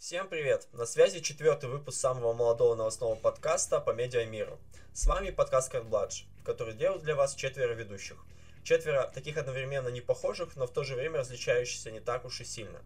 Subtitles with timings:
[0.00, 0.66] Всем привет!
[0.72, 4.58] На связи четвертый выпуск самого молодого новостного подкаста по медиамиру.
[4.94, 8.16] С вами подкаст Картбладж, который делают для вас четверо ведущих.
[8.64, 12.46] Четверо таких одновременно не похожих, но в то же время различающихся не так уж и
[12.46, 12.80] сильно.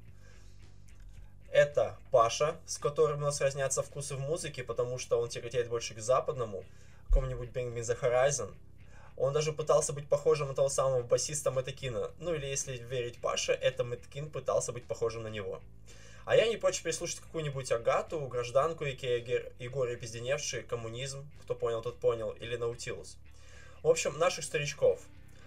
[1.53, 5.95] Это Паша, с которым у нас разнятся вкусы в музыке, потому что он тяготеет больше
[5.95, 6.65] к западному,
[7.11, 8.53] какому-нибудь Bring Me The Horizon.
[9.17, 12.11] Он даже пытался быть похожим на того самого басиста Мэттекина.
[12.19, 15.61] Ну или если верить Паше, это Мэттекин пытался быть похожим на него.
[16.25, 21.99] А я не прочь переслушать какую-нибудь Агату, Гражданку, Икея Егория Пизденевший, Коммунизм, кто понял, тот
[21.99, 23.19] понял, или Наутилус.
[23.83, 25.03] В общем, наших старичков.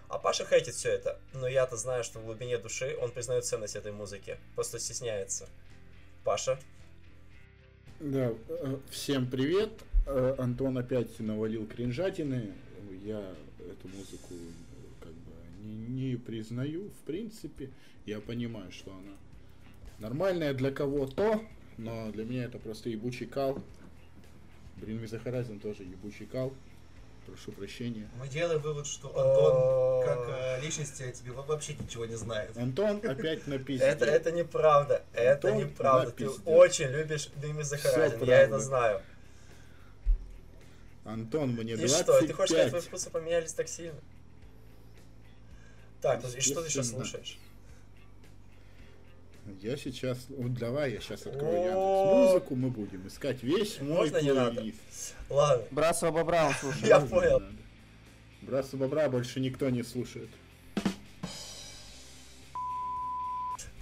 [0.07, 3.75] А Паша хейтит все это, но я-то знаю, что в глубине души он признает ценность
[3.75, 5.49] этой музыки, просто стесняется.
[6.23, 6.59] Паша?
[7.99, 9.71] Да, э, всем привет.
[10.05, 12.53] Э, Антон опять навалил кринжатины.
[13.03, 14.35] Я эту музыку
[15.01, 15.31] как бы
[15.63, 17.71] не, не признаю, в принципе.
[18.05, 19.17] Я понимаю, что она
[19.99, 21.41] нормальная для кого-то,
[21.77, 23.61] но для меня это просто ебучий кал.
[24.79, 26.53] The Horizon тоже ебучий кал.
[27.25, 28.07] Прошу прощения.
[28.17, 32.55] Мы делаем вывод, что Антон, как э, личности, о тебе вообще ничего не знает.
[32.55, 33.85] Антон опять напиздил.
[33.85, 36.11] Это, это неправда, это Антон неправда.
[36.11, 39.01] Ты очень любишь Всё Horizon, я это знаю.
[41.03, 41.89] Антон, мне И 25.
[41.89, 43.99] что, ты хочешь сказать, твои вкусы поменялись так сильно?
[46.01, 47.37] Так, и что ты сейчас слушаешь?
[49.61, 51.55] Я сейчас, вот давай я сейчас открою.
[51.55, 54.63] Яндекс Музыку, мы будем искать весь мой Можно не надо?
[55.29, 56.85] Ладно, Брасова Бобра он слушает.
[56.85, 57.41] Я понял.
[58.47, 60.29] Браса бобра больше никто не слушает.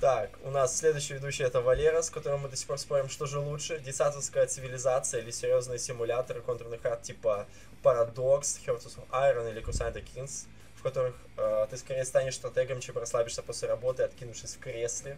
[0.01, 3.27] Так, у нас следующий ведущий это Валера, с которым мы до сих пор спорим, что
[3.27, 7.47] же лучше, десантовская цивилизация или серьезные симуляторы контурных карт типа
[7.83, 12.97] Paradox, Hearts of Iron или Crusader Kings, в которых э, ты скорее станешь стратегом, чем
[12.97, 15.17] расслабишься после работы, откинувшись в кресле.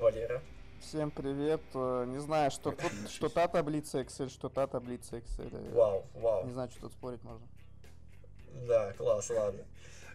[0.00, 0.42] Валера.
[0.80, 1.60] Всем привет.
[1.74, 5.50] Э, Не знаю, что тут, что та таблица Excel, что та таблица Excel.
[5.52, 6.46] Э, Вау, вау.
[6.46, 7.46] Не знаю, что тут спорить можно.
[8.66, 9.62] Да, класс, ладно.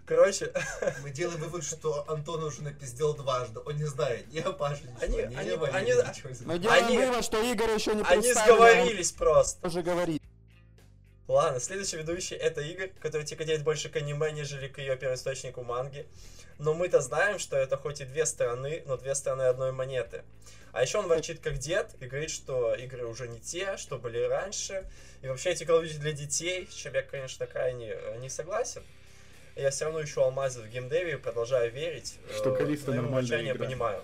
[0.05, 0.51] Короче,
[1.03, 3.59] Мы делаем вывод, что Антон уже напиздел дважды.
[3.65, 6.29] Он не знает ни о Паше ничего, Они- ни они- о Валере они- ничего.
[6.45, 9.65] Мы делаем Они- вывод, что Игорь еще не они сговорились просто.
[9.67, 10.21] Уже говорит.
[11.27, 16.05] Ладно, следующий ведущий это Игорь, который тяготеет больше к аниме, нежели к ее первоисточнику манги.
[16.57, 20.23] Но мы-то знаем, что это хоть и две стороны, но две стороны одной монеты.
[20.71, 24.19] А еще он ворчит как дед и говорит, что игры уже не те, что были
[24.21, 24.85] раньше.
[25.21, 28.29] И вообще эти Call of Duty для детей, с чем я, конечно, крайне э, не
[28.29, 28.83] согласен.
[29.55, 32.19] Я все равно ищу алмазы в геймдеве и продолжаю верить.
[32.35, 33.65] Что э, Калиста но его нормальная игра.
[33.65, 34.03] понимаю.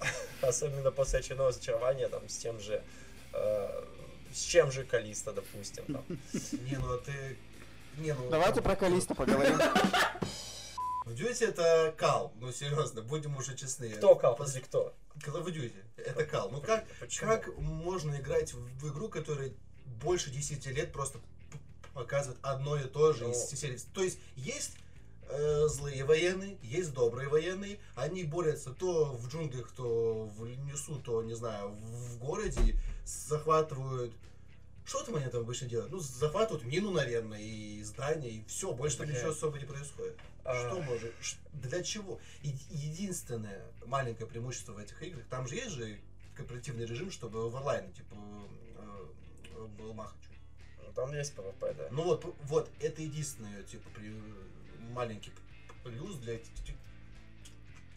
[0.42, 2.82] Особенно после очередного разочарования там с тем же...
[3.32, 3.84] э,
[4.34, 5.84] с чем же Калиста, допустим.
[5.84, 6.04] Там.
[6.68, 7.12] Не, ну а ты...
[7.98, 9.58] Не, ну, Давайте там- про Калиста поговорим.
[11.06, 13.90] В Duty это кал, ну серьезно, будем уже честны.
[13.90, 14.34] Кто кал?
[14.34, 14.92] Подожди, кто?
[15.24, 16.50] Call of Duty, это кал.
[16.50, 17.30] Ну как, Почему?
[17.30, 19.52] как можно играть в игру, которая
[20.02, 21.20] больше 10 лет просто
[21.94, 23.56] показывает одно и то же из Ну.
[23.56, 23.78] серии?
[23.94, 24.72] То есть есть
[25.28, 31.22] э, злые военные, есть добрые военные, они борются то в джунглях, то в лесу, то,
[31.22, 32.74] не знаю, в в городе,
[33.04, 34.12] захватывают...
[34.86, 35.90] Что там они там обычно делают?
[35.90, 40.16] Ну, захватывают мину, наверное, и здание, и все, больше там ничего особо не происходит.
[40.44, 40.68] А.
[40.68, 41.12] Что может,
[41.54, 42.20] для чего?
[42.42, 45.98] Единственное маленькое преимущество в этих играх, там же есть же
[46.36, 48.14] кооперативный режим, чтобы в онлайне, типа,
[48.78, 49.06] э,
[49.56, 50.20] э, был махач.
[50.84, 51.88] Ну, Там есть PvP, да.
[51.90, 54.14] Ну вот, вот, это единственное, типа, при,
[54.92, 55.32] маленький
[55.82, 56.38] плюс для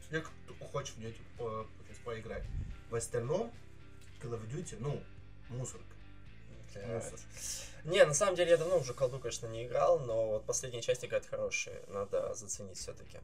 [0.10, 1.68] тех, кто хочет в нее типа, по-
[2.04, 2.46] поиграть.
[2.90, 3.52] В остальном,
[4.24, 5.04] Call of Duty, ну,
[5.50, 5.99] мусорка.
[7.86, 11.06] Не, на самом деле я давно уже колду, конечно, не играл, но вот последняя часть
[11.06, 13.20] играет хорошие, надо заценить все-таки.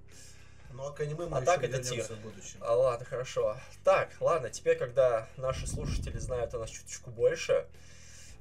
[0.74, 2.04] Ну, а к аниме мы А еще так это тир.
[2.04, 2.58] в будущем.
[2.62, 3.58] А, ладно, хорошо.
[3.84, 7.66] Так, ладно, теперь, когда наши слушатели знают о нас чуточку больше.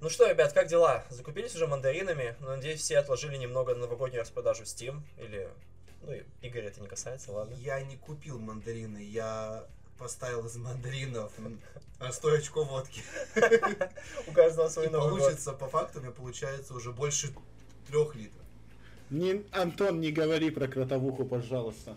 [0.01, 1.05] Ну что, ребят, как дела?
[1.11, 2.37] Закупились уже мандаринами?
[2.41, 5.01] Ну, надеюсь, все отложили немного на новогоднюю распродажу Steam?
[5.19, 5.49] Или...
[6.03, 7.55] Ну, Игорь это не касается, ладно.
[7.55, 9.65] Я не купил мандарины, я
[9.99, 11.33] поставил из мандаринов
[12.01, 13.03] а 100 очков водки.
[14.27, 17.33] У каждого свой Новый получится, по факту, мне получается уже больше
[17.87, 18.43] трех литров.
[19.11, 21.97] Не, Антон, не говори про кротовуху, пожалуйста.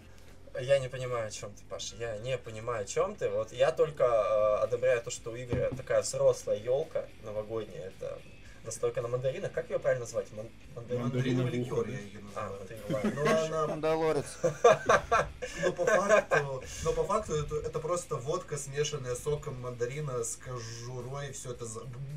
[0.59, 1.95] Я не понимаю, о чем ты, Паша.
[1.99, 3.29] Я не понимаю, о чем ты.
[3.29, 7.87] Вот я только э, одобряю то, что у Игоря такая взрослая елка новогодняя.
[7.89, 8.19] Это
[8.67, 9.51] настойка на мандаринах.
[9.51, 10.31] Как ее правильно назвать?
[10.33, 11.01] Ман- мандарин- Мандарин.
[11.01, 12.67] Мандариновый ликер я ее А, называю.
[12.67, 13.11] ты ладно.
[13.15, 14.25] Ну, она, Мандалорец.
[15.63, 21.31] но по факту, но по факту это, это просто водка, смешанная соком мандарина, с кожурой,
[21.31, 21.65] все это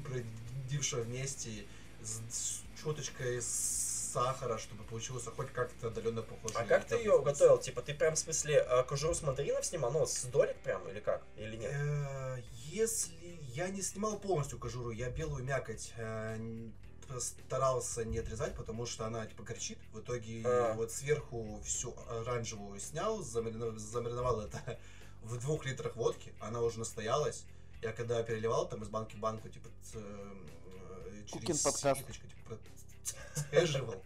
[0.04, 1.64] бродившее вместе,
[2.02, 6.54] с, с чуточкой сахара, чтобы получился хоть как-то отдаленно похоже.
[6.56, 7.24] А как ты ее вкус.
[7.24, 7.58] готовил?
[7.58, 9.92] Типа ты прям в смысле э, кожуру с мандаринов снимал?
[9.92, 11.22] Ну, с долек прям или как?
[11.36, 11.70] Или нет?
[11.72, 12.38] Э,
[12.72, 16.70] если я не снимал полностью кожуру, я белую мякоть э,
[17.18, 19.78] старался не отрезать, потому что она типа горчит.
[19.92, 20.74] В итоге А.
[20.74, 24.78] вот сверху всю оранжевую снял, замарина- замариновал это
[25.22, 27.44] в двух литрах водки, она уже настоялась.
[27.82, 30.32] Я когда переливал там из банки в банку, типа э,
[31.30, 32.58] Кукин через ситочку, типа,
[33.34, 34.02] процеживал.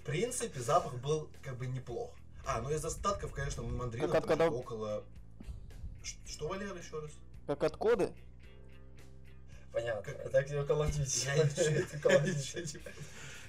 [0.00, 2.10] В принципе, запах был как бы неплох.
[2.44, 5.04] А, ну из остатков, конечно, мандаринов Как от когда- около...
[6.26, 7.12] Что, Валера, еще раз?
[7.46, 8.12] Как от коды?
[9.72, 10.02] Понятно.
[10.02, 11.24] Как- Это of Duty.
[11.26, 12.80] Я of Duty.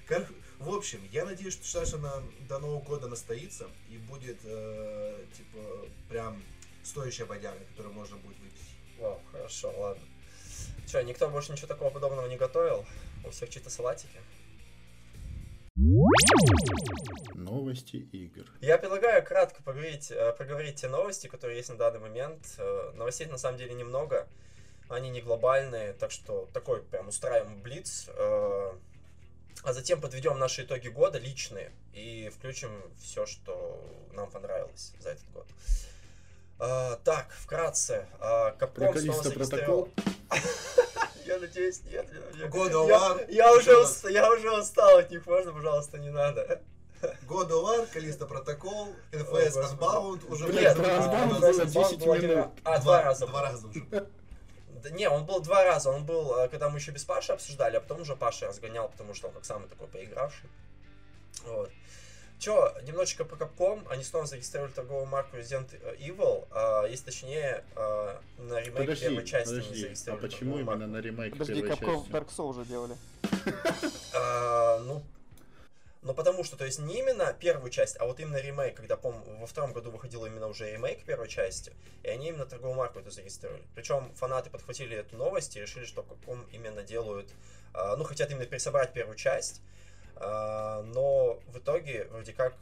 [0.06, 0.26] Как,
[0.58, 2.12] в общем, я надеюсь, что Саша на,
[2.48, 6.42] до Нового года настоится и будет, э, типа, прям
[6.82, 8.60] стоящая бодяга, которую можно будет выпить.
[8.98, 10.02] Вау, хорошо, ладно.
[10.86, 12.84] Че, никто больше ничего такого подобного не готовил?
[13.24, 14.18] У всех чьи-то салатики?
[17.34, 18.44] Новости игр.
[18.60, 22.54] Я предлагаю кратко поговорить, э, проговорить те новости, которые есть на данный момент.
[22.58, 24.28] Э, Новостей на самом деле немного.
[24.94, 28.06] Они не глобальные, так что такой прям устраиваем блиц.
[28.08, 28.72] э,
[29.64, 32.70] А затем подведем наши итоги года личные и включим
[33.02, 33.82] все, что
[34.12, 35.46] нам понравилось за этот год.
[36.60, 38.06] Э, Так, вкратце.
[38.18, 39.88] Про Capcom снова зарегистрировал...
[39.88, 40.04] протокол.
[41.26, 42.06] Я надеюсь, нет.
[42.72, 46.60] of я- уже устал от них, можно, пожалуйста, не надо.
[47.26, 49.54] God of War, Калиста Протокол, NFS.
[49.56, 50.44] Unbound уже...
[50.44, 52.48] А, Unbound а, было а, 10 был один минут.
[52.64, 53.26] А, два раза.
[53.26, 53.86] Два раза уже.
[54.84, 55.90] Да не, он был два раза.
[55.90, 59.14] Он был, э, когда мы еще без Паши обсуждали, а потом уже Паша разгонял, потому
[59.14, 60.50] что он как самый такой поигравший.
[61.46, 61.70] Вот.
[62.38, 63.86] Че, немножечко про Capcom.
[63.88, 66.46] Они снова зарегистрировали торговую марку Resident Evil.
[66.50, 69.74] а, если точнее, а, на ремейк Подожди, первой части они подожди.
[69.74, 70.92] А зарегистрировали почему торговую именно марку.
[70.92, 72.10] на ремейк Подожди, первой Capcom части?
[72.12, 72.96] Dark Souls уже делали.
[74.12, 75.02] А, ну,
[76.04, 79.10] ну, потому что, то есть, не именно первую часть, а вот именно ремейк, когда, по
[79.10, 81.72] во втором году выходил именно уже ремейк первой части,
[82.02, 83.64] и они именно торговую марку эту зарегистрировали.
[83.74, 87.32] Причем фанаты подхватили эту новость и решили, что Capcom именно делают,
[87.72, 89.62] а, ну, хотят именно пересобрать первую часть,
[90.16, 92.54] а, но в итоге, вроде как,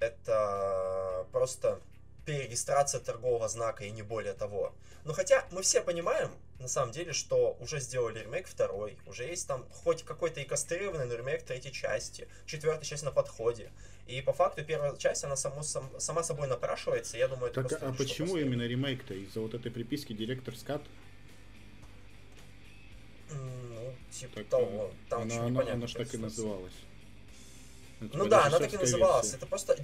[0.00, 1.80] это просто
[2.24, 4.74] перерегистрация торгового знака и не более того.
[5.04, 9.46] Но хотя мы все понимаем, на самом деле, что уже сделали ремейк второй, уже есть
[9.46, 13.70] там хоть какой-то и кастрированный, но ремейк третьей части, четвертая часть на подходе.
[14.06, 17.68] И по факту первая часть, она само, сам- сама собой напрашивается, я думаю, это Так,
[17.70, 18.46] просто а почему последнее.
[18.56, 19.14] именно ремейк-то?
[19.14, 20.82] Из-за вот этой приписки директор скат?
[23.30, 26.72] Ну, типа Так, того, э, там она, она, непонятно, она ж что так и называлась.
[28.00, 29.24] Ну типа да, она так и называлась.
[29.24, 29.36] версия.
[29.38, 29.76] Это просто...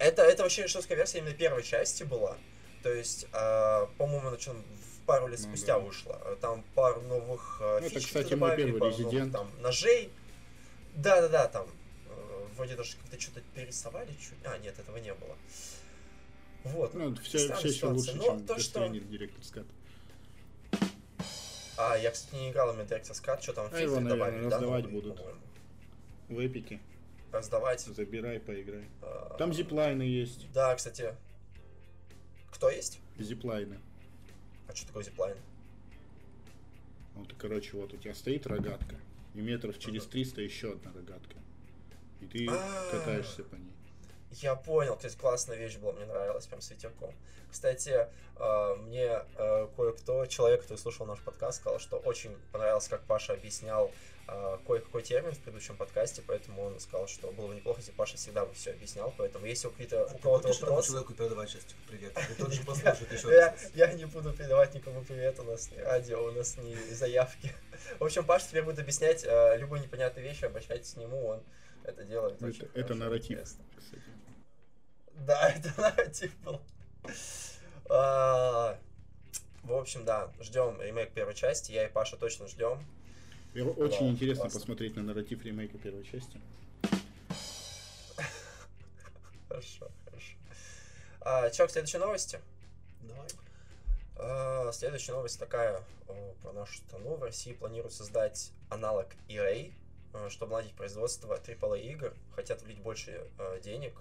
[0.00, 2.38] Это, это вообще режиссерская версия именно первой части была.
[2.82, 5.78] То есть, а, по-моему, она что, в пару лет Ну спустя да.
[5.80, 6.14] вышла.
[6.40, 9.30] Там пару новых а, Ну, это, кстати, добавили, пару новых, Resident.
[9.30, 10.10] там ножей.
[10.96, 11.68] Да-да-да, там
[12.08, 14.38] э, вроде даже как-то что-то перерисовали чуть.
[14.44, 15.36] А, нет, этого не было.
[16.64, 16.94] Вот.
[16.94, 19.66] Ну, все, все еще лучше, Но чем то, что- директор скат.
[21.76, 24.56] А, я, кстати, не играл именно Director's Cut, что там А его, наверное, добавили, да,
[24.56, 25.20] раздавать новые, будут.
[26.28, 26.80] В эпике.
[27.32, 27.80] Раздавать.
[27.80, 28.84] Забирай, поиграй.
[29.02, 30.50] а, Там зиплайны есть.
[30.52, 31.14] Да, кстати.
[32.50, 33.00] Кто есть?
[33.18, 33.78] Зиплайны.
[34.68, 35.36] А что такое зиплайн?
[37.14, 38.96] Вот, и, короче, вот у тебя стоит рогатка.
[39.34, 41.36] И метров через 300 еще одна рогатка.
[42.20, 42.90] И ты А.
[42.90, 43.70] катаешься по ней.
[44.32, 47.12] Я понял, то есть классная вещь была, мне нравилась прям с ветерком.
[47.50, 48.06] Кстати,
[48.36, 53.32] э, мне э, кое-кто, человек, который слушал наш подкаст, сказал, что очень понравилось, как Паша
[53.32, 53.90] объяснял
[54.28, 58.16] э, кое-какой термин в предыдущем подкасте, поэтому он сказал, что было бы неплохо, если Паша
[58.16, 60.88] всегда бы все объяснял, поэтому если у, у кого-то Напиши этому вопросы...
[60.88, 62.16] человеку передавай сейчас привет.
[62.38, 66.30] Тот же послушает еще Я, не буду передавать никому привет, у нас не радио, у
[66.30, 67.52] нас не заявки.
[67.98, 71.42] В общем, Паша теперь будет объяснять э, любые непонятные вещи, обращайтесь к нему, он
[71.82, 74.09] это делает очень Это, это нарратив, кстати.
[75.20, 76.60] Да, это нарратив был.
[77.88, 78.78] А,
[79.62, 81.72] В общем, да, ждем ремейк первой части.
[81.72, 82.84] Я и Паша точно ждем.
[83.54, 84.60] Очень Да, интересно классно.
[84.60, 86.40] посмотреть на нарратив ремейка первой части.
[89.48, 90.36] Хорошо, хорошо.
[91.20, 92.40] А, Чё, к следующей новости?
[93.02, 93.28] Давай.
[94.16, 97.16] А, Следующая новость такая о, про нашу страну.
[97.16, 99.72] В России планируют создать аналог EA,
[100.14, 102.14] э, чтобы наладить производство AAA игр.
[102.36, 103.94] Хотят влить больше э, денег.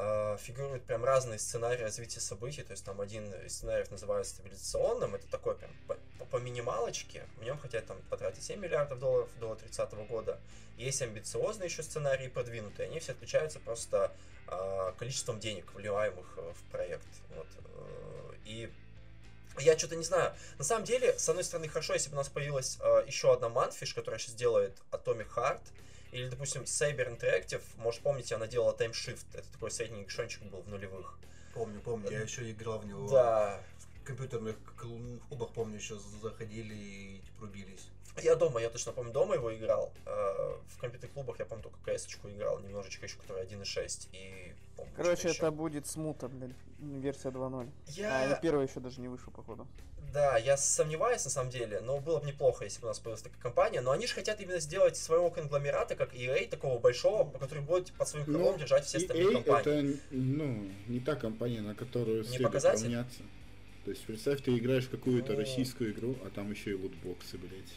[0.00, 2.62] А, Фигурируют прям разные сценарии развития событий.
[2.62, 5.16] То есть там один из сценариев называется стабилизационным.
[5.16, 7.26] Это такой прям по, по- минималочке.
[7.38, 10.38] В нем хотят там потратить 7 миллиардов долларов до 30 года.
[10.76, 12.88] Есть амбициозные еще сценарии продвинутые.
[12.88, 14.12] Они все отличаются просто
[14.46, 17.06] а, количеством денег, вливаемых э, в проект.
[17.34, 17.48] Вот.
[17.64, 18.70] э, И
[19.58, 20.32] я что-то не знаю.
[20.58, 23.48] На самом деле, с одной стороны, хорошо, если бы у нас появилась э, еще одна
[23.48, 25.60] манфиш, которая сейчас делает Atomic Heart,
[26.12, 30.62] или, допустим, Saber Interactive, может, помните, она делала Time Shift, это такой средний экшончик был
[30.62, 31.18] в нулевых.
[31.54, 33.08] Помню, помню, я еще играл в него.
[33.10, 33.60] Да,
[34.04, 37.88] компьютерных кл- клубах, помню, еще заходили и типа, рубились.
[38.22, 39.92] Я дома, я точно помню, дома его играл.
[40.06, 44.08] Э, В компьютерных клубах я помню только CS-очку играл, немножечко еще, которая 1.6.
[44.12, 45.50] И помню, Короче, это еще.
[45.50, 46.50] будет смута, блядь,
[46.80, 47.70] версия 2.0.
[47.88, 48.24] Я...
[48.24, 49.66] А, ну, первый еще даже не вышел, походу.
[50.12, 53.22] Да, я сомневаюсь на самом деле, но было бы неплохо, если бы у нас появилась
[53.22, 53.80] такая компания.
[53.82, 58.08] Но они же хотят именно сделать своего конгломерата, как EA, такого большого, который будет под
[58.08, 59.92] своим крылом Ну, держать все остальные EA компании.
[59.94, 62.84] это, ну, не та компания, на которую Не следует показатель?
[62.84, 63.20] равняться.
[63.84, 65.38] То есть, представь, ты играешь в какую-то Ну.
[65.40, 67.74] российскую игру, а там еще и лутбоксы, блядь.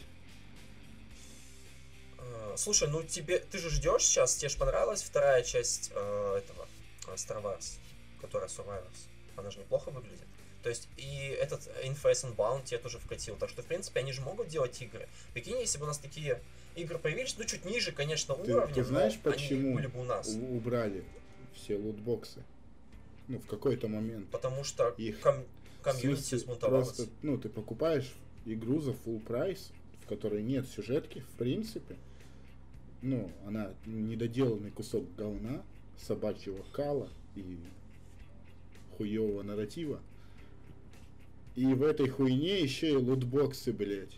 [2.18, 6.66] Э, Слушай, ну тебе, ты же ждешь сейчас, тебе же понравилась вторая часть э, этого
[7.08, 7.78] э, Star Wars,
[8.20, 9.08] которая Survivors.
[9.36, 10.26] Она же неплохо выглядит.
[10.62, 13.36] То есть и этот Infamous Unbound тебе тоже вкатил.
[13.36, 15.08] Так что, в принципе, они же могут делать игры.
[15.34, 16.40] Прикинь, если бы у нас такие
[16.76, 20.00] игры появились, ну чуть ниже, конечно, Ты, уровнем, ты знаешь, но почему они были бы
[20.00, 20.28] у нас.
[20.28, 21.04] убрали
[21.54, 22.42] все лутбоксы?
[23.28, 24.28] Ну, в какой-то момент.
[24.30, 25.44] Потому что Их- ком-
[25.82, 26.88] комьюнити сбунтовалось.
[26.88, 28.12] Просто, ну, ты покупаешь
[28.46, 29.70] игру за full прайс,
[30.04, 31.96] в которой нет сюжетки, в принципе.
[33.00, 35.64] Ну, она недоделанный кусок говна,
[35.98, 37.58] собачьего кала и
[38.96, 40.00] хуевого нарратива.
[41.54, 44.16] И в этой хуйне еще и лутбоксы, блядь.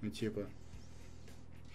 [0.00, 0.48] Ну, типа,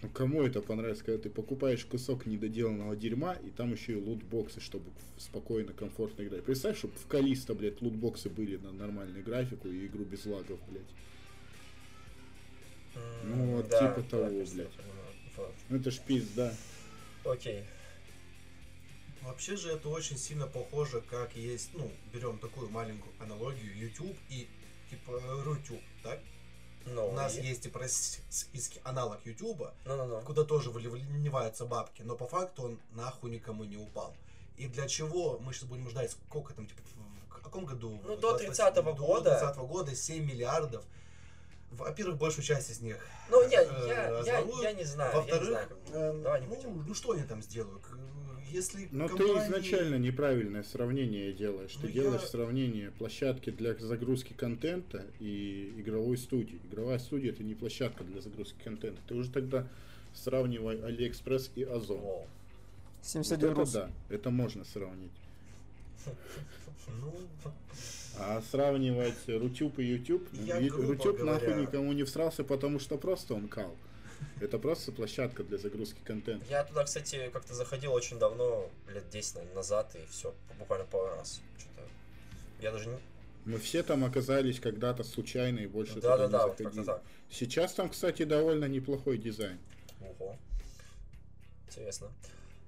[0.02, 4.60] ну кому это понравится, когда ты покупаешь кусок недоделанного дерьма, и там еще и лутбоксы,
[4.60, 4.86] чтобы
[5.18, 6.44] спокойно, комфортно играть.
[6.44, 10.84] Представь, чтобы в Калиста, блядь, лутбоксы были на нормальную графику и игру без лагов, блядь.
[12.96, 14.86] М, ну, вот да, типа да, того, представь, блядь.
[15.38, 15.56] вот.
[15.70, 16.54] Ну это ж пизда.
[17.24, 17.64] Окей.
[19.22, 24.48] Вообще же это очень сильно похоже, как есть, ну, берем такую маленькую аналогию, YouTube и
[24.90, 26.20] типа Рутюб, так?
[26.86, 30.22] Ну, У нас и- есть типа российский аналог Ютуба, Ну-ну-ну.
[30.22, 34.16] куда тоже выли- выливаются бабки, но по факту он нахуй никому не упал.
[34.56, 36.82] И для чего мы сейчас будем ждать, сколько там, типа,
[37.30, 38.00] в каком году?
[38.04, 39.40] Ну, до 28 30-го до года.
[39.40, 40.84] 30 года 7 миллиардов.
[41.72, 42.98] Во-первых, большую часть из них
[43.30, 47.42] Ну, я, э, я, я, я не знаю, Во-вторых, э, ну, ну что они там
[47.42, 47.84] сделают?
[48.52, 51.74] Если Но компании- ты изначально неправильное сравнение делаешь.
[51.74, 56.60] Ты Ну, делаешь я- сравнение площадки для загрузки контента и игровой студии.
[56.72, 59.02] Игровая студия это не площадка для загрузки контента.
[59.08, 59.68] Ты уже тогда
[60.14, 62.00] сравнивай Алиэкспресс и Озон.
[62.00, 62.28] Воу.
[63.02, 63.72] 71 Вот это
[64.10, 65.12] да, это можно сравнить.
[66.06, 67.14] Ну,
[68.20, 73.76] А сравнивать Рутюб и грубо Рутюб нахуй никому не всрался, потому что просто он кал.
[74.40, 76.46] Это просто площадка для загрузки контента.
[76.50, 81.08] Я туда, кстати, как-то заходил очень давно, лет 10 наверное, назад, и все, буквально пару
[81.16, 81.42] раз.
[81.58, 81.82] Что-то.
[82.62, 82.98] Я даже не.
[83.46, 86.86] Мы все там оказались когда-то случайно и больше Да, туда да, не да, вот заходили.
[86.86, 87.04] как-то так.
[87.32, 89.58] Сейчас там, кстати, довольно неплохой дизайн.
[90.02, 90.38] Ого.
[91.68, 92.12] Интересно.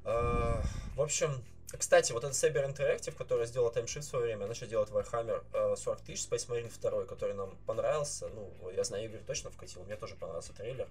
[0.06, 0.63] А,
[0.96, 1.44] в общем,
[1.77, 5.75] кстати, вот этот Saber Interactive, который сделал TimeShift в свое время, начал делать Warhammer э,
[5.75, 8.27] 40 тысяч, Space Marine 2, который нам понравился.
[8.29, 9.84] Ну, я знаю, Игорь точно вкатил.
[9.84, 10.88] Мне тоже понравился трейлер.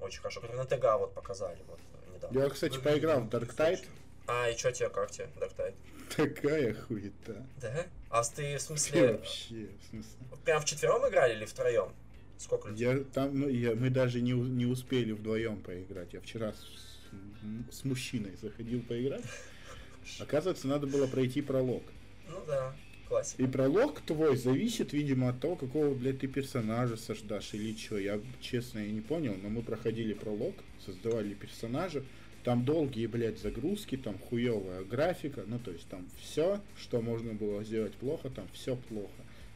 [0.00, 0.40] Очень хорошо.
[0.40, 1.78] Который на ТГ вот показали вот
[2.14, 2.38] недавно.
[2.38, 3.84] Я, кстати, выглядит поиграл в Dark Tide.
[4.26, 5.74] А, и что тебе, как тебе, Dark Tide?
[6.16, 7.46] Такая хуета.
[7.60, 7.86] Да?
[8.10, 10.10] А ты, в Ты смысле, вообще, в смысле.
[10.44, 11.92] прям вчетвером играли или втроем?
[12.38, 12.86] Сколько людей?
[12.88, 16.12] Я там, ну, я, мы даже не, не успели вдвоем поиграть.
[16.12, 19.24] Я вчера с, с мужчиной заходил поиграть.
[20.20, 21.82] Оказывается, надо было пройти пролог.
[22.28, 22.74] Ну да,
[23.08, 23.42] классика.
[23.42, 27.98] И пролог твой зависит, видимо, от того, какого, блядь, ты персонажа создашь или что.
[27.98, 32.04] Я, честно, я не понял, но мы проходили пролог, создавали персонажа.
[32.44, 35.42] Там долгие, блядь, загрузки, там хуевая графика.
[35.46, 39.10] Ну, то есть там все, что можно было сделать плохо, там все плохо.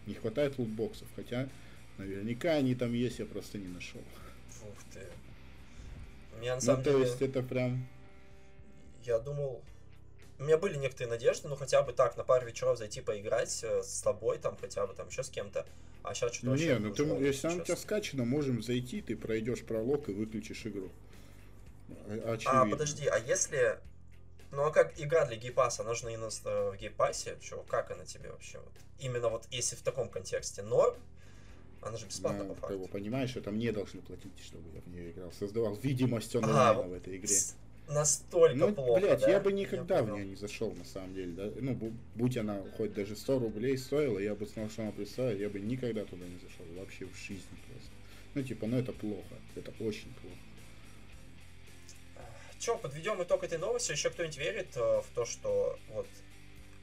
[0.07, 1.49] Не хватает лутбоксов, хотя
[1.99, 4.01] наверняка они там есть, я просто не нашел.
[4.63, 5.01] Ух ты.
[6.37, 7.05] У меня на Ну, самом то деле...
[7.05, 7.87] есть это прям...
[9.05, 9.63] Я думал...
[10.43, 13.81] У меня были некоторые надежды, ну хотя бы так, на пару вечеров зайти поиграть э,
[13.85, 15.65] с тобой, там хотя бы там еще с кем-то.
[16.03, 17.77] А сейчас что-то Не, ну ты, если она у тебя честно.
[17.77, 20.91] скачана, можем зайти, ты пройдешь пролог и выключишь игру.
[22.09, 22.71] А, Очевидно.
[22.71, 23.79] подожди, а если...
[24.51, 28.05] Ну а как игра для гейпаса, она же на э, в гейпассе, чё, как она
[28.05, 28.59] тебе вообще?
[28.59, 28.73] Вот?
[28.99, 30.97] Именно вот если в таком контексте норм,
[31.83, 32.99] она же бесплатно Ну, по как бы, факту.
[32.99, 35.31] понимаешь, что там не должны платить, чтобы я в нее играл.
[35.39, 37.29] Создавал видимость А, онлайна вот в этой игре.
[37.29, 37.55] С-
[37.93, 39.31] Настолько Ну, плохо, блядь, да?
[39.31, 40.17] я бы никогда в понял.
[40.17, 41.33] нее не зашел, на самом деле.
[41.33, 41.51] Да?
[41.61, 45.39] Ну, бу- будь она хоть даже 100 рублей стоила, я бы знал, что она представит,
[45.41, 46.65] я бы никогда туда не зашел.
[46.79, 47.91] Вообще в жизни просто.
[48.35, 49.35] Ну, типа, ну это плохо.
[49.57, 50.37] Это очень плохо.
[52.59, 53.93] Че, подведем итог этой новости.
[53.93, 56.07] Еще кто-нибудь верит э, в то, что вот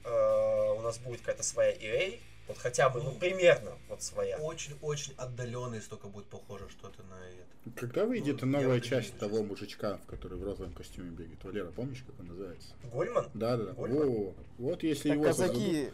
[0.04, 4.38] э, у нас будет какая-то своя EA, вот хотя бы, ну, примерно вот своя.
[4.40, 7.80] очень-очень отдаленно, если только будет похоже что-то на это.
[7.80, 9.48] Когда выйдет Ну, новая часть того сейчас.
[9.48, 11.42] мужичка, в который в розовом костюме бегает?
[11.44, 12.70] Валера, помнишь, как он называется?
[12.92, 13.30] Гольман?
[13.36, 13.74] Да, да, да.
[13.74, 15.92] Во, вот если Так его создадут- казаки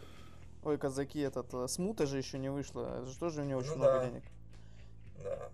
[0.64, 2.98] Ой, казаки, этот, э, смута же еще не вышла.
[3.00, 4.06] Это же тоже у него очень Ну много да.
[4.06, 4.22] денег.
[5.22, 5.50] Да.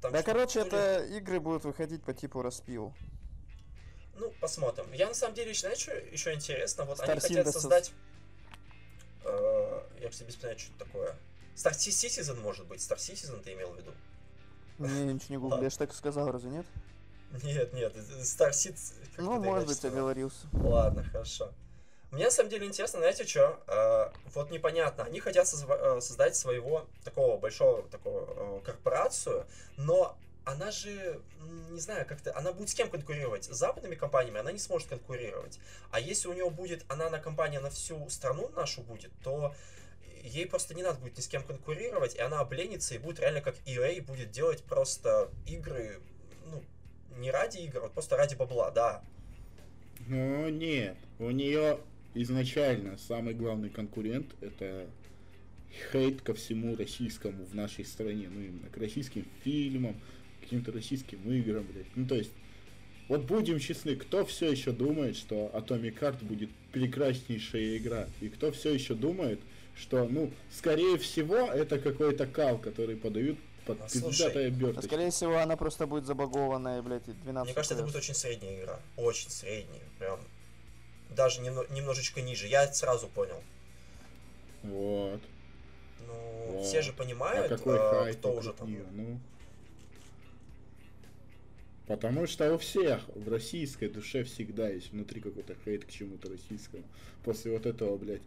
[0.00, 2.92] Там Да, что, короче, это игры будут выходить по типу распил.
[4.16, 4.86] Ну, посмотрим.
[4.92, 6.84] Я на самом деле, знаешь, что еще интересно?
[6.84, 7.90] Вот Star они хотят создать...
[9.24, 11.16] э, я, кстати, без понятия, что это такое.
[11.56, 12.80] Star Citizen, может быть.
[12.80, 13.92] Star Citizen ты имел в виду?
[14.78, 16.66] Не, ничего не гугли, я ж так и сказал, разве нет?
[17.42, 18.94] Нет, нет, Star Citizen...
[19.18, 20.46] Ну, может быть, оговорился.
[20.52, 21.52] Ладно, хорошо.
[22.14, 24.12] Мне на самом деле интересно, знаете что?
[24.34, 31.20] вот непонятно, они хотят э, создать своего такого большого такого э, корпорацию, но она же,
[31.70, 33.44] не знаю, как-то, она будет с кем конкурировать?
[33.44, 35.58] С западными компаниями она не сможет конкурировать.
[35.90, 39.54] А если у нее будет, она на компания на всю страну нашу будет, то
[40.22, 43.40] ей просто не надо будет ни с кем конкурировать, и она обленится и будет реально
[43.40, 46.00] как EA, будет делать просто игры,
[46.46, 46.62] ну,
[47.18, 49.02] не ради игр, а просто ради бабла, да.
[50.06, 51.78] Но нет, у нее
[52.14, 54.86] изначально самый главный конкурент это
[55.92, 60.00] хейт ко всему российскому в нашей стране, ну именно к российским фильмам,
[60.44, 61.86] каким-то российским играм, блядь.
[61.96, 62.30] Ну то есть,
[63.08, 68.52] вот будем честны, кто все еще думает, что Atomic Heart будет прекраснейшая игра, и кто
[68.52, 69.40] все еще думает,
[69.76, 74.82] что, ну, скорее всего, это какой-то кал, который подают под А, слушай, пиздатая А оберточка.
[74.86, 78.60] скорее всего, она просто будет забагованная, блядь, и 12 Мне кажется, это будет очень средняя
[78.60, 78.78] игра.
[78.96, 79.82] Очень средняя.
[79.98, 80.20] Прям.
[81.10, 82.46] Даже немно- немножечко ниже.
[82.46, 83.42] Я это сразу понял.
[84.62, 85.20] Вот.
[86.06, 86.14] Ну,
[86.52, 86.66] Вот.
[86.66, 88.76] все же А понимают, какой э, хайп кто уже там.
[88.96, 89.18] Ну.
[91.86, 96.84] Потому что у всех в российской душе всегда есть внутри какой-то хейт к чему-то российскому.
[97.24, 98.22] После вот этого, блядь,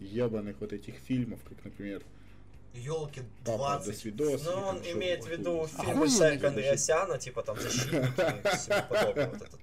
[0.00, 2.02] ебаных вот этих фильмов, как, например,
[2.74, 3.98] Елки Папа, до 20.
[3.98, 4.44] свидос.
[4.44, 6.46] Ну, он имеет в виду фильмы фильм.
[6.46, 9.30] Андреасяна, типа там «Защитники» и всего подобного.
[9.30, 9.60] Вот этот.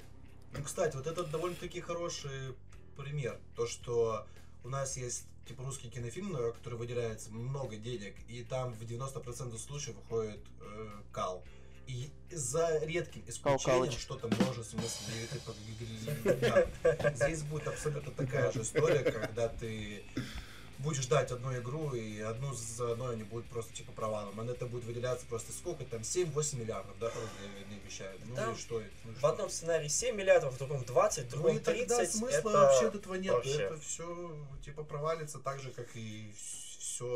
[0.58, 2.56] Ну, кстати, вот это довольно-таки хороший
[2.98, 3.38] пример.
[3.56, 4.26] То, что
[4.64, 9.58] у нас есть типа русский кинофильм, на который выделяется много денег, и там в 90%
[9.58, 11.44] случаев выходит э, кал.
[11.88, 14.00] И за редким исключением, Кал-калыч.
[14.00, 15.14] что там может смысле
[16.24, 17.12] да.
[17.14, 20.04] Здесь будет абсолютно такая же история, когда ты
[20.80, 24.40] будешь ждать одну игру, и одну за одной они будут просто типа провалом.
[24.40, 28.22] А это будет выделяться просто сколько там, 7-8 миллиардов, да, рублей они обещают.
[28.26, 28.90] Ну Там и что это?
[29.06, 29.28] Ну и В что?
[29.30, 32.16] одном сценарии 7 миллиардов, в другом 20, в Ну другом и тогда 30.
[32.16, 33.34] смысла это вообще этого нет.
[33.34, 33.62] вообще.
[33.62, 36.65] Это все типа провалится так же, как и все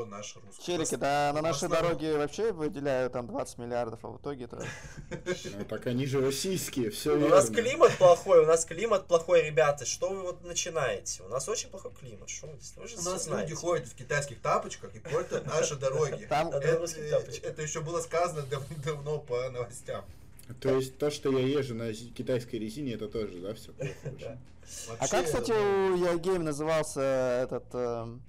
[0.05, 0.63] наше русское.
[0.63, 4.65] Челики, да, на основном- дороге вообще выделяют там 20 миллиардов, а в итоге это...
[5.09, 9.85] ну так они же российские, все У нас климат плохой, у нас климат плохой, ребята.
[9.85, 11.23] Что вы вот начинаете?
[11.23, 12.29] У нас очень плохой климат.
[12.29, 16.23] Что вы, же У нас люди ходят в китайских тапочках и портят наши дороги.
[16.23, 20.05] Это, еще было сказано дав- давно по новостям.
[20.61, 24.37] То есть то, что я езжу на китайской резине, это тоже, да, все плохо?
[24.99, 28.21] А как, кстати, ну, у Ягейм назывался этот эм,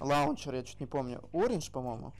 [0.00, 1.22] лаунчер, я чуть не помню.
[1.32, 2.12] Orange, по-моему?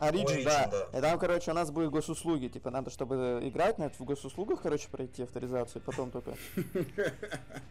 [0.00, 0.98] Origin, Origin, да.
[0.98, 2.48] И там, короче, у нас будет госуслуги.
[2.48, 6.36] Типа, надо, чтобы играть на это в госуслугах, короче, пройти авторизацию, потом только...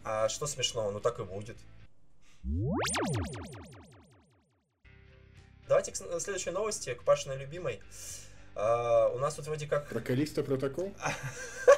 [0.04, 0.90] А что смешного?
[0.90, 1.56] Ну так и будет.
[5.66, 7.80] Давайте к следующей новости, к Пашиной любимой.
[8.54, 9.88] А, у нас тут вроде как...
[9.88, 10.92] Про Callisto Protocol?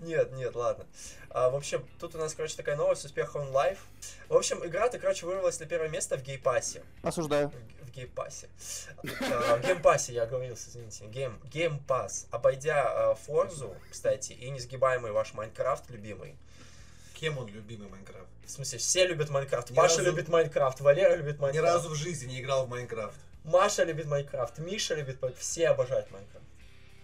[0.00, 0.86] Нет, нет, ладно.
[1.30, 3.78] А, в общем, тут у нас, короче, такая новость, успех High on Life.
[4.28, 6.82] В общем, игра-то, короче, вырвалась на первое место в гейпассе.
[7.02, 7.52] Осуждаю.
[7.82, 8.48] В геймпассе.
[9.20, 11.04] А, В геймпассе, я оговорился, извините.
[11.06, 12.26] Game, Game Pass.
[12.30, 16.36] Обойдя а, Форзу, кстати, и несгибаемый ваш Майнкрафт любимый.
[17.14, 18.28] Кем он любимый Майнкрафт?
[18.46, 19.70] В смысле, все любят Майнкрафт.
[19.70, 21.66] Ни Паша разу- любит Майнкрафт, Валера любит Ни Майнкрафт.
[21.74, 23.18] разу в жизни не играл в Майнкрафт.
[23.44, 25.42] Маша любит Майнкрафт, Миша любит Майнкрафт.
[25.42, 26.44] Все обожают Майнкрафт.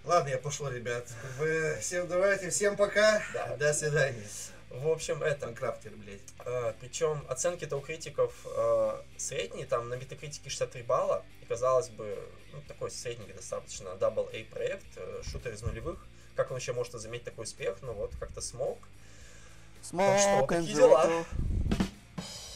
[0.06, 1.04] Ладно, я пошел, ребят.
[1.36, 3.20] Бы, всем давайте, всем пока.
[3.34, 3.56] Да.
[3.56, 4.22] До свидания.
[4.70, 5.46] В общем, это.
[5.46, 6.74] Майнкрафтер, блядь.
[6.80, 11.24] причем оценки-то у критиков э, средние, там на метакритике 63 балла.
[11.42, 12.18] И казалось бы,
[12.52, 15.98] ну, такой средний достаточно Double A проект, э, шутер из нулевых.
[16.36, 17.78] Как он вообще может заметить такой успех?
[17.82, 18.78] Ну вот, как-то смог.
[19.82, 21.24] Smoke что, and какие дела?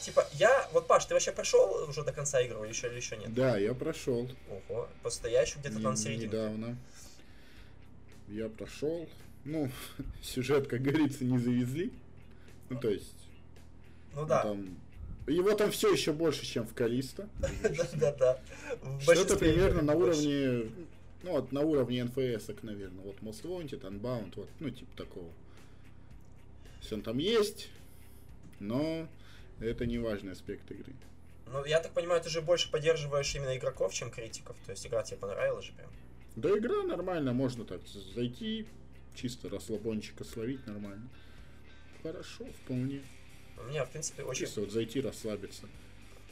[0.01, 3.33] Типа, я, вот, Паш, ты вообще прошел уже до конца игры еще или еще нет?
[3.33, 4.29] Да, я прошел.
[4.49, 6.27] Ого, просто я еще где-то там Не- середине.
[6.27, 6.77] Недавно.
[8.31, 9.07] Я прошел.
[9.43, 9.69] Ну,
[10.21, 11.91] сюжет, как говорится, не завезли.
[12.69, 13.27] Ну, то есть,
[14.13, 14.77] Ну да, там...
[15.27, 17.29] Его там все еще больше, чем в Калиста.
[17.63, 18.39] да-да-да.
[19.01, 20.71] Что-то примерно на уровне...
[21.23, 23.03] Ну, вот на уровне НФС, наверное.
[23.03, 25.29] Вот Most Wanted, Unbound, вот, ну, типа такого.
[26.79, 27.69] Все там есть,
[28.59, 29.07] но
[29.59, 30.93] это не важный аспект игры.
[31.45, 34.55] Ну, я так понимаю, ты же больше поддерживаешь именно игроков, чем критиков.
[34.65, 35.89] То есть игра тебе понравилась же прям.
[36.35, 37.81] Да игра нормально, можно так
[38.15, 38.65] зайти,
[39.15, 41.09] чисто расслабончика словить нормально.
[42.03, 43.03] Хорошо, вполне.
[43.57, 45.63] У меня, в принципе, очень Чисто вот зайти, расслабиться.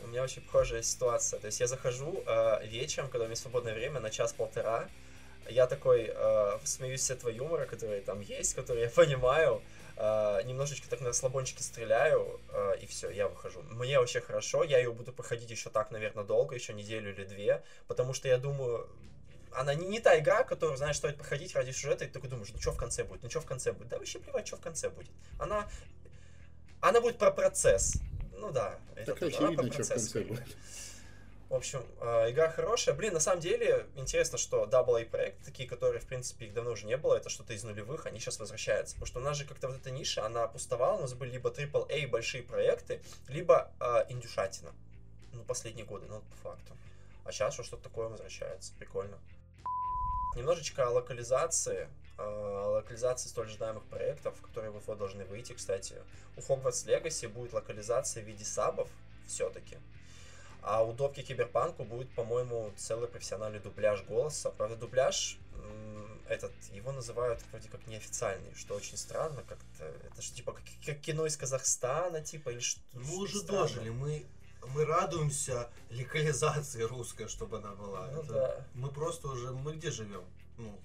[0.04, 1.40] У меня очень похожая ситуация.
[1.40, 4.90] То есть я захожу э, вечером, когда у меня свободное время, на час-полтора.
[5.50, 9.62] Я такой э, смеюсь с этого юмора, который там есть, который я понимаю.
[9.98, 13.62] э, немножечко так на слабончике стреляю, э, и все, я выхожу.
[13.72, 17.62] Мне вообще хорошо, я ее буду проходить еще так, наверное, долго, еще неделю или две,
[17.88, 18.88] потому что я думаю,
[19.56, 22.50] она не, не та игра, которую, знаешь, стоит проходить ради сюжета, и ты такой думаешь,
[22.54, 23.90] ну что в конце будет, ну что в конце будет.
[23.90, 25.12] Да вообще плевать, что в конце будет.
[25.38, 25.68] Она,
[26.82, 27.96] она будет про процесс.
[28.34, 28.80] Ну да.
[28.96, 30.58] это Так она про что в процесс конце будет.
[31.50, 32.94] В общем, э, игра хорошая.
[32.94, 36.86] Блин, на самом деле, интересно, что AA проекты, такие, которые, в принципе, их давно уже
[36.86, 38.94] не было, это что-то из нулевых, они сейчас возвращаются.
[38.94, 41.50] Потому что у нас же как-то вот эта ниша, она пустовала, у нас были либо
[41.50, 44.72] AAA большие проекты, либо э, индюшатина.
[45.34, 46.78] Ну, последние годы, ну, по факту.
[47.26, 48.74] А сейчас что что-то такое возвращается.
[48.78, 49.18] Прикольно.
[50.36, 51.90] Немножечко о локализации.
[52.18, 55.96] э, о локализации столь ожидаемых проектов, которые вот должны выйти, кстати.
[56.38, 58.90] У Hogwarts Legacy будет локализация в виде сабов,
[59.28, 59.78] все-таки.
[60.62, 64.52] А у Допки Киберпанку будет, по-моему, целый профессиональный дубляж голоса.
[64.52, 65.38] Правда, дубляж
[66.30, 69.86] этот, его называют вроде как неофициальный, что очень странно как-то.
[70.06, 73.62] Это же типа как, как кино из Казахстана, типа, или что Мы уже странно.
[73.64, 74.26] дожили, мы,
[74.76, 78.08] мы радуемся локализации русской, чтобы она была.
[78.12, 78.66] Ну Это- да.
[78.74, 80.24] Мы просто уже, мы где живем?
[80.58, 80.80] Ну,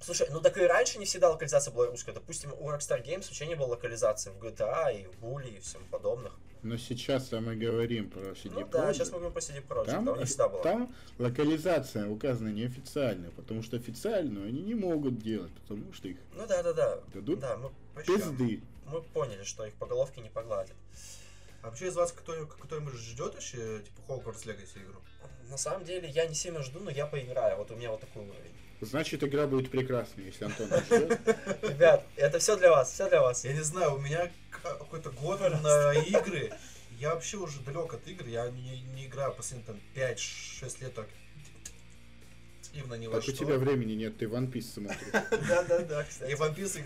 [0.00, 2.12] Слушай, ну так и раньше не всегда локализация была русская.
[2.12, 5.82] Допустим, у Rockstar Games вообще не было локализации в GTA и в Bully и всем
[5.86, 6.32] подобных.
[6.62, 8.94] Но сейчас мы говорим про CD Ну да, Projekt.
[8.94, 10.62] сейчас мы говорим про CD Projekt, Там, да, всегда было.
[10.62, 16.46] там локализация указана неофициальная, потому что официальную они не могут делать, потому что их Ну
[16.46, 17.00] да, да, да.
[17.14, 17.70] дадут Да, мы,
[18.02, 18.62] пизды.
[18.86, 20.76] мы поняли, что их по головке не погладят.
[21.64, 25.00] А вообще из вас кто, кто-нибудь ждет еще, типа, Hogwarts Legacy игру?
[25.48, 27.56] На самом деле, я не сильно жду, но я поиграю.
[27.56, 28.52] Вот у меня вот такой уровень.
[28.82, 31.20] Значит, игра будет прекрасной, если Антон не ждет.
[31.62, 33.44] Ребят, это все для вас, все для вас.
[33.46, 36.52] Я не знаю, у меня какой-то год на игры.
[36.98, 41.08] Я вообще уже далек от игр, я не, не играю последние там 5-6 лет так
[42.60, 43.44] активно ни во Так у что.
[43.44, 44.98] тебя времени нет, ты One Piece смотришь.
[45.48, 46.34] Да, да, да, Я кстати.
[46.34, 46.80] в One Piece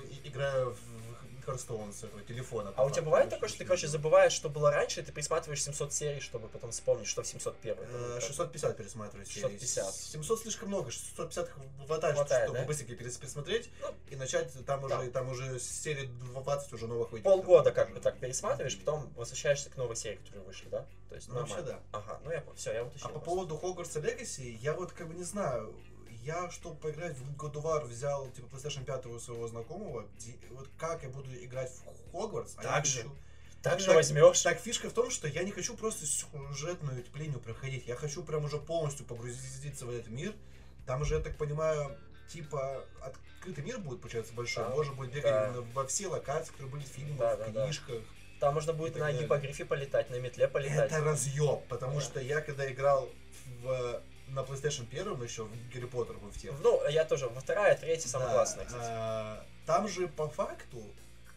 [0.00, 1.05] и- играю в
[1.46, 2.72] Hearthstone с этого телефона.
[2.76, 5.62] А у тебя бывает такое, что ты, короче, забываешь, что было раньше, и ты присматриваешь
[5.62, 7.76] 700 серий, чтобы потом вспомнить, что в 701?
[7.78, 9.42] Э, 650 пересматриваю серии.
[9.58, 9.94] 650.
[9.94, 11.48] 700 слишком много, 650
[11.86, 12.64] хватает, Хватает, чтобы да?
[12.64, 15.10] быстренько перес- пересмотреть Ну, и начать там уже, да.
[15.10, 17.24] там уже серии 20 уже новых выйдет.
[17.24, 20.86] Полгода как бы так пересматриваешь, потом возвращаешься к новой серии, которые вышли, да?
[21.08, 21.80] То есть Ну, вообще нормально.
[21.92, 23.10] Ага, ну я все, я уточнил.
[23.10, 25.74] А по поводу Hogwarts Legacy, я вот как бы не знаю,
[26.26, 31.02] я, чтобы поиграть в War, взял типа PlayStation 5 у своего знакомого, где- вот как
[31.04, 32.98] я буду играть в Хогвартс, а я Так же.
[33.02, 33.16] хочу-
[33.62, 34.40] Так же так- возьмешь.
[34.42, 38.44] Так фишка в том, что я не хочу просто сюжетную линию проходить, я хочу прям
[38.44, 40.34] уже полностью погрузиться в этот мир.
[40.86, 41.96] Там же, я так понимаю,
[42.32, 44.64] типа открытый мир будет, получается, большой.
[44.64, 44.70] Да.
[44.70, 45.60] Можно будет бегать Да.
[45.74, 47.64] во все локации, которые были в фильмах, Да, в да, да.
[47.64, 48.02] книжках.
[48.40, 49.22] Там можно будет так на далее.
[49.22, 50.92] гипогрифе полетать, на метле полетать.
[50.92, 52.00] Это разъеб, потому Да.
[52.02, 53.08] что я когда играл
[53.62, 56.52] в, на PlayStation 1 еще в Гарри Поттер мы в тех.
[56.60, 57.28] Ну, я тоже.
[57.28, 58.84] Во вторая, третья самая Да, классная, кстати.
[58.88, 60.82] а, там же по факту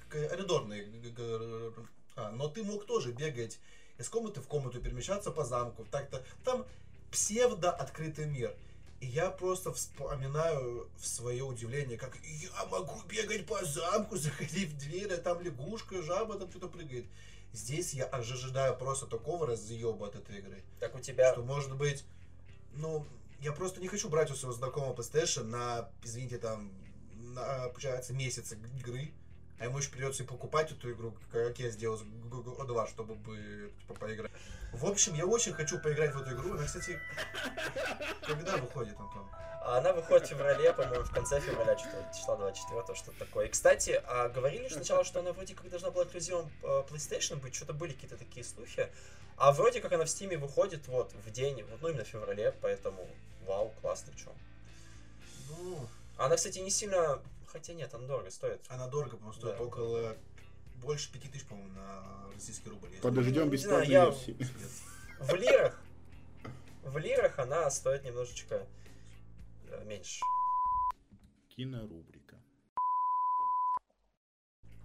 [0.09, 0.87] коридорные,
[2.15, 3.59] а, но ты мог тоже бегать
[3.97, 5.85] из комнаты в комнату, перемещаться по замку.
[5.91, 6.65] Так-то там
[7.11, 8.55] псевдо открытый мир.
[9.01, 14.77] И я просто вспоминаю в свое удивление, как я могу бегать по замку, заходить в
[14.77, 17.05] дверь, а там лягушка, жаба там что-то прыгает.
[17.53, 20.63] Здесь я ожидаю просто такого разъеба от этой игры.
[20.79, 21.31] Так у тебя...
[21.33, 22.03] Что может быть,
[22.73, 23.05] ну,
[23.41, 26.71] я просто не хочу брать у своего знакомого PlayStation на, извините, там,
[27.13, 29.13] на, получается, месяц игры,
[29.59, 33.15] а ему еще придется и покупать эту игру, как я сделал с God 2, чтобы
[33.15, 34.31] бы, типа, поиграть.
[34.71, 36.53] В общем, я очень хочу поиграть в эту игру.
[36.53, 36.99] Она, кстати,
[38.21, 39.27] когда выходит, Антон?
[39.61, 43.47] А Она выходит в феврале, по-моему, в конце февраля, что-то числа 24 что-то такое.
[43.47, 47.53] И, кстати, а говорили сначала, что она вроде как должна была эксклюзивом э, PlayStation быть,
[47.53, 48.89] что-то были какие-то такие слухи.
[49.35, 52.53] А вроде как она в Стиме выходит вот в день, вот, ну именно в феврале,
[52.61, 53.07] поэтому
[53.45, 54.33] вау, классно, что.
[55.49, 57.19] Ну, Она, кстати, не сильно...
[57.51, 58.61] Хотя нет, она дорого стоит.
[58.67, 59.63] она дорого, по-моему, стоит Да.
[59.63, 60.15] около
[60.75, 62.89] больше 5000, по-моему, на российский рубль.
[63.01, 64.45] Подождем Не бесплатной знаю, я-.
[65.25, 65.81] В лирах,
[66.83, 68.65] в лирах она стоит немножечко
[69.67, 70.21] э, меньше.
[71.49, 72.37] Кинорубрика.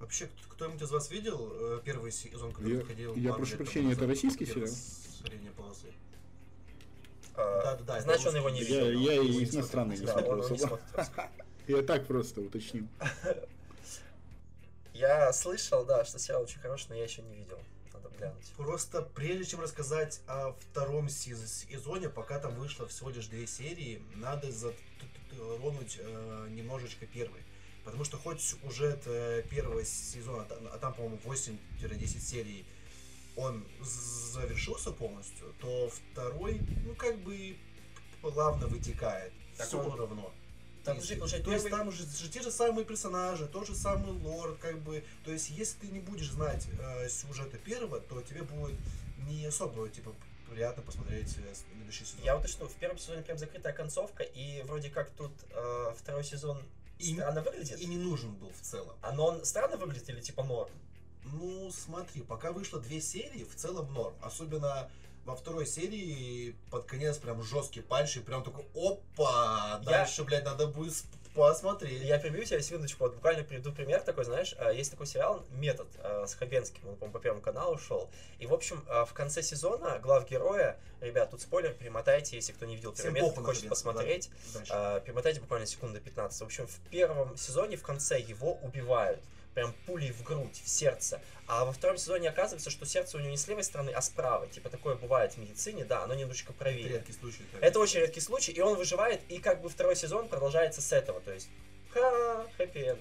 [0.01, 3.15] Вообще, кто- кто-нибудь из вас видел э, первый сезон, который Я- выходил?
[3.15, 4.67] я прошу прощения, это российский сериал?
[4.69, 5.93] средней полосы.
[7.37, 8.87] А, Да-да-да, это Значит, он его не видел.
[8.91, 10.81] Я, я иностранный не Да, смотрел он его не особо.
[11.67, 12.87] Я так просто уточнил.
[14.93, 17.59] Я слышал, да, что сериал очень хороший, но я еще не видел.
[17.93, 18.47] Надо глянуть.
[18.57, 24.01] Просто прежде чем рассказать о втором сез- сезоне, пока там вышло всего лишь две серии,
[24.15, 27.41] надо затронуть э, немножечко первый.
[27.85, 32.65] Потому что хоть сюжет э, первого сезона, а там, а там, по-моему, 8-10 серий,
[33.37, 37.57] он завершился полностью, то второй, ну, как бы
[38.23, 39.33] плавно вытекает.
[39.57, 40.33] Так Все он- равно.
[40.85, 44.13] Там, То подожди, то есть там же, же те же самые персонажи, тот же самый
[44.13, 45.03] лор, как бы.
[45.25, 48.77] То есть, если ты не будешь знать э, сюжета первого, то тебе будет
[49.27, 50.15] не особо, типа,
[50.51, 52.25] приятно посмотреть э, следующий сезон.
[52.25, 56.23] Я вот что, в первом сезоне прям закрытая концовка, и вроде как тут э, второй
[56.23, 56.63] сезон
[56.99, 57.81] И- странно выглядит.
[57.81, 58.95] И не нужен был в целом.
[59.01, 60.71] А но он странно выглядит или типа норм?
[61.25, 64.15] Ну, смотри, пока вышло две серии, в целом норм.
[64.21, 64.91] Особенно
[65.25, 70.67] во второй серии под конец прям жесткий пальчик, прям такой, опа, Я- дальше, блядь, надо
[70.67, 70.95] будет
[71.35, 72.03] посмотреть.
[72.03, 75.89] Я перебью тебя секундочку, вот буквально приведу пример такой, знаешь, э, есть такой сериал «Метод»
[75.99, 78.09] э, с Хабенским, он, по-моему, по Первому каналу шел.
[78.39, 82.67] И, в общем, э, в конце сезона глав героя, ребят, тут спойлер, перемотайте, если кто
[82.67, 83.71] не видел первый метод, хочет Хабенского, да.
[83.71, 84.73] посмотреть, Дальше.
[84.73, 86.41] э, перемотайте буквально секунды 15.
[86.41, 89.21] В общем, в первом сезоне в конце его убивают.
[89.55, 91.21] Прям пулей в грудь, в сердце.
[91.47, 94.09] А во втором сезоне оказывается, что сердце у него не с левой стороны, а с
[94.09, 94.49] правой.
[94.49, 96.89] Типа такое бывает в медицине, да, оно немножечко Это правее.
[96.89, 97.45] редкий случай.
[97.53, 97.63] так.
[97.63, 101.21] Это очень редкий случай, и он выживает, и как бы второй сезон продолжается с этого,
[101.21, 101.49] то есть
[101.93, 103.01] ха, хэппи-энд.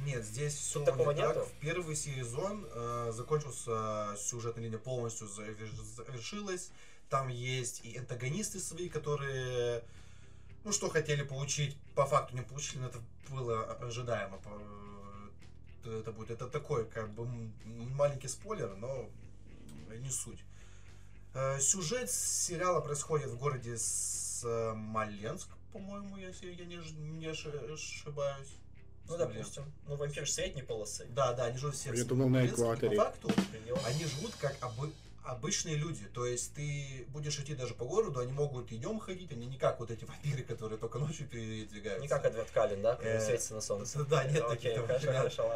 [0.00, 1.36] Нет, здесь все Тут такого не так.
[1.36, 1.46] нету?
[1.46, 6.70] В первый сезон э, закончился сюжетная линия полностью завер- завершилась.
[7.10, 9.84] Там есть и антагонисты свои, которые,
[10.64, 14.38] ну что хотели получить, по факту не получили, но это было ожидаемо.
[15.84, 17.26] Э, Это будет, это такой как бы
[17.64, 19.08] маленький спойлер, но
[19.98, 20.40] не суть.
[21.34, 26.76] Э, Сюжет сериала происходит в городе Смоленск, по-моему, если я не,
[27.18, 28.48] не оши- ошибаюсь.
[29.06, 29.34] Ну, Смоленск.
[29.36, 29.64] допустим.
[29.86, 31.06] Ну, вампир средней полосы.
[31.10, 32.96] Да, да, они живут все в Я думал, на экваторе.
[32.96, 33.30] По факту,
[33.86, 34.92] они живут как обы-
[35.24, 36.04] обычные люди.
[36.12, 39.56] То есть ты будешь идти даже по городу, они могут и днем ходить, они не
[39.58, 42.02] как вот эти вампиры, которые только ночью передвигаются.
[42.02, 44.04] Не как Эдвард Каллен, да, который Э, светится на солнце.
[44.04, 44.72] Да, нет таких.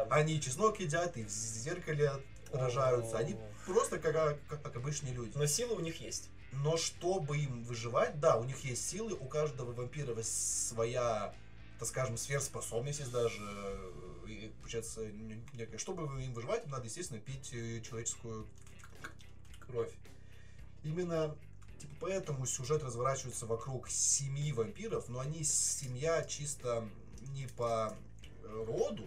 [0.09, 2.11] Они чеснок едят, и в зеркале
[2.51, 3.17] отражаются.
[3.17, 4.13] Они просто как,
[4.47, 5.37] как, как обычные люди.
[5.37, 6.29] Но силы у них есть.
[6.51, 11.35] Но чтобы им выживать, да, у них есть силы, у каждого вампира своя,
[11.77, 13.39] так скажем, сверхспособность есть даже.
[14.27, 15.77] И, получается, н- некая.
[15.77, 18.47] Чтобы им выживать, им надо, естественно, пить э, человеческую
[19.69, 19.91] кровь.
[20.83, 21.35] Именно
[21.79, 26.87] типа, поэтому сюжет разворачивается вокруг семьи вампиров, но они семья чисто
[27.33, 27.93] не по
[28.43, 29.05] э, роду.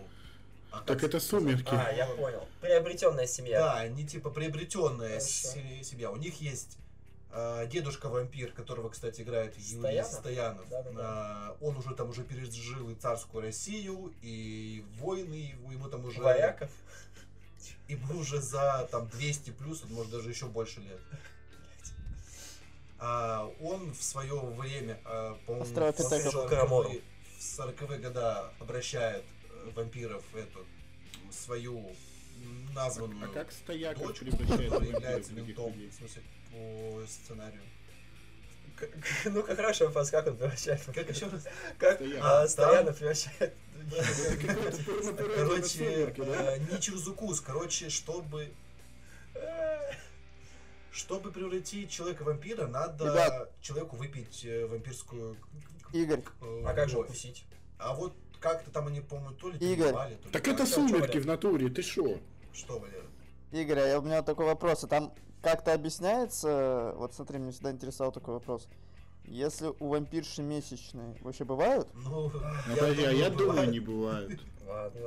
[0.70, 1.74] а Так как это сказать, «Сумерки».
[1.74, 2.46] А, я понял.
[2.60, 3.60] Приобретенная семья.
[3.60, 5.82] да, они типа приобретенная Хорошо.
[5.82, 6.10] семья.
[6.10, 6.78] У них есть
[7.32, 10.12] э, дедушка вампир, которого, кстати, играет Юрий Стоянов?
[10.12, 10.68] Стоянов.
[10.68, 11.56] Да-да-да.
[11.60, 16.20] Э, он уже там уже пережил и царскую Россию, и войны, и ему там уже...
[16.20, 16.70] Варяков.
[17.88, 21.00] Ему уже за там 200 плюс, может даже еще больше лет.
[22.98, 26.28] А, он в свое время, а, по-моему, в Питека.
[26.28, 27.02] 40-е
[27.38, 30.64] в 40 года обращает э, вампиров в эту
[31.32, 31.84] свою
[32.72, 37.62] названную А как стояков дочку, превращает которая является ментом, в смысле, по сценарию.
[39.24, 40.80] Ну-ка, хороший вопрос, как он превращает?
[40.94, 41.44] Как еще раз?
[41.78, 42.24] Как Стоянов.
[42.24, 43.54] а, А, Стоянов превращает...
[45.36, 48.52] Короче, э, не Чурзукус, короче, чтобы
[50.92, 55.36] чтобы превратить человека в вампира, надо человеку выпить э, вампирскую
[55.92, 57.44] Игорь, э, А как же укусить?
[57.78, 59.86] А вот как-то там они, по-моему, то ли Игорь.
[59.86, 62.18] перебивали, то ли Так это сумерки в натуре, ты шо?
[62.52, 63.04] Что, Валера?
[63.52, 64.84] Игорь, а я- у меня такой вопрос.
[64.84, 68.68] А там как-то объясняется, вот смотри, меня всегда интересовал такой вопрос.
[69.24, 71.88] Если у вампирши месячные вообще бывают?
[71.94, 72.30] Ну,
[72.68, 73.70] Ну, подожди, а я думаю, бывает.
[73.70, 74.40] не бывает.
[74.66, 75.00] Ладно.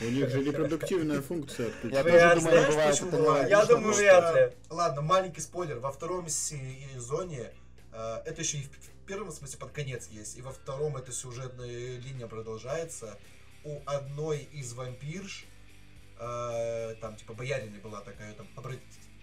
[0.00, 3.46] У них же репродуктивная функция Я тоже думаю, не бывает.
[3.46, 3.48] это.
[3.48, 4.56] Я думаю, вряд ли.
[4.68, 5.78] Ладно, маленький спойлер.
[5.78, 7.50] Во втором сезоне,
[7.92, 11.10] э, это еще и в в первом смысле под конец есть, и во втором эта
[11.10, 13.18] сюжетная линия продолжается.
[13.64, 15.46] У одной из вампирш,
[16.20, 18.46] э, там типа бояриной была такая, там,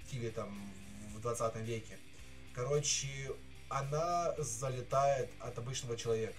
[0.08, 0.50] обратили там
[1.16, 1.98] в 20 веке.
[2.54, 3.32] Короче,
[3.70, 6.36] она залетает от обычного человека.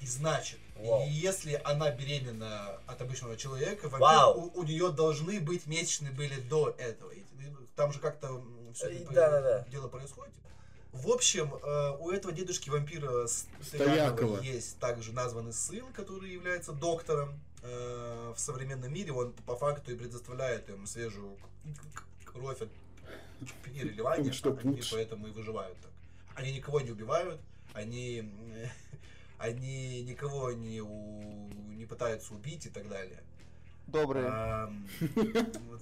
[0.00, 1.06] И значит, Вау.
[1.06, 4.50] если она беременна от обычного человека, вампир, Вау.
[4.54, 7.10] у, у нее должны быть месячные были до этого.
[7.10, 7.22] И
[7.76, 8.42] Там же как-то
[8.74, 9.66] все Э, да-да-да.
[9.70, 10.34] дело происходит.
[10.92, 14.40] В общем, э, у этого дедушки вампира Стоякова.
[14.40, 19.12] Есть также названный сын, который является доктором э, в современном мире.
[19.12, 21.36] Он по факту и предоставляет им свежую
[22.24, 22.68] кровь от
[23.64, 24.94] переливания, Что они лучше.
[24.94, 25.90] поэтому и выживают так.
[26.34, 27.40] Они никого не убивают,
[27.74, 28.30] они,
[29.38, 33.22] они никого не, у- не пытаются убить и так далее.
[33.88, 34.28] Добрые.
[34.28, 34.86] Ам,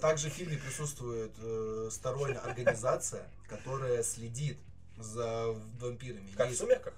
[0.01, 4.57] Также в фильме присутствует э, сторонняя организация, которая следит
[4.97, 6.29] за вампирами.
[6.35, 6.93] Как в «Сумерках»?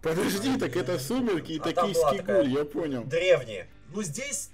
[0.00, 3.04] Подожди, так это сумерки и А токийский гуль, я понял.
[3.04, 3.68] Древние.
[3.94, 4.50] Ну, здесь,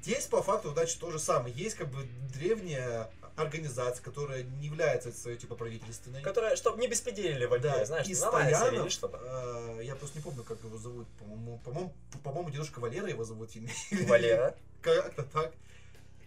[0.00, 1.54] здесь по факту, значит, то же самое.
[1.54, 6.22] Есть как бы древняя организация, которая не является своей типа правительственной.
[6.22, 9.18] Которые, чтобы не беспределили вампиры, Да, знаешь, и Стоянов, чтобы.
[9.22, 11.92] э, я просто не помню, как его зовут, по-моему, по-моему,
[12.22, 13.50] по-моему, дедушка Валера его зовут.
[14.06, 14.54] Валера.
[14.82, 15.52] Как-то так.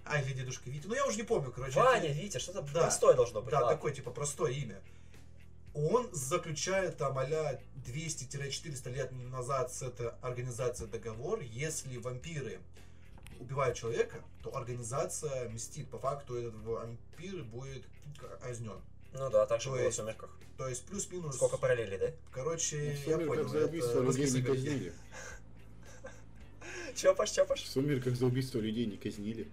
[0.06, 0.88] А, или дедушка Витя.
[0.88, 1.80] Ну, я уже не помню, короче.
[1.80, 2.82] Ваня, Витя, что-то Да.
[2.84, 3.52] простое должно быть.
[3.52, 3.76] Да, ладно.
[3.76, 4.82] такое, типа, простое имя.
[5.74, 12.60] Он заключает там а 200-400 лет назад с этой организацией договор, если вампиры
[13.40, 15.90] убивают человека, то организация мстит.
[15.90, 17.84] По факту этот вампир будет
[18.42, 18.80] казнен.
[19.14, 20.30] Ну да, так же То было в есть- «Сумерках».
[20.58, 21.36] То есть плюс-минус...
[21.36, 22.12] Сколько параллелей, да?
[22.32, 23.48] Короче, В я понял.
[23.48, 24.94] за это убийство людей русский не казнили.
[26.96, 27.62] Чопаш, чопаш.
[27.64, 29.48] В сумерках за убийство людей не казнили.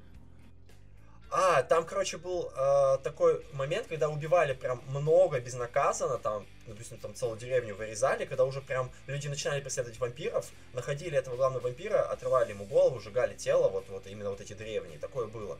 [1.36, 7.12] А, там, короче, был э, такой момент, когда убивали прям много безнаказанно, там, допустим, там
[7.12, 12.50] целую деревню вырезали, когда уже прям люди начинали преследовать вампиров, находили этого главного вампира, отрывали
[12.50, 15.58] ему голову, сжигали тело, вот, вот именно вот эти древние, такое было.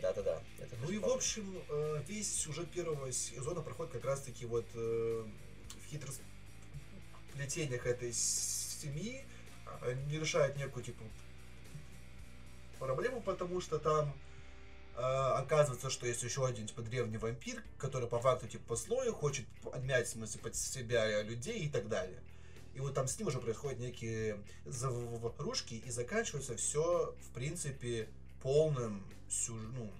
[0.00, 0.40] Да-да-да.
[0.82, 5.24] Ну и, в общем, э, весь сюжет первого сезона проходит как раз-таки вот э,
[5.84, 9.26] в хитросплетениях этой семьи.
[9.80, 11.02] Они решают некую, типа,
[12.78, 14.14] проблему, потому что там
[14.96, 19.46] оказывается, что есть еще один, типа, древний вампир, который по факту, типа, по слою хочет
[19.72, 22.20] отмять, в смысле, под себя людей и так далее.
[22.74, 28.08] И вот там с ним уже происходят некие заварушки, и заканчивается все, в принципе,
[28.42, 29.60] полным сюж...
[29.74, 29.90] ну,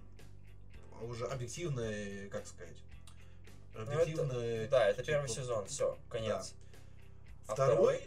[1.02, 2.76] уже объективной, как сказать,
[3.74, 4.68] Ну, это- объективной...
[4.68, 6.54] Да, это первый типа, сезон, все, конец.
[7.46, 8.00] А Второй,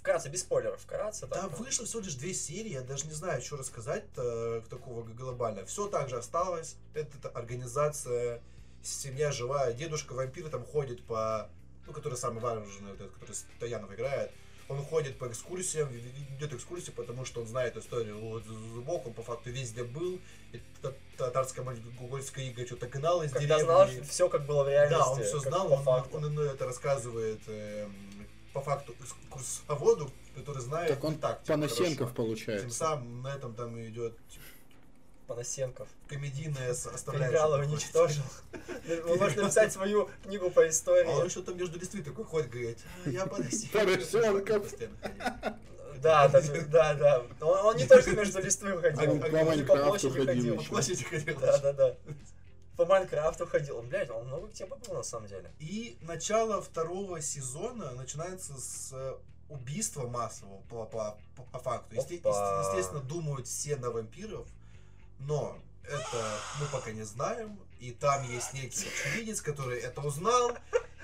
[0.00, 1.26] Вкратце, без спойлеров, вкратце.
[1.26, 5.02] да, так, вышло всего лишь две серии, я даже не знаю, что рассказать э, такого
[5.02, 5.66] глобально.
[5.66, 6.76] Все так же осталось.
[6.94, 8.40] Это организация,
[8.82, 11.50] семья живая, дедушка вампир там ходит по,
[11.86, 14.30] ну, который самый важный, вот этот, который Стоянов играет.
[14.70, 19.22] Он ходит по экскурсиям, ведет экскурсии, потому что он знает историю вот зубок, он по
[19.22, 20.18] факту везде был.
[21.18, 23.64] Татарская монгольская ига что-то гнал из Когда деревни.
[23.64, 25.04] знал все, как было в реальности.
[25.04, 26.16] Да, он все знал, он, факту.
[26.16, 27.92] он иной это рассказывает эм,
[28.52, 32.14] по факту экскурсоводу, который знает Так он так, Панасенков хорошо.
[32.14, 32.70] Тем получается.
[32.70, 34.16] самым на этом там идет
[35.26, 35.88] Панасенков.
[36.08, 37.68] Переграл его, такое.
[37.68, 38.24] уничтожил.
[39.08, 41.24] Он может написать свою книгу по А он истории.
[41.24, 44.74] еще там между листвы такой ходит, говорит, «А, я Панасенков.
[46.02, 47.22] Да, да, да, да.
[47.42, 50.56] Он, он не только между листвой ходил, А, он по Майнкрафту площади ходил.
[50.56, 51.38] По площади ходил.
[51.38, 51.96] Да, да, да.
[52.80, 53.76] По Майнкрафту ходил.
[53.76, 55.52] Он, блядь, он много где побыл на самом деле.
[55.58, 59.16] И начало второго сезона начинается с э,
[59.50, 61.94] убийства массового по, по, по- по факту.
[61.96, 62.22] Есте-
[62.70, 64.48] естественно, думают все на вампиров,
[65.18, 67.60] но это мы пока не знаем.
[67.80, 70.56] И там есть некий очевидец, который это узнал.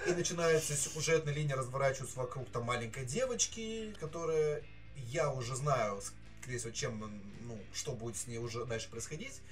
[0.07, 4.62] И начинается сюжетная линия разворачиваться вокруг там маленькой девочки, которая
[4.97, 6.01] я уже знаю,
[6.41, 9.43] скорее всего, чем, ну, что будет с ней уже дальше происходить.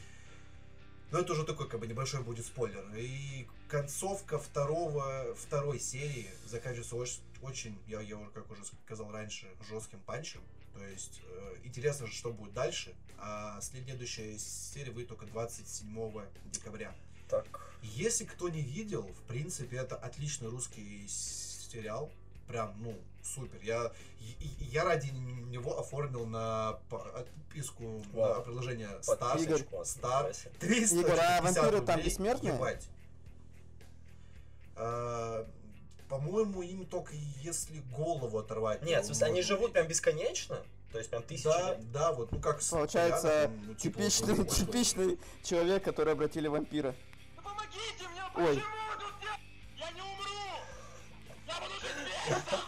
[1.15, 2.85] Но это уже такой, как бы, небольшой будет спойлер.
[2.97, 9.47] И концовка второго, второй серии заканчивается очень, очень я, я уже, как уже сказал раньше,
[9.71, 10.41] жестким панчем.
[10.73, 12.97] То есть, э, интересно, что будет дальше.
[13.19, 16.93] А следующая серия выйдет только 27 декабря.
[17.29, 17.47] Так.
[17.81, 22.11] Если кто не видел, в принципе, это отличный русский сериал.
[22.49, 23.59] Прям, ну, супер.
[23.63, 23.91] Я,
[24.61, 28.43] я ради него оформил на подписку на Вау.
[28.43, 29.17] приложение Стар.
[29.17, 29.39] Стар.
[29.41, 29.59] нифига
[30.33, 30.51] себе.
[30.61, 32.55] 350 Игорь, а вампиры там бессмертные?
[32.55, 32.89] ебать.
[34.77, 35.47] А,
[36.09, 38.83] По-моему, им только если голову оторвать.
[38.83, 40.61] Нет, в смысле, они живут прям бесконечно?
[40.93, 41.93] То есть прям тысячи Да, лет?
[41.93, 44.49] да, вот, ну как Получается, ну, типа, вот Типичный, такой.
[44.55, 46.95] типичный человек, который обратили вампира.
[47.37, 48.55] Ну помогите мне, Ой.
[48.55, 48.65] почему
[49.01, 49.87] тут я?
[49.87, 50.31] Я не умру!
[51.49, 51.75] Я буду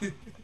[0.01, 0.15] жить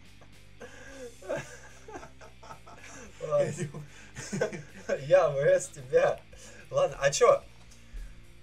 [5.06, 6.20] Я ВС тебя.
[6.70, 7.42] Ладно, а чё?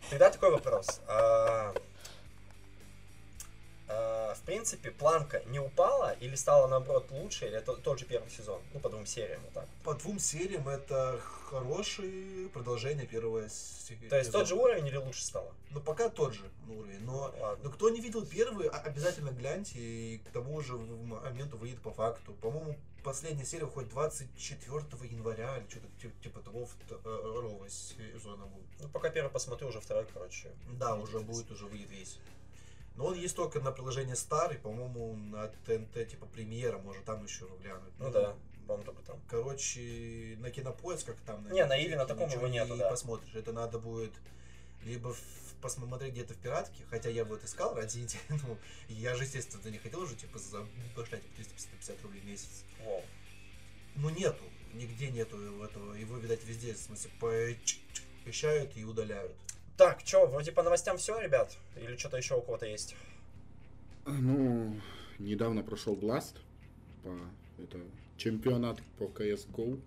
[0.09, 1.01] Тогда такой вопрос.
[4.49, 8.59] В принципе, планка не упала или стала наоборот лучше, или это тот же первый сезон?
[8.73, 9.67] Ну, по двум сериям, вот так.
[9.83, 11.19] По двум сериям это
[11.51, 14.09] хорошее продолжение первого сезона.
[14.09, 15.53] То есть тот же уровень или лучше стало?
[15.69, 16.99] Ну, пока тот же уровень.
[17.01, 17.59] Но, Ладно.
[17.63, 19.77] но кто не видел первый, обязательно гляньте.
[19.77, 22.33] И к тому же моменту выйдет по факту.
[22.41, 28.65] По-моему, последняя серия выходит 24 января или что-то ти- типа того второго сезона будет.
[28.79, 30.51] Ну, пока первый посмотрю, уже второй, короче.
[30.73, 32.17] Да, уже будет, уже выйдет весь.
[32.99, 37.23] Но он есть только на приложении Star, и, по-моему, на ТНТ, типа, премьера, может, там
[37.23, 37.93] еще глянуть.
[37.97, 38.35] Ну да,
[38.67, 39.21] по-моему, только там.
[39.29, 41.49] Короче, на кинопоисках там...
[41.49, 42.89] Не, на Иви на таком его нету, не да.
[42.89, 43.33] посмотришь.
[43.33, 44.11] Это надо будет
[44.83, 45.15] либо
[45.61, 48.57] посмотреть где-то в пиратке, хотя я вот искал ради ну,
[48.89, 52.65] я же, естественно, не хотел уже, типа, забашлять 350 рублей в месяц.
[52.83, 53.01] Воу.
[53.95, 54.43] Ну, нету,
[54.73, 59.31] нигде нету этого, его, видать, везде, в смысле, поощают и удаляют.
[59.79, 61.57] Так, чё, вроде по новостям все, ребят?
[61.77, 62.97] Или что-то еще у кого-то есть?
[64.05, 64.75] Ну,
[65.19, 66.35] недавно прошел Blast
[67.01, 67.17] по
[67.57, 67.79] это
[68.17, 69.79] чемпионат по CSGO.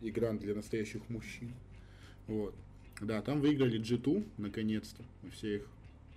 [0.00, 1.54] Игра для настоящих мужчин.
[2.26, 2.52] Вот.
[3.00, 5.04] Да, там выиграли G2, наконец-то.
[5.22, 5.68] Мы все их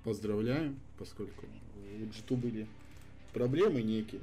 [0.03, 2.67] поздравляем, поскольку у G2 были
[3.33, 4.21] проблемы некие.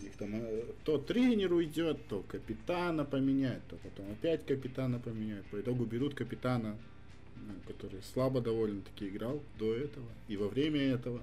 [0.00, 5.46] У них там э, то тренер уйдет, то капитана поменяют, то потом опять капитана поменяют.
[5.46, 6.76] По итогу берут капитана,
[7.36, 11.22] ну, который слабо довольно-таки играл до этого и во время этого.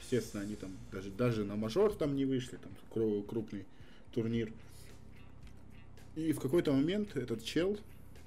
[0.00, 3.64] Естественно, они там даже, даже на мажор там не вышли, там кру- крупный
[4.12, 4.52] турнир.
[6.14, 7.78] И в какой-то момент этот чел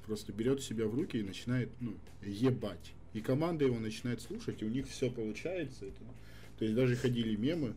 [0.06, 1.94] просто берет себя в руки и начинает ну,
[2.24, 2.94] ебать.
[3.14, 5.86] И команда его начинает слушать, и у них все получается.
[5.86, 6.00] Это,
[6.58, 7.74] то есть даже ходили мемы,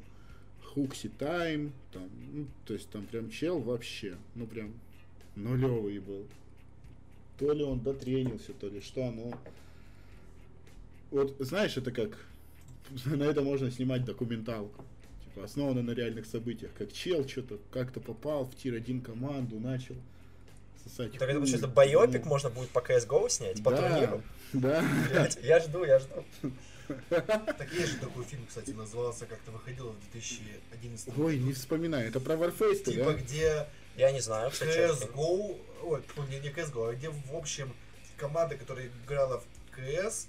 [0.75, 4.73] Хукси Тайм, там, ну, то есть там прям чел вообще, ну прям
[5.37, 6.27] нулевый был.
[7.39, 9.35] То ли он дотренился, то ли что, ну...
[11.11, 12.19] Вот, знаешь, это как...
[13.07, 14.85] На это можно снимать документалку.
[15.25, 16.73] Типа, основано на реальных событиях.
[16.77, 19.97] Как чел что-то как-то попал в tier-1 команду, начал
[20.83, 24.23] сосать Так это хуй, получается ну, байопик можно будет по CSGO снять, по да, турниру?
[24.53, 26.25] Да, Блядь, я жду, я жду.
[27.19, 32.09] Так есть же такой фильм, кстати, назывался, как-то выходил в 2011 Ой, не вспоминаю.
[32.09, 33.15] Это про Warface, Типа, да?
[33.15, 33.67] где
[33.97, 34.77] Я не знаю, кстати.
[34.77, 37.73] CSGO, ой, не, не CSGO, а где, в общем,
[38.17, 40.27] команда, которая играла в CS,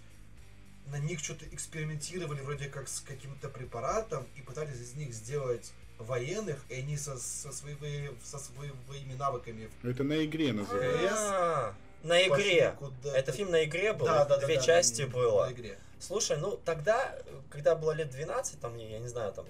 [0.87, 6.63] на них что-то экспериментировали вроде как с каким-то препаратом и пытались из них сделать военных,
[6.69, 11.75] и они со, со, своими, со своими навыками Это на игре называется.
[12.05, 12.75] На игре.
[13.13, 15.51] Это фильм на игре был, Да, да, две да, части было.
[15.51, 15.77] игре.
[15.99, 17.15] Слушай, ну тогда,
[17.49, 19.45] когда было лет 12, там, я не знаю, там,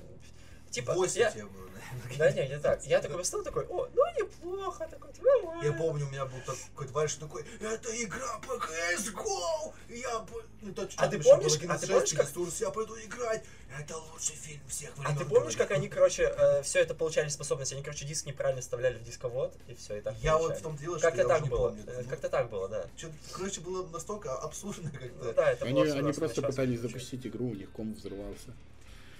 [0.71, 2.17] типа, 8 я- тебе было, наверное.
[2.17, 2.83] Да не, не так.
[2.85, 5.63] Я такой встал, такой, о, ну неплохо, такой, нормально.
[5.65, 9.73] Я помню, у меня был такой товарищ такой, это игра по CSGO!
[9.89, 10.25] Я,
[10.61, 13.43] ну, А ты помнишь- а ты помнишь, как- ресурс, я пойду играть.
[13.79, 15.17] Это лучший фильм всех А времен.
[15.17, 17.73] ты помнишь, как они, короче, все это получали способности?
[17.73, 20.59] Они, короче, диск неправильно вставляли в дисковод, и все, и так Я вот получали.
[20.59, 21.67] в том дело, что Как-то я так уже не было.
[21.69, 21.83] помню.
[21.87, 22.85] э, Ну, Как-то так было, да.
[22.95, 25.33] чё-то, короче, было настолько абсурдно Ну как-то.
[25.33, 28.53] да, это Они, было они просто пытались запустить игру, у них комп взорвался.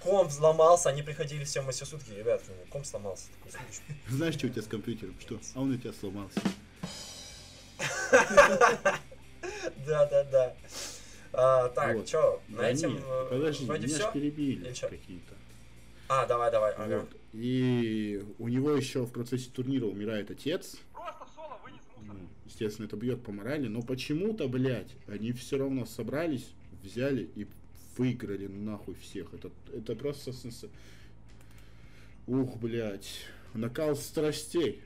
[0.06, 3.26] Комп взломался, они приходили все мы все сутки, ребят, ну, комп сломался.
[3.44, 3.60] Такой,
[4.08, 5.16] Знаешь, что у тебя с компьютером?
[5.20, 5.40] Что?
[5.56, 6.40] А он у тебя сломался.
[9.88, 10.56] Да, да, да.
[11.34, 12.06] А, так, Вот.
[12.06, 14.12] чё, на Да этом нет, э, подожди, вроде меня все?
[14.12, 15.34] перебили какие-то.
[16.08, 17.00] А, давай, давай, ага.
[17.00, 17.10] Вот.
[17.34, 20.78] И у него еще в процессе турнира умирает отец.
[20.94, 22.16] Просто в соло вынес мусор.
[22.16, 26.48] Ну, естественно, это бьет по морали, но почему-то, блядь, они все равно собрались,
[26.84, 27.48] взяли и
[27.98, 29.34] выиграли нахуй всех.
[29.34, 30.32] Это, это просто...
[32.28, 33.26] Ух, блядь.
[33.54, 34.82] Накал страстей.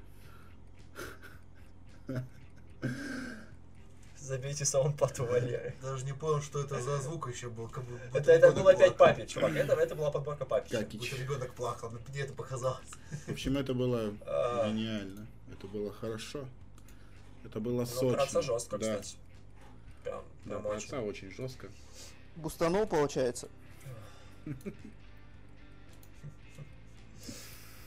[4.17, 5.73] Забейте саундпад у Валеры.
[5.81, 7.67] Даже не понял, что это за звук еще был.
[7.67, 9.15] Как будто Это, это был опять плакал.
[9.15, 9.55] папе, чувак.
[9.55, 10.69] Это, это была подборка папе.
[10.69, 12.89] Как Будто ребенок плакал, но мне это показалось.
[13.25, 14.69] В общем, это было А.
[14.69, 15.25] гениально.
[15.51, 16.45] Это было хорошо.
[17.43, 18.23] Это было Ну, сочно.
[18.23, 18.97] отца жестко, да.
[18.97, 19.17] кстати.
[20.03, 20.97] Прям, прям очень.
[20.97, 21.69] очень жестко.
[22.35, 23.49] Бустанул, получается.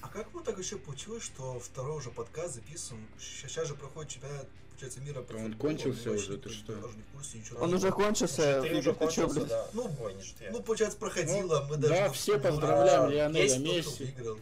[0.00, 2.98] А как мы так еще получилось, что второй уже подкаст записан?
[3.18, 6.74] Сейчас же проходит чемпионат, получается, мира по А он футболу, кончился вообще уже, ты что?
[6.76, 7.60] Даже не в курсе, ничего.
[7.60, 8.62] Он уже кончился.
[8.62, 9.48] Ты уже кончился, блядь?
[9.48, 9.66] да.
[9.72, 10.16] Ну, Ой.
[10.50, 11.94] Ну, получается, проходило, мы даже...
[11.94, 14.04] да, все поздравляем А, тут Месси.
[14.04, 14.38] выиграл.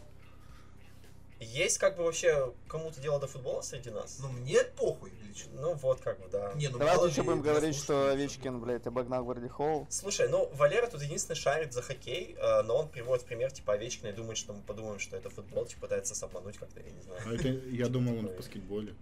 [1.41, 4.19] Есть как бы вообще кому-то дело до футбола среди нас?
[4.21, 5.51] Ну, мне похуй лично.
[5.55, 6.53] Ну вот как бы, да.
[6.55, 9.87] Не, ну, Давайте еще будем говорить, что Овечкин, блядь, обогнал Гварди Холл.
[9.89, 14.09] Слушай, ну Валера тут единственный шарит за хоккей, э, но он приводит пример типа Овечкина
[14.09, 17.23] и думает, что мы подумаем, что это футбол, типа пытается обмануть как-то, я не знаю.
[17.25, 18.95] А это, я думал, он в баскетболе.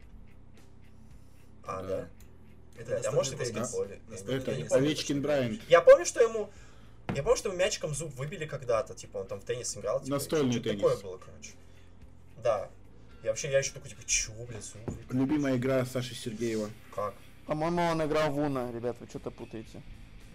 [1.65, 1.89] А, Да.
[1.89, 2.09] да.
[2.79, 4.01] Это Блядь, а может и баскетболе.
[4.07, 5.23] Помню Овечкин.
[5.23, 5.61] Брайант.
[5.69, 6.51] Я помню, что ему...
[7.17, 9.99] Я помню, что ему мячиком зуб выбили когда-то, типа он там в теннис играл.
[9.99, 10.83] Типа, Настольный что-то теннис.
[10.83, 11.51] такое было, короче.
[12.43, 12.71] Да.
[13.23, 15.05] Я вообще, я еще такой, типа, чё, блядь, выбили?
[15.11, 16.71] Любимая игра Саши Сергеева.
[16.95, 17.15] Как?
[17.47, 19.83] По-моему, он играл в Уна, ребят, вы что-то путаете.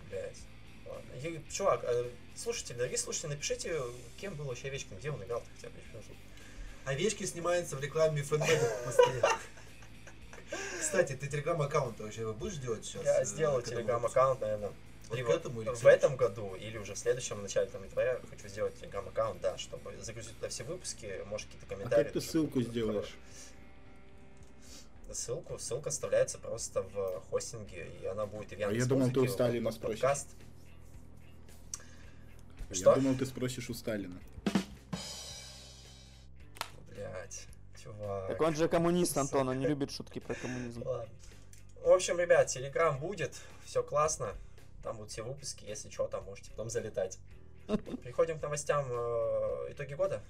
[0.09, 0.39] Блядь.
[0.85, 1.11] Ладно.
[1.13, 3.79] И, чувак, э, слушайте, дорогие слушатели, напишите,
[4.17, 5.75] кем был вообще Овечкин, где он играл хотя бы.
[5.77, 6.17] я скажу.
[6.85, 9.29] Овечки снимается в рекламе постоянно.
[10.79, 13.03] Кстати, ты телеграм-аккаунт вообще будешь делать сейчас?
[13.05, 14.73] Я э, сделал телеграм-аккаунт, наверное,
[15.09, 15.89] Вот либо к этому или в следующему?
[15.89, 19.95] этом году, или уже в следующем, в начале там, января, хочу сделать телеграм-аккаунт, да, чтобы
[20.01, 22.03] загрузить туда все выпуски, может, какие-то А комментарии.
[22.05, 23.13] как ты ссылку сделаешь?
[25.11, 25.59] ссылку.
[25.59, 29.19] Ссылка вставляется просто в хостинге, и она будет и в А я Яндекс думал, ты
[29.19, 29.99] у Сталина спросишь.
[30.01, 30.27] подкаст.
[32.69, 32.95] Я Что?
[32.95, 34.19] думал, ты спросишь у Сталина.
[36.89, 37.45] Блять,
[37.83, 38.27] чувак.
[38.29, 40.81] Так он же коммунист, Антон, он не любит шутки про коммунизм.
[40.83, 41.07] Ладно.
[41.83, 43.35] В общем, ребят, Телеграм будет,
[43.65, 44.33] все классно.
[44.83, 47.17] Там будут все выпуски, если что, там можете потом залетать.
[48.03, 50.21] Переходим к новостям э, итоги года.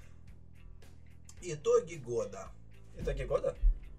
[1.42, 2.50] Итоги года.
[2.98, 3.56] Итоги года.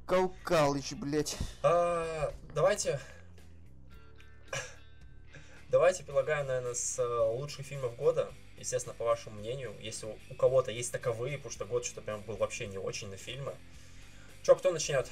[0.07, 1.37] Калкалыч, блять.
[1.63, 3.01] А, давайте.
[5.71, 8.33] Давайте предлагаем, наверное, с э, лучших фильмов года.
[8.57, 12.23] Естественно, по вашему мнению, если у- у кого-то есть таковые, потому что год что-то прям
[12.23, 13.53] был вообще не очень на фильмы.
[14.45, 15.09] Че, кто начнет?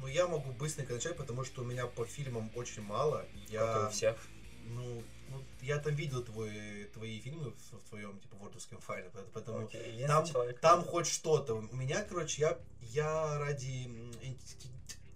[0.00, 3.18] Ну, я могу быстренько начать, потому что у меня по фильмам очень мало.
[3.18, 4.16] Как и Я, у всех.
[4.64, 9.28] ну, ну, я там видел твой, твои фильмы в, в твоем, типа, вордовском файле, поэт-
[9.32, 10.60] поэтому единственный там, человек.
[10.60, 11.54] там хоть что-то.
[11.54, 13.88] У меня, короче, я, я ради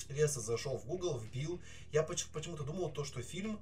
[0.08, 1.60] интереса зашел в Google, вбил.
[1.92, 3.58] Я поч- почему-то думал то, что фильм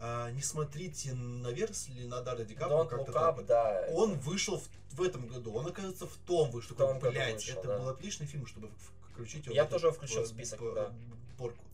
[0.00, 3.46] а, «Не смотрите наверх» с Леонардо Ди Каприо, как-то вот.
[3.46, 3.88] да.
[3.92, 6.76] Он вышел в, в этом году, он, оказывается, в том вышел.
[6.76, 7.78] Такой, блядь, вышел, это да.
[7.78, 10.92] был отличный фильм, чтобы в- включить Я в этот, тоже включил в э, список, да.
[11.36, 11.64] Борку.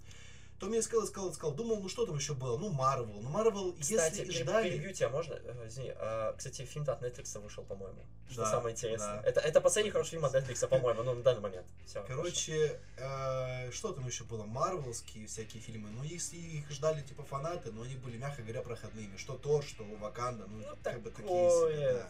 [0.61, 2.57] То мне сказал, сказал, сказал, думал, ну что там еще было?
[2.57, 3.21] Ну, Марвел.
[3.21, 4.71] Ну, Марвел, Кстати, если ждали...
[4.71, 5.35] перебью тебя, можно?
[5.35, 5.93] Э, Извини.
[5.97, 7.99] а, кстати, фильм от Netflix вышел, по-моему.
[8.31, 9.21] Что Да, самое интересное.
[9.21, 9.29] да.
[9.29, 11.67] Это, это последний хороший фильм от Netflix, по-моему, ну, на данный момент.
[11.87, 12.03] Все.
[12.07, 14.45] Короче, э, что там еще было?
[14.45, 15.91] Марвелские всякие фильмы.
[15.91, 19.17] Ну, если их ждали, типа, фанаты, но они были, мягко говоря, проходными.
[19.19, 21.73] Что Тор, что Ваканда, ну, Ну, как бы такие такое.
[21.75, 22.09] себе, да.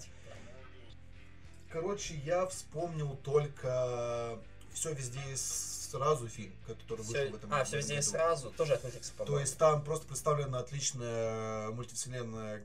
[1.71, 4.39] Короче, я вспомнил только
[4.75, 7.97] все везде и сразу фильм, который вышел Всё- в этом а, в все везде и
[7.97, 8.09] году.
[8.11, 8.51] сразу.
[8.51, 9.37] Тоже от Netflix, по-моему.
[9.37, 12.63] То есть там просто представлена отличная мультивселенная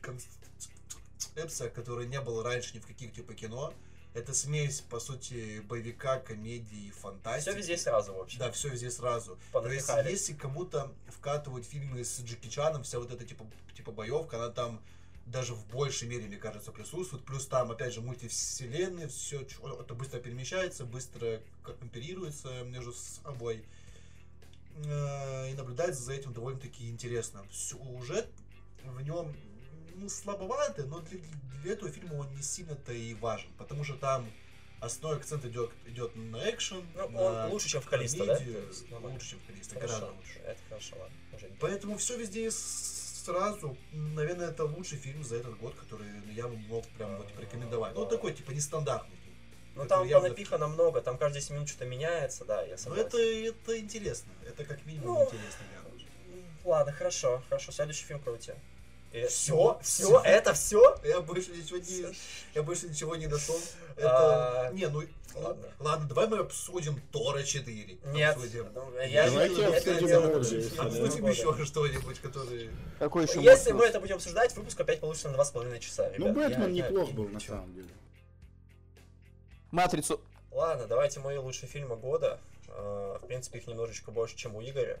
[0.00, 3.72] концепция, которой не было раньше ни в каких типа кино.
[4.14, 7.50] Это смесь, по сути, боевика, комедии, фантастики.
[7.50, 8.38] Все везде сразу, в общем.
[8.38, 9.36] Да, все везде сразу.
[9.52, 10.10] То есть, Понапихали.
[10.12, 13.44] если кому-то вкатывают фильмы с Джеки Чаном, вся вот эта типа,
[13.76, 14.80] типа боевка, она там
[15.26, 17.24] даже в большей мере, мне кажется, присутствует.
[17.24, 23.64] Плюс там, опять же, мультивселенные, все это быстро перемещается, быстро компирируется между собой.
[24.86, 27.46] Э, И наблюдать за этим довольно-таки интересно.
[27.50, 28.28] Сюжет
[28.82, 29.34] в нем
[29.94, 31.20] ну, слабоватый, но для,
[31.62, 33.50] для этого фильма он не сильно-то и важен.
[33.56, 34.30] Потому что там
[34.80, 36.86] основной акцент идет, идет на экшен.
[36.94, 38.38] Ну, на он лучше, чем в Калиста, да?
[38.98, 40.38] Лучше, чем в Калиста, Хорошо, гораздо лучше.
[40.40, 41.16] Это хорошо, ладно.
[41.32, 42.50] Уже Поэтому все везде
[43.24, 43.76] сразу.
[43.92, 47.94] Наверное, это лучший фильм за этот год, который я бы мог прям вот рекомендовать.
[47.94, 49.16] Ну, такой, типа, нестандартный.
[49.76, 53.06] Ну там явно- понапихано много, там каждые 10 минут что-то меняется, да, я согласен.
[53.06, 54.32] это, это интересно.
[54.46, 55.64] Это как минимум Ну, интересно.
[56.64, 57.72] Ладно, хорошо, хорошо.
[57.72, 58.56] Следующий фильм тебя?
[59.14, 59.78] Все, Всё?
[59.80, 60.96] все, это все?
[61.04, 62.16] Я больше ничего не,
[62.54, 63.56] я больше ничего не нашел.
[63.96, 64.74] А, Это...
[64.74, 65.02] Не, ну...
[65.36, 65.68] ладно.
[65.78, 67.98] Ладно, давай мы обсудим Тора 4.
[68.06, 68.36] Нет.
[68.36, 68.66] Обсудим.
[68.74, 72.70] ну, я Давайте обсудим Обсудим еще что-нибудь, который...
[72.98, 76.34] Какой еще Если мы это будем обсуждать, выпуск опять получится на 2,5 часа, Ну, ребят.
[76.34, 77.88] Бэтмен неплох был, на самом деле.
[79.70, 80.20] Матрицу.
[80.50, 82.40] Ладно, давайте мои лучшие фильмы года.
[82.68, 84.98] Э, В принципе, их немножечко больше, чем у Игоря.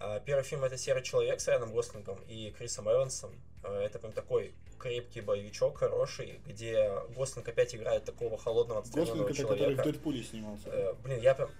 [0.00, 3.30] Э, Первый фильм это «Серый человек» с Райаном Гослингом и Крисом Эвансом.
[3.64, 9.28] Э, Это прям такой крепкий боевичок, хороший, где Гослинг опять играет такого холодного Гослинг отстраненного
[9.28, 9.82] это который в человека.
[9.82, 10.68] Дэдпуле снимался.
[10.68, 11.50] Э, Блин, я прям...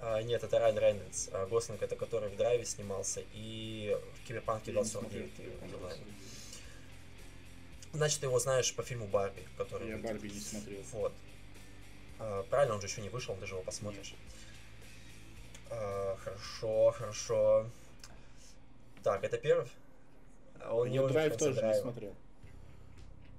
[0.00, 1.28] А, нет, это Райан Рейнольдс.
[1.32, 5.22] А Гослинг это который в Драйве снимался и в Киберпанке Я не смотрел.
[5.24, 6.14] 2049 ты его видел, наверное.
[7.94, 9.88] Значит, ты его знаешь по фильму Барби, который...
[9.88, 10.10] Я выйдет.
[10.12, 10.82] Барби не смотрел.
[10.92, 11.12] Вот.
[12.18, 14.14] А, правильно, он же еще не вышел, ты же его посмотришь.
[15.70, 17.66] А, хорошо, хорошо.
[19.02, 19.66] Так, это первый?
[20.60, 21.76] А Он не очень Драйв тоже не Драйв.
[21.82, 22.14] смотрел.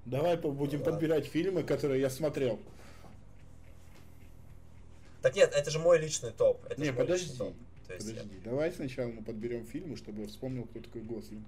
[0.05, 0.93] Давай будем Ладно.
[0.93, 2.59] подбирать фильмы, которые я смотрел.
[5.21, 6.63] Так нет, это же мой личный топ.
[6.65, 7.35] Это Не, подожди.
[7.37, 7.53] топ.
[7.87, 11.45] То есть я- Подожди, давай сначала мы подберем фильмы, чтобы я вспомнил, кто такой Гослинг.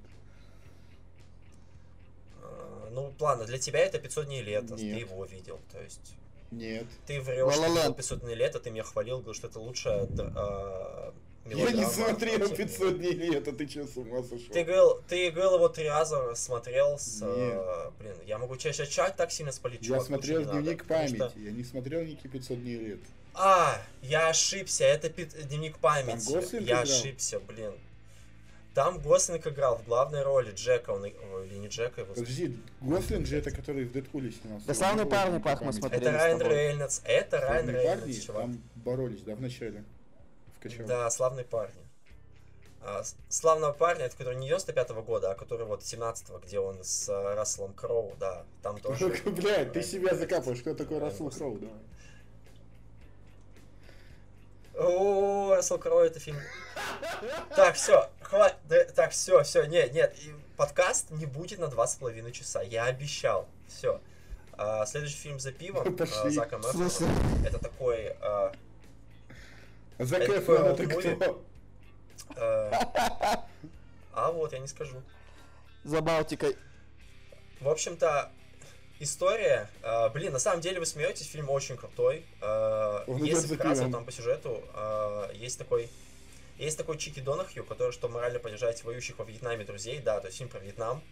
[2.41, 4.99] А, Ну, ладно, для тебя это 500 дней лета, ты Нет.
[4.99, 6.15] его видел, то есть...
[6.51, 6.85] Нет.
[7.07, 7.95] Ты врешь, что La La видел Land.
[7.95, 11.13] 500 дней лета, ты меня хвалил, говорил, что это лучшая а,
[11.45, 12.65] Я не смотрел вообще в мире.
[12.65, 14.53] 500 дней лета, ты че, с ума сошел?
[14.53, 17.21] Ты говорил, ты говорил его три раза смотрел с...
[17.21, 17.31] Нет.
[17.55, 20.83] э, блин, я могу сейчас чать так сильно спалить, Я чувак, лучше смотрел надо, дневник
[20.83, 23.05] потому памяти, что- я не смотрел Ники 500 дней лета.
[23.33, 26.27] А, я ошибся, это пи- дневник памяти.
[26.33, 26.83] Гослинг я играл?
[26.83, 27.73] ошибся, блин.
[28.73, 32.13] Там Гослинг играл в главной роли Джека, он, ой, или не Джека его.
[32.13, 34.65] Подожди, Гослинг же это который в Дэдпуле снимался.
[34.65, 36.03] Да славные помню, парни, Пах, мы смотрели.
[36.03, 36.41] Это Райан.
[36.41, 38.43] Рейнольдс, это Райан Рейнольдс, чувак.
[38.43, 39.83] там боролись, да, в начале.
[40.57, 40.85] В качалке.
[40.85, 41.81] Да, славные парни.
[42.83, 47.09] А, славного парня, это который не 95 года, а который вот 17-го, где он с
[47.09, 49.09] э, Расселом Кроу, да, там тоже.
[49.25, 51.29] Блядь, ты себя закапываешь, кто такой Рассел.
[51.29, 51.75] Кроу, давай.
[54.75, 56.39] О, Рассел Кроу это фильм.
[57.55, 58.95] Так, все, хватит.
[58.95, 60.15] Так, все, все, нет, нет.
[60.23, 62.61] и Подкаст не будет на два с половиной часа.
[62.61, 63.47] Я обещал.
[63.67, 63.99] Все.
[64.85, 65.95] следующий фильм за пивом.
[65.99, 66.29] а.
[66.29, 66.57] Зака?
[66.57, 67.45] Эфрона.
[67.45, 68.15] Это такой.
[68.21, 68.53] а,
[69.99, 71.43] Зак Это Эфрон, такой это кто?
[72.35, 73.45] а,
[74.13, 75.01] а вот, я не скажу.
[75.83, 76.57] За Балтикой.
[77.59, 78.31] В общем-то,
[78.99, 82.25] история, э, блин, на самом деле вы смеетесь, фильм очень крутой.
[82.41, 85.89] Э, если вкратце там по сюжету, э, есть такой
[86.65, 90.37] есть такой Чики Донахью, который, что морально поддержать воюющих во Вьетнаме друзей, да, то есть
[90.37, 91.03] фильм про Вьетнам.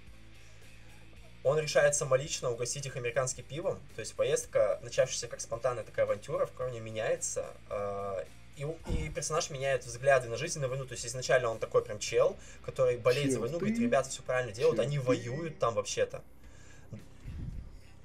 [1.43, 6.45] Он решает самолично угостить их американским пивом, то есть поездка, начавшаяся как спонтанная такая авантюра,
[6.45, 8.25] в корне меняется, э,
[8.57, 11.97] и, и персонаж меняет взгляды на жизнь, на войну, то есть изначально он такой прям
[11.97, 15.03] чел, который болеет за Чел войну, ты, говорит, ребята все правильно делают, чел они ты».
[15.03, 16.21] воюют там вообще-то.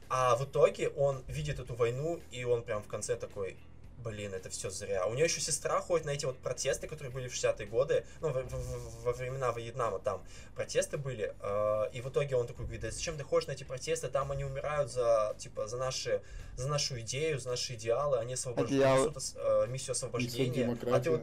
[0.09, 3.57] А в итоге он видит эту войну, и он прям в конце такой,
[4.05, 5.07] блин, это все зря.
[5.07, 8.31] У нее еще сестра ходит на эти вот протесты, которые были в 60-е годы, ну,
[8.31, 10.23] во, во- во времена Вьетнама там
[10.55, 13.65] протесты были, э, и в итоге он такой говорит, да зачем ты ходишь на эти
[13.65, 16.21] протесты, там они умирают за, типа, за наши,
[16.57, 21.23] за нашу идею, за наши идеалы, они освобождают, э, миссию освобождения, а ты вот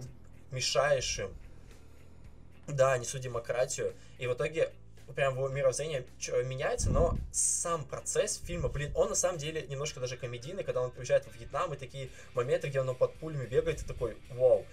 [0.51, 1.29] мешаешь им.
[2.67, 3.93] Да, несу демократию.
[4.17, 4.71] И в итоге
[5.11, 6.05] прям его мировоззрение
[6.45, 10.91] меняется, но сам процесс фильма, блин, он на самом деле немножко даже комедийный, когда он
[10.91, 14.65] приезжает в Вьетнам, и такие моменты, где он под пулями бегает, и такой, вау.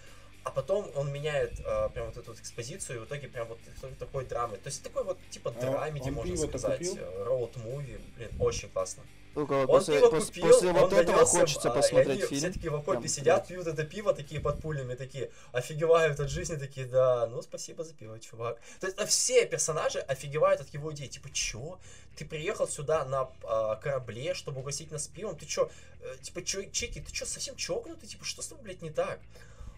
[0.44, 3.58] А потом он меняет э, прям вот эту вот экспозицию, и в итоге прям вот
[3.98, 4.56] такой- драмы.
[4.56, 6.96] То есть такой вот типа А драмеди, он можно сказать, купил?
[7.24, 9.02] роуд-муви, блин, очень классно.
[9.38, 12.40] Сука, Он после, пиво пос- купил, после вот этого хочется а, посмотреть они фильм.
[12.40, 16.56] Все такие в окопе сидят, пьют это пиво, такие под пулями, такие офигевают от жизни,
[16.56, 18.58] такие, да, ну спасибо за пиво, чувак.
[18.80, 21.78] То есть а все персонажи офигевают от его идеи, типа, чё?
[22.16, 25.70] Ты приехал сюда на а, корабле, чтобы угостить нас пивом, ты чё,
[26.00, 28.08] э, типа, чё, Чики, ты чё, совсем чокнутый?
[28.08, 29.20] Типа, что с тобой, блядь, не так?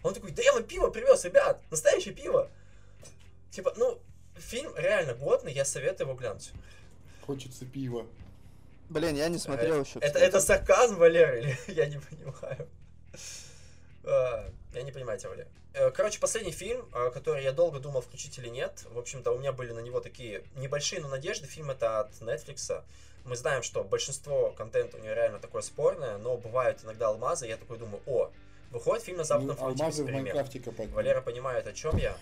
[0.01, 2.49] Он такой, да я вам пиво привез, ребят, настоящее пиво.
[3.51, 3.99] Типа, ну,
[4.37, 6.49] фильм реально годный, я советую его глянуть.
[7.27, 8.07] Хочется пива.
[8.91, 9.99] Блин, я не смотрел еще.
[9.99, 12.67] Это, это сарказм, Валер, или я не понимаю?
[14.03, 15.47] А, Я не понимаю тебя, Валер.
[15.73, 18.85] Э, Короче, последний фильм, э, который я долго думал, включить или нет.
[18.91, 21.47] В общем-то, у меня были на него такие небольшие, но надежды.
[21.47, 22.83] Фильм это от Netflix.
[23.23, 27.45] Мы знаем, что большинство контента у него реально такое спорное, но бывают иногда алмазы.
[27.45, 28.29] и Я такой думаю, о,
[28.71, 30.11] выходит фильм на Западном Ну, фронте Алмазы в.
[30.11, 30.89] Майнкрафте копать.
[30.89, 32.17] Валера понимает, о чем я.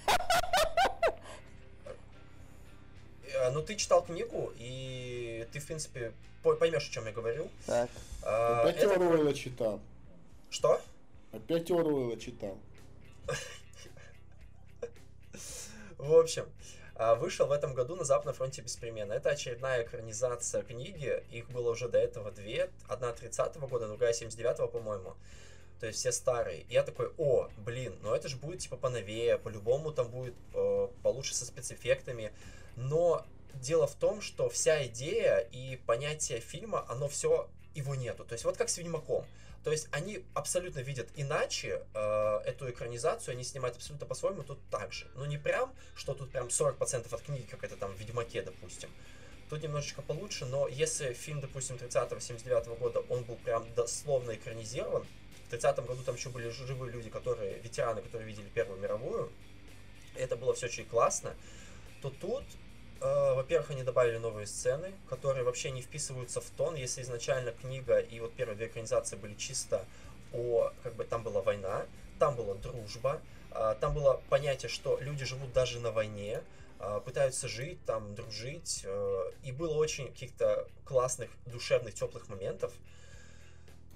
[3.34, 5.09] Э, Ну, ты читал книгу, и
[5.52, 7.50] ты, в принципе, по- поймешь, о чем я говорю.
[7.66, 7.90] Так.
[8.24, 9.80] А, Опять это- Оруэлла читал.
[10.50, 10.82] Что?
[11.32, 12.58] Опять Оруэлла читал.
[15.98, 16.46] В общем,
[16.96, 19.14] а, вышел в этом году на Западном фронте беспременно.
[19.14, 21.24] Это очередная экранизация книги.
[21.32, 22.70] Их было уже до этого две.
[22.88, 25.16] Одна 30 года, другая 79 по-моему.
[25.80, 26.62] То есть все старые.
[26.62, 30.88] И я такой, о, блин, ну это же будет типа поновее, по-любому там будет э,
[31.04, 32.34] получше со спецэффектами.
[32.76, 38.24] Но дело в том, что вся идея и понятие фильма, оно все, его нету.
[38.24, 39.26] То есть вот как с Ведьмаком.
[39.64, 44.94] То есть они абсолютно видят иначе э, эту экранизацию, они снимают абсолютно по-своему тут так
[44.94, 45.08] же.
[45.16, 48.90] Ну не прям, что тут прям 40% от книги, как это там в Ведьмаке, допустим.
[49.50, 55.06] Тут немножечко получше, но если фильм, допустим, 30-79 года, он был прям дословно экранизирован,
[55.48, 59.32] в 30 году там еще были живые люди, которые, ветераны, которые видели Первую мировую,
[60.16, 61.36] это было все очень классно,
[62.04, 62.44] то тут,
[63.02, 68.20] во-первых, они добавили новые сцены, которые вообще не вписываются в тон, если изначально книга и
[68.20, 69.86] вот первые две экранизации были чисто
[70.34, 71.86] о, как бы там была война,
[72.20, 73.22] там была дружба,
[73.52, 76.42] а, там было понятие, что люди живут даже на войне,
[76.80, 82.72] а, пытаются жить, там, дружить, э, и было очень каких-то классных, душевных, теплых моментов.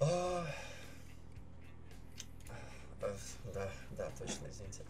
[0.00, 0.46] А,
[3.00, 3.16] э,
[3.54, 4.82] Да, да, точно, извините.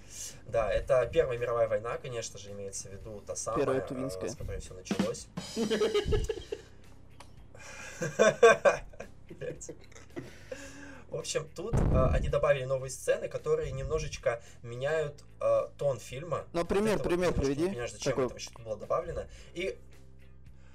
[0.55, 4.31] Да, это Первая мировая война, конечно же, имеется в виду та самая, Первая э, Тувинская.
[4.31, 5.27] с которой все началось.
[11.09, 16.45] В общем, тут э, они добавили новые сцены, которые немножечко меняют э, тон фильма.
[16.53, 17.69] Ну, пример, вот пример немножко не приведи.
[17.71, 18.25] понимаешь, зачем Такой.
[18.27, 19.27] это вообще было добавлено.
[19.55, 19.77] И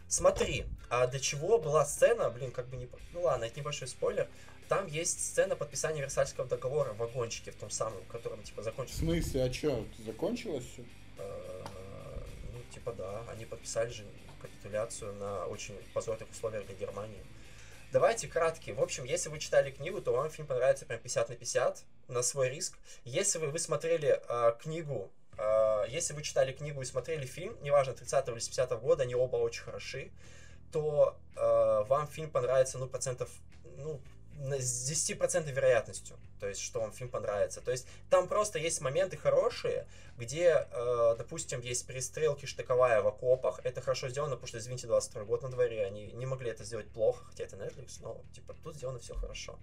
[0.10, 2.90] смотри, а до чего была сцена, блин, как бы не...
[3.14, 4.28] Ну ладно, это небольшой спойлер.
[4.70, 8.64] Там есть сцена подписания Версальского договора в вагончике, в том самом, в котором, типа, В
[8.64, 9.00] закончился...
[9.00, 10.84] смысле, а чё, закончилось все?
[11.18, 11.64] э,
[12.54, 14.06] Ну, типа, да, они подписали же
[14.40, 17.22] капитуляцию на очень позорных условиях для Германии.
[17.92, 18.72] Давайте краткий.
[18.72, 22.22] В общем, если вы читали книгу, то вам фильм понравится прям 50 на 50 на
[22.22, 22.78] свой риск.
[23.06, 25.10] Если вы, вы смотрели э, книгу,
[25.40, 29.38] э, если вы читали книгу и смотрели фильм, неважно, 30 или 70 года, они оба
[29.38, 30.12] очень хороши,
[30.72, 33.32] то э, вам фильм понравится, ну, процентов,
[33.78, 34.00] ну,
[34.40, 37.62] с 10% вероятностью, то есть, что вам фильм понравится.
[37.62, 39.86] То есть, там просто есть моменты хорошие,
[40.18, 43.60] где, э, допустим, есть перестрелки штыковая в окопах.
[43.64, 46.88] Это хорошо сделано, потому что, извините, 22 год на дворе, они не могли это сделать
[46.88, 49.60] плохо, хотя это Netflix, но, типа, тут сделано все хорошо.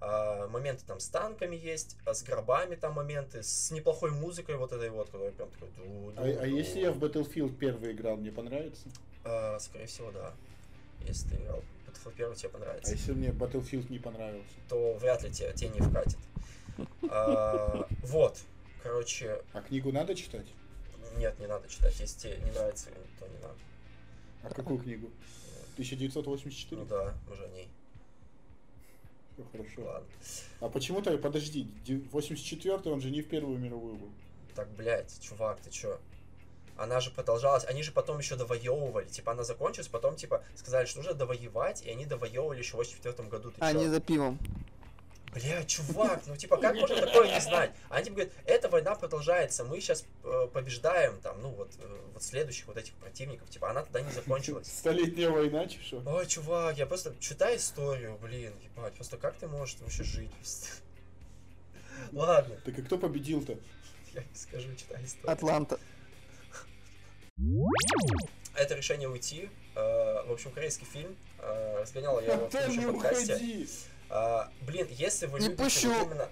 [0.00, 4.72] А, моменты там с танками есть, а с гробами там моменты, с неплохой музыкой вот
[4.72, 5.68] этой вот, которая прям такой...
[6.16, 8.88] А, а если я в Battlefield первый играл, мне понравится?
[9.24, 10.32] А, скорее всего, да.
[11.06, 11.62] Если ты играл
[12.04, 12.92] Battlefield 1, тебе А понравится.
[12.92, 14.48] если мне Battlefield не понравился?
[14.68, 16.18] то вряд ли тебе, тебе не вкатит.
[17.10, 18.38] А, вот,
[18.82, 20.46] короче, А книгу надо читать?
[21.16, 21.98] нет, не надо читать.
[22.00, 23.56] Если тебе не нравится, то не надо.
[24.42, 25.10] А какую книгу?
[25.74, 26.80] 1984?
[26.80, 27.68] Ну да, мы же о ней.
[29.34, 29.84] Всё хорошо.
[29.84, 30.08] Ладно.
[30.60, 31.68] А почему-то, подожди,
[32.12, 34.10] 84 он же не в Первую мировую был.
[34.54, 35.98] Так, блядь, чувак, ты чё?
[36.80, 39.04] Она же продолжалась, они же потом еще довоевывали.
[39.06, 43.28] Типа она закончилась, потом типа сказали, что нужно довоевать, и они довоевывали еще в 84
[43.28, 43.50] году.
[43.50, 43.78] Ты А, чё?
[43.80, 44.38] не за пивом.
[45.34, 47.72] Бля, чувак, ну типа как можно такое не знать?
[47.90, 50.06] Они типа говорят, эта война продолжается, мы сейчас
[50.54, 54.66] побеждаем там, ну вот, э, вот следующих вот этих противников, типа она тогда не закончилась.
[54.66, 56.02] Столетняя война, чё?
[56.06, 60.30] Ой, чувак, я просто читай историю, блин, ебать, просто как ты можешь вообще жить?
[62.12, 63.52] Ладно, Так и кто победил-то?
[64.14, 65.30] я не скажу, читай историю.
[65.30, 65.78] Атланта.
[68.54, 69.48] Это решение уйти.
[69.74, 71.16] э, В общем, корейский фильм.
[71.38, 73.34] э, Разгонял я его в предыдущем подкасте.
[73.34, 73.68] уходи!
[74.10, 75.92] А, Блин, если вы Не любите пущу.
[75.92, 76.28] вот именно...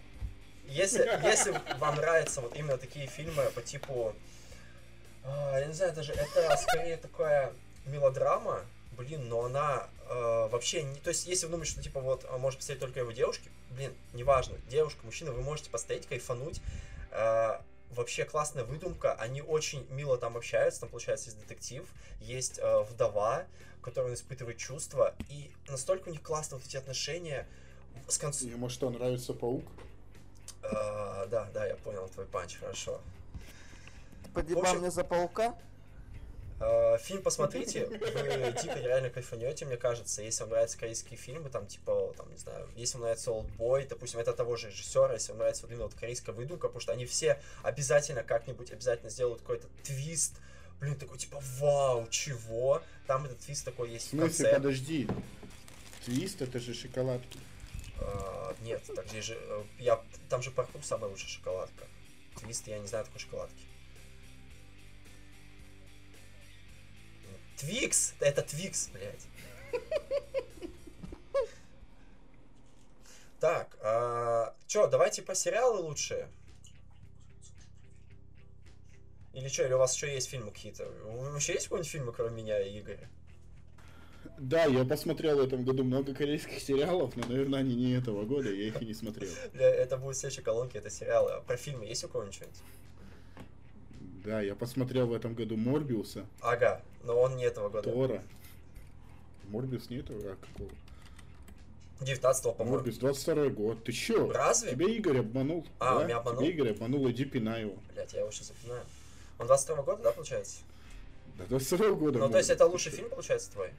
[0.66, 4.14] Если, если вам нравятся вот именно такие фильмы по типу...
[5.24, 7.52] а, Я не знаю, даже это скорее такая
[7.86, 8.60] мелодрама,
[8.92, 10.96] блин, но она э, вообще не...
[11.00, 13.94] То есть, если вы думаете, что типа вот а, может посмотреть только его девушки, блин,
[14.12, 16.60] неважно, девушка, мужчина, вы можете посмотреть, кайфануть.
[17.12, 17.60] Э,
[17.90, 21.84] Вообще классная выдумка, они очень мило там общаются, там получается есть детектив,
[22.20, 23.44] есть э, вдова,
[23.82, 27.46] которая испытывает чувства, и настолько у них классно вот эти отношения
[28.06, 28.44] с конца...
[28.44, 29.64] Ему что, нравится паук?
[30.62, 33.00] А, да, да, я понял твой панч, хорошо.
[34.34, 35.56] Подъебал В общем- мне за паука.
[36.60, 41.66] А, фильм посмотрите, вы дико реально кайфанете, мне кажется, если вам нравятся корейские фильмы, там,
[41.66, 45.38] типа, там, не знаю, если вам нравится Олдбой, допустим, это того же режиссера, если вам
[45.38, 49.68] нравится вот именно вот корейская выдумка, потому что они все обязательно как-нибудь обязательно сделают какой-то
[49.84, 50.34] твист,
[50.80, 52.82] блин, такой, типа, вау, чего?
[53.06, 54.54] Там этот твист такой есть в смысле, конце.
[54.54, 55.08] подожди.
[56.04, 57.38] Твист это же шоколадки.
[58.00, 61.84] А, нет, так здесь же, э, я, там же паркур самая лучшая шоколадка.
[62.40, 63.62] Твист, я не знаю такой шоколадки.
[67.58, 68.14] Twix!
[68.20, 69.26] Это Twix, блядь.
[73.40, 76.28] Так, а, чё, давайте по сериалы лучше.
[79.32, 80.90] Или что, или у вас еще есть фильмы какие-то?
[81.04, 83.08] Вообще есть какие-нибудь фильмы, кроме меня и Игоря?
[84.38, 88.50] Да, я посмотрел в этом году много корейских сериалов, но, наверное, они не этого года,
[88.50, 89.30] я их и не смотрел.
[89.54, 91.32] Это будет следующей колонке, это сериалы.
[91.32, 92.58] А про фильмы есть у кого-нибудь что-нибудь?
[94.28, 97.90] Да, я посмотрел в этом году Морбиуса, Ага, но он не этого года.
[97.90, 98.22] Тора.
[99.44, 100.70] Морбиус не этого, а какого?
[102.02, 102.76] 19 по-моему.
[102.76, 103.84] Морбиус 22 год.
[103.84, 104.30] Ты чё?
[104.30, 104.72] Разве?
[104.72, 105.64] Тебя Игорь обманул.
[105.78, 106.04] А, да?
[106.04, 106.42] меня обманул?
[106.42, 107.76] Тебя Игорь обманул, иди пинай его.
[107.94, 108.82] Блять, я его сейчас запинаю.
[109.38, 110.58] Он 22 года, да, получается?
[111.38, 112.18] Да 22 года.
[112.18, 113.70] Ну, то есть это лучший фильм, получается, твой?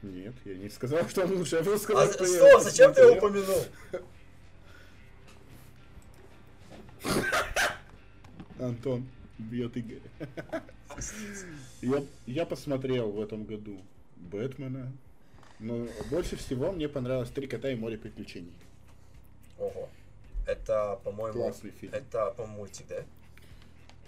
[0.00, 2.60] Нет, я не сказал, что он лучше, я просто А, сказал, что я стоп, его
[2.60, 3.64] зачем ты его упомянул?
[8.58, 9.06] Антон
[9.38, 10.00] бьет Игоря.
[11.80, 13.80] Я, я посмотрел в этом году
[14.16, 14.92] Бэтмена,
[15.60, 18.52] но больше всего мне понравилось «Три кота и море приключений».
[19.58, 19.88] Ого.
[20.46, 21.40] Это, по-моему...
[21.40, 21.92] Классный фильм.
[21.92, 23.04] Это, по-моему, мультик, да?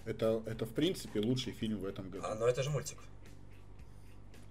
[0.07, 2.25] Это, это в принципе лучший фильм в этом году.
[2.27, 2.99] А, ну это же мультик.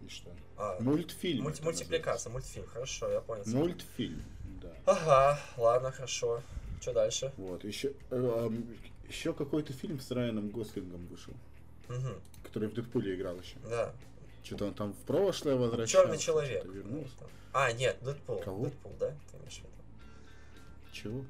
[0.05, 0.29] И что?
[0.57, 1.45] А, Мультфильм.
[1.47, 2.67] мульти- мультипликация, мультфильм.
[2.67, 3.43] Хорошо, я понял.
[3.47, 4.23] Мультфильм,
[4.61, 4.71] да.
[4.85, 6.41] Ага, ладно, хорошо.
[6.79, 7.33] Что дальше?
[7.37, 7.91] Вот, еще,
[9.09, 11.33] еще какой-то фильм с Райаном Гослингом вышел,
[11.89, 13.57] Угу, который в Дэдпуле играл еще.
[13.67, 13.93] да.
[14.43, 16.05] Что-то он там в прошлое возвращался.
[16.05, 16.63] Черный человек.
[16.65, 17.27] вернулся.
[17.51, 18.39] А, нет, Дэдпул.
[18.39, 18.65] Кого?
[18.65, 19.09] Дэдпул, да?
[19.31, 19.69] Ты имеешь в виду?
[20.93, 21.25] Чего?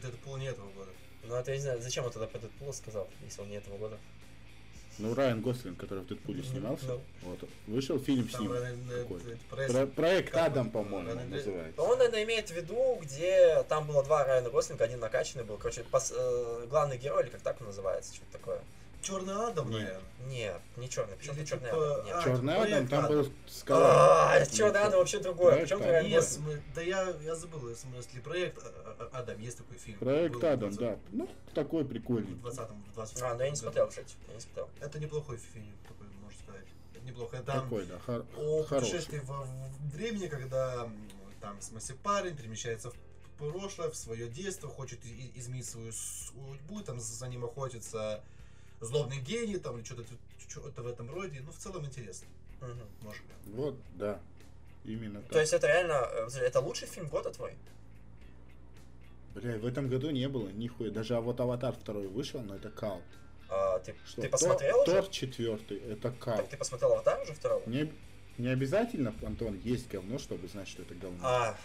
[0.00, 0.90] Дэдпул не этого года.
[1.24, 3.76] Ну, это я не знаю, зачем он тогда про Дэдпула сказал, если он не этого
[3.78, 3.98] года?
[5.00, 7.00] Ну, Райан Гослинг, который в Дэдпуле снимался, Ну.
[7.22, 8.52] вот, вышел фильм с ним.
[8.52, 9.04] Э, э,
[9.48, 11.80] проект- Про- проект Адам, по-моему, называется.
[11.82, 15.56] Он, наверное, имеет в виду, где там было два Райана Гослинга, один накачанный был.
[15.56, 18.60] Короче, пос- э, главный герой, или как так он называется, что-то такое.
[19.02, 20.00] Черный Адам, наверное.
[20.26, 22.04] Нет, не черный, почему ты черный Адам?
[22.04, 22.14] Нет.
[22.16, 24.32] а, Черный Адам, там был скала.
[24.34, 25.62] А, черный Адам вообще другое.
[25.62, 26.62] Почему ты Адам.
[26.74, 29.98] Да я, я забыл, в смысле, проект а, а, Адам, есть такой фильм.
[29.98, 30.98] Проект Адам, 20 да.
[31.12, 32.34] Ну, такой прикольный.
[32.34, 34.68] В 20-м, в 20 А, ну я не смотрел, кстати, я не смотрел.
[34.80, 36.66] Это неплохой фильм, такой, можно сказать.
[36.94, 37.42] Это неплохо.
[37.42, 38.90] Там Такой, да, хор- о хороший.
[38.90, 39.46] путешествии во
[39.92, 40.86] времени, когда
[41.40, 42.94] там, в смысле, парень перемещается в
[43.38, 45.00] прошлое, в свое детство, хочет
[45.34, 48.22] изменить свою судьбу, там за ним охотится
[48.80, 50.04] злобный гений, там, или что-то
[50.48, 51.40] что-то в этом роде.
[51.44, 52.26] Ну, в целом интересно.
[52.60, 52.80] Мгм.
[53.02, 53.54] Может быть.
[53.54, 54.20] Вот, да.
[54.84, 55.32] Именно так.
[55.32, 57.54] То есть это реально, э, это лучший фильм года твой?
[59.34, 60.90] Бля, в этом году не было нихуя.
[60.90, 63.00] Даже вот Аватар второй вышел, но это кал.
[63.48, 64.92] А, ты, Что, ты Тор- посмотрел уже?
[64.92, 66.36] Тор четвертый, это кал.
[66.36, 67.62] Так ты посмотрел Аватар уже второго?
[67.68, 67.92] Не,
[68.38, 71.18] не обязательно, Антон, есть говно, чтобы знать, что это говно.
[71.22, 71.56] А,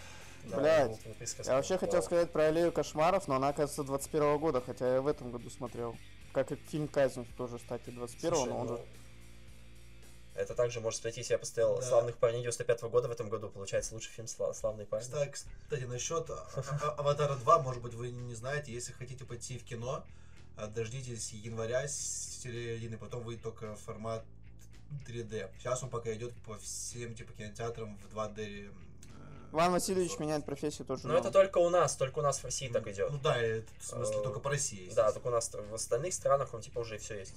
[0.44, 1.00] да, Блядь.
[1.44, 2.02] Я вообще хотел Вау.
[2.02, 5.96] сказать про Аллею кошмаров, но она, оказывается, 21 года, хотя я в этом году смотрел.
[6.36, 8.82] Как и фильм Казнь тоже, кстати, 21 Слушай, но он ну, же...
[10.34, 11.82] Это также может сойти, я поставил Да.
[11.82, 15.04] «Славных парней» 95 года в этом году, получается лучший фильм «Сла- «Славные парни».
[15.04, 16.46] Кстати, кстати, насчет а-
[16.82, 20.04] а- Аватара 2, может быть, вы не знаете, если хотите пойти в кино,
[20.58, 24.22] а, дождитесь января, с середины, потом выйдет только формат
[25.06, 25.50] 3D.
[25.58, 28.70] Сейчас он пока идет по всем типа кинотеатрам в 2D.
[29.56, 31.06] Э, Иван Васильевич меняет профессию тоже.
[31.06, 31.20] Но да.
[31.20, 33.10] это только у нас, только у нас в России так идет.
[33.10, 34.90] Ну да, это, в смысле Э, только по России.
[34.94, 37.34] Да, только у нас в остальных странах он типа уже все есть.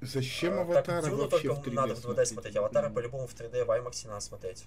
[0.00, 2.28] Зачем А, Аватара так, Дюну вообще только в 3D надо в 2D смотреть?
[2.28, 4.64] смотреть, Аватара по-любому в 3D в IMAX надо смотреть.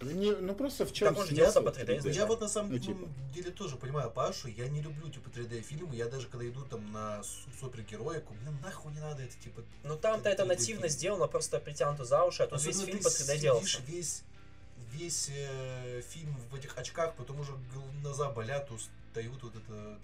[0.00, 2.26] Не, ну просто в чем он же делал-то по 3D Ну, Я изначально.
[2.26, 3.08] вот на самом Ну, типа.
[3.34, 6.90] деле тоже понимаю Пашу, я не люблю типа 3D фильмы, я даже когда иду там
[6.92, 9.62] на су- супергероику, мне нахуй не надо это типа.
[9.84, 10.88] Ну там-то это 3D нативно фильм.
[10.92, 13.82] сделано, просто притянуто за уши, а тут весь фильм по 3D сидишь делался.
[13.86, 14.22] Весь,
[14.92, 17.52] весь э, фильм в этих очках, потом уже
[18.02, 19.98] глаза болят, устают вот это.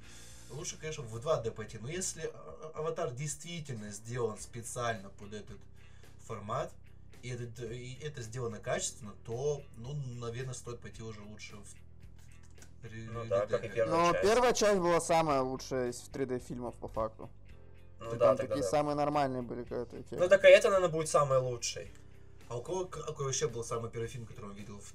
[0.51, 1.79] Лучше, конечно, в 2D пойти.
[1.81, 5.57] Но если а- а- аватар действительно сделан специально под этот
[6.27, 6.71] формат,
[7.27, 11.75] и это, и это сделано качественно, то, ну, наверное, стоит пойти уже лучше в
[13.13, 13.75] Ну да, как и 3D.
[13.75, 14.23] первая Но часть.
[14.23, 17.29] первая часть была самая лучшая из 3D фильмов по факту.
[17.99, 18.69] Ну там да, тогда такие да.
[18.69, 20.17] самые нормальные были какая-то эффекты.
[20.17, 21.91] Ну так и это, наверное, будет самый лучший.
[22.49, 24.95] А у кого какой вообще был самый первый фильм, который он видел в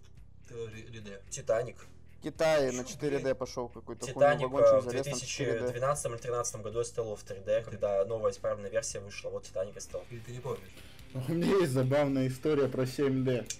[0.49, 1.21] 3D?
[1.29, 1.77] Титаник.
[2.19, 5.59] В Китае на Чё, 4D пошел какой-то Титаник э, в залез там 4D.
[5.59, 9.31] 2012 или 2013 году я ставил в 3D, когда новая исправленная версия вышла.
[9.31, 10.05] Вот Титаник и стал.
[10.11, 10.69] Или ты не помнишь?
[11.27, 13.51] У меня есть забавная история про 7D.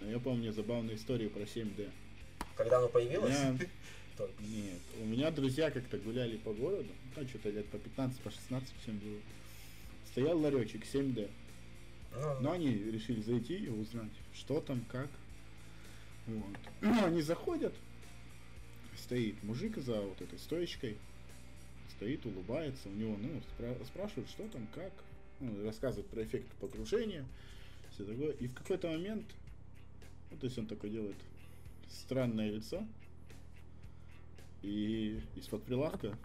[0.00, 1.90] Ну, Я помню забавную историю про 7D.
[2.56, 3.36] Когда оно появилось,
[4.16, 4.32] только.
[4.42, 8.68] Нет, у меня друзья как-то гуляли по городу, ну, что-то лет по 15, по 16
[8.82, 9.18] всем было.
[10.10, 11.28] Стоял ларечек 7D.
[12.14, 15.08] Ну, Но они решили зайти и узнать, что там, как.
[16.26, 16.44] Вот.
[16.80, 17.74] Ну, они заходят,
[18.96, 20.96] стоит мужик за вот этой стоечкой,
[21.96, 24.92] стоит, улыбается, у него, ну, спра- спрашивают, что там, как,
[25.40, 27.24] ну, рассказывает про эффект погружения,
[27.92, 28.32] все такое.
[28.32, 29.24] И в какой-то момент,
[30.30, 31.16] ну, то есть он такой делает
[31.88, 32.86] странное лицо,
[34.62, 36.16] и из-под прилавка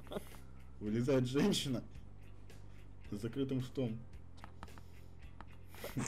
[0.79, 1.83] вылезает женщина
[3.11, 3.97] с закрытым ртом.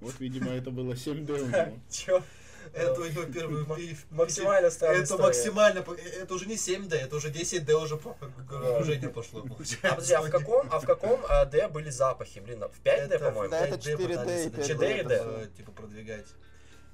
[0.00, 1.78] Вот, видимо, это было 7D у него.
[2.72, 3.64] Это у него первый.
[4.10, 5.82] Максимально странная Это максимально...
[5.82, 9.40] по- Это уже не 7D, это уже 10D уже по погружение пошло.
[9.82, 12.38] А, подожди, а в каком, а в каком а, D были запахи?
[12.38, 13.54] Блин, в 5D, по-моему?
[13.54, 14.56] Это 5D 4D пытались и 5D.
[14.58, 14.84] начать 4D.
[14.84, 16.26] это, Типа продвигать.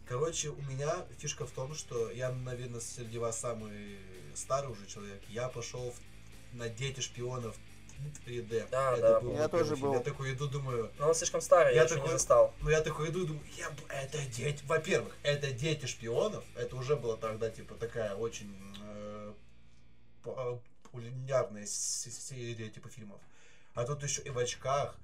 [0.09, 3.99] Короче, у меня фишка в том, что я, наверное, среди вас самый
[4.35, 5.21] старый уже человек.
[5.29, 5.93] Я пошел
[6.53, 7.57] на Дети шпионов
[8.27, 8.69] 3D.
[8.73, 9.93] А, Это да, был Я тоже был.
[9.95, 12.55] Я такой иду, думаю, Но он слишком старый, я, Я еще не такой- застал.
[12.63, 14.63] ну я такой иду и думаю, я, это дети.
[14.67, 16.45] Во-первых, это дети шпионов.
[16.57, 19.33] Это уже была тогда типа такая очень э,
[20.23, 23.21] по- популярная с- серия типа фильмов.
[23.75, 24.95] А тут еще и в очках.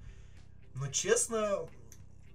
[0.75, 1.67] Но честно,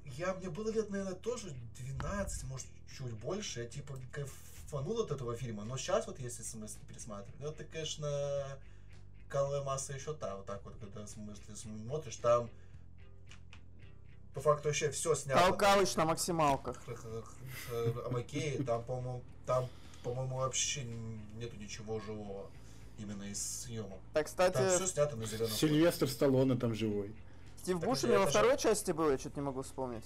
[0.04, 3.61] я мне было лет, наверное, тоже 12, может, чуть больше.
[3.62, 5.64] Я типа кайфанул от этого фильма.
[5.64, 6.42] Но сейчас вот если
[6.88, 8.59] пересматривать, ну это, конечно,
[9.29, 12.49] каловая масса еще та, вот так вот, когда смысле смотришь, там
[14.35, 15.41] по факту вообще все снято.
[15.41, 16.76] Толкалыч на максималках.
[18.12, 19.68] Окей, там, по-моему, там,
[20.03, 20.85] по-моему, вообще
[21.37, 22.47] нету ничего живого
[22.99, 23.99] именно из съемок.
[24.12, 25.51] Так, кстати, Там все снято на зеленом.
[25.51, 27.14] Сильвестр Сталлоне там живой.
[27.62, 30.05] Стив Бушеми во же- второй части был, я что-то не могу вспомнить.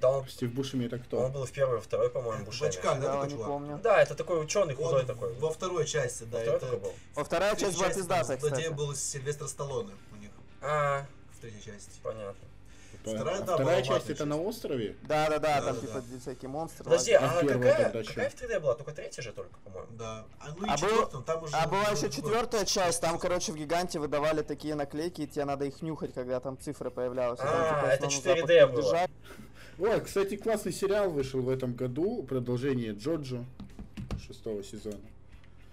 [0.00, 1.28] Да, он, Стив Бушеми это он кто?
[1.28, 2.68] был в первой, во второй, по-моему, В Бушеми.
[2.70, 3.46] очках, да, Да, такой не чувак?
[3.48, 3.80] помню.
[3.82, 5.32] Да, это такой ученый худой Он такой.
[5.34, 6.66] Во второй части, да, Во второй это...
[6.66, 6.92] такой был?
[7.14, 8.68] Во вторая в третьей часть была Злодей кстати.
[8.72, 10.30] был Сильвестр Сталлоне у них
[10.60, 11.90] А, в третьей части.
[12.02, 12.34] понятно.
[13.04, 14.96] По- вторая, а да, вторая была часть это на острове?
[15.02, 16.00] Да-да-да, там Да-да-да.
[16.02, 16.84] типа всякие монстры.
[16.84, 18.74] Подожди, а А какая, какая в 3D была?
[18.74, 19.88] Только третья же только, по-моему.
[19.92, 20.24] Да.
[20.38, 21.56] А ну и А был- там уже...
[21.56, 25.64] А была еще четвертая часть, там, короче, в гиганте выдавали такие наклейки, и тебе надо
[25.64, 27.40] их нюхать, когда там цифры появлялись.
[27.40, 28.82] и там, А, типа, это основной 4D запах было.
[28.82, 29.10] держать.
[29.82, 33.44] Ой, кстати, классный сериал вышел в этом году, продолжение Джоджо
[34.24, 35.00] шестого сезона.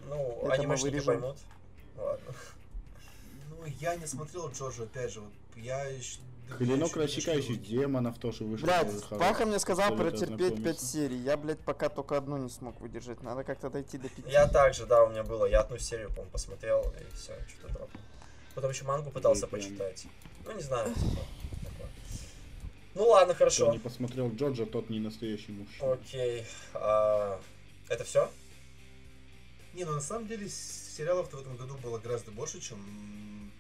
[0.07, 1.05] Ну, мы анимешники вырежем.
[1.05, 1.37] поймут.
[1.95, 2.33] Ладно.
[3.51, 6.21] Ну, я не смотрел Джорджа, опять же, вот я еще...
[6.57, 8.65] Клинок рассекающих демонов тоже вышел.
[8.65, 9.09] Блядь.
[9.09, 10.85] Паха мне сказал протерпеть 5 ознакомиться.
[10.87, 11.17] серий.
[11.17, 13.21] Я, блядь, пока только одну не смог выдержать.
[13.21, 14.25] Надо как-то дойти до 5.
[14.25, 15.45] Я также, да, у меня было.
[15.45, 18.01] Я одну серию, по-моему, посмотрел, и все, что-то дропнул.
[18.55, 20.07] Потом еще мангу пытался почитать.
[20.43, 21.21] Ну, не знаю, типа.
[22.99, 23.71] Ну ладно, Кто хорошо.
[23.71, 25.93] не посмотрел Джорджа, тот не настоящий мужчина.
[25.93, 26.45] Окей.
[26.73, 27.39] а,
[27.87, 28.29] Это все?
[29.73, 33.51] Не, ну на самом деле с- сериалов в этом году было гораздо больше, чем м,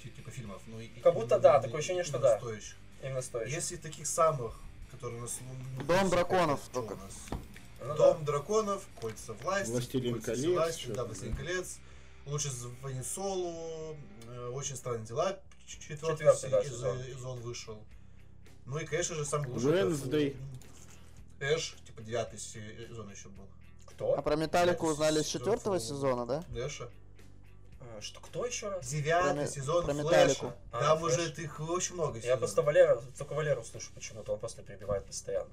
[0.00, 0.62] ти- типа фильмов.
[0.68, 2.38] Ну, и- Как будто и- да, и- такое ощущение, что именно да.
[2.38, 2.76] стоящих.
[3.02, 3.54] Именно стоящий.
[3.56, 4.54] Если таких самых,
[4.92, 5.38] которые у нас...
[5.40, 6.92] ну, ну, Дом драконов только.
[6.92, 7.14] у нас?
[7.80, 7.94] Ну да.
[7.96, 11.38] Дом драконов, Кольца власти, Властелин Кольца колец, власти, да, Властелин да.
[11.38, 11.78] колец,
[12.26, 13.96] Лучше звони Солу,
[14.28, 15.36] э, Очень странные дела,
[15.66, 17.02] четвертый, Четвертый, да, се- сезон.
[17.04, 17.78] сезон вышел.
[18.66, 19.70] Ну и, конечно же, самый лучший...
[19.72, 20.36] Wednesday.
[21.40, 23.46] Эш, типа девятый сезон еще был.
[23.86, 24.14] Кто?
[24.16, 26.44] А про Металлику узнали с четвертого сезона, да?
[26.54, 26.88] Эша.
[27.80, 28.86] А, Что, кто еще раз?
[28.88, 30.08] Девятый Про сезон про Флэша.
[30.08, 30.52] Металлику.
[30.72, 31.12] А, Там Флэш.
[31.18, 35.50] уже их очень много Я просто Валера, только Валеру слышу почему-то, он просто перебивает постоянно.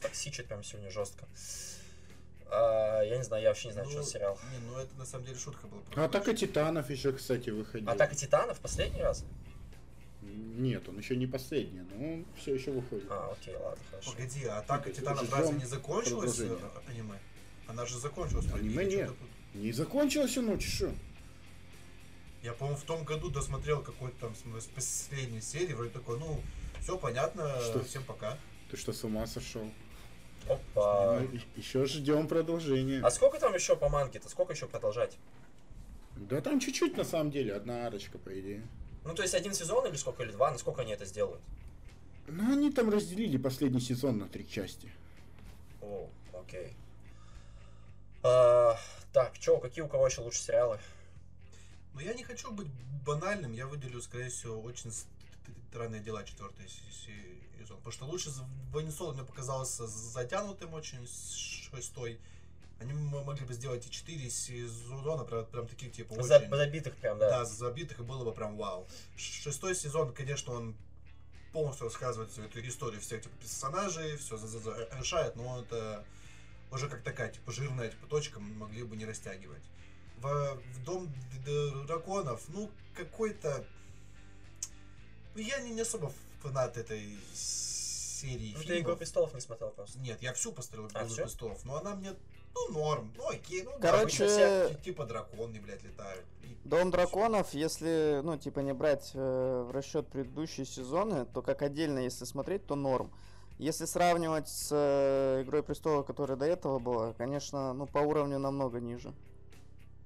[0.00, 1.24] Токсичит прям сегодня жестко.
[2.50, 4.38] А, я не знаю, я вообще не знаю, Ну, что за сериал.
[4.52, 5.82] Не, ну это на самом деле шутка была.
[5.96, 7.88] А Атака Титанов еще, кстати, выходил.
[7.90, 9.24] Атака Титанов последний раз?
[10.34, 13.06] Нет, он еще не последний, но он все еще выходит.
[13.10, 14.12] А, окей, ладно, хорошо.
[14.12, 17.18] Погоди, а Атака Титанов ждем разве не закончилась э, аниме?
[17.66, 18.46] Она же закончилась.
[18.52, 19.10] Аниме нет.
[19.54, 20.92] Не закончилась ночь, что?
[22.42, 26.40] Я, по-моему, в том году досмотрел какой-то там с с последней серии, вроде такой, ну,
[26.80, 27.82] все понятно, Что?
[27.84, 28.36] всем пока.
[28.70, 29.70] Ты что, с ума сошел?
[30.48, 31.22] Опа.
[31.56, 33.00] еще ждем продолжения.
[33.02, 34.28] А сколько там еще по манге-то?
[34.28, 35.16] Сколько еще продолжать?
[36.16, 38.62] Да там чуть-чуть на самом деле, одна арочка, по идее.
[39.04, 40.50] Ну, то есть один сезон или сколько, или два?
[40.50, 41.40] Насколько они это сделают?
[42.26, 44.90] Ну, они там разделили последний сезон на три части.
[45.82, 46.74] О, окей.
[48.22, 48.78] А,
[49.12, 50.78] так, чё, какие у кого еще лучше сериалы?
[51.92, 52.68] Но я не хочу быть
[53.06, 54.90] банальным, я выделю, скорее всего, очень
[55.70, 57.12] странные дела четвертый се-
[57.58, 57.76] сезон.
[57.78, 58.30] Потому что лучше
[58.72, 62.18] Ванисол мне показался затянутым очень, шестой.
[62.80, 66.50] Они могли бы сделать и четыре сезона, прям, прям таких типа За- очень...
[66.50, 67.30] Забитых прям, да.
[67.30, 68.86] Да, забитых, и было бы прям вау.
[69.16, 70.74] Шестой сезон, конечно, он
[71.52, 74.36] полностью рассказывает всю эту историю всех типа, персонажей, все
[74.98, 76.04] решает, но это
[76.72, 79.62] уже как такая, типа, жирная типа, точка, могли бы не растягивать.
[80.18, 81.12] В, в Дом
[81.86, 83.64] драконов, ну, какой-то...
[85.34, 86.12] Ну, я не, не особо
[86.42, 88.82] фанат этой серии Ну, ты фильмов.
[88.82, 89.98] Игру престолов не смотрел просто.
[89.98, 91.22] Нет, я всю посмотрел А, «Игру всё?
[91.22, 92.14] престолов, но она мне,
[92.54, 96.24] ну, норм, ну, окей, ну, да, Короче, обычно все, типа драконы, блядь, летают.
[96.42, 101.62] И Дом драконов, если, ну, типа, не брать э, в расчет предыдущие сезоны, то как
[101.62, 103.10] отдельно, если смотреть, то норм.
[103.58, 108.80] Если сравнивать с э, Игрой престолов, которая до этого была, конечно, ну, по уровню намного
[108.80, 109.12] ниже.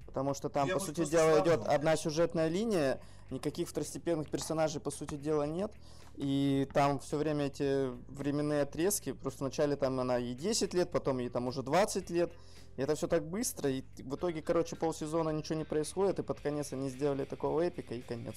[0.05, 4.91] Потому что там, Я по сути дела, идет одна сюжетная линия, никаких второстепенных персонажей, по
[4.91, 5.71] сути дела, нет.
[6.19, 11.19] И там все время эти временные отрезки, просто вначале там она и 10 лет, потом
[11.19, 12.33] ей там уже 20 лет.
[12.75, 16.41] И это все так быстро, и в итоге, короче, полсезона ничего не происходит, и под
[16.41, 18.35] конец они сделали такого эпика, и конец.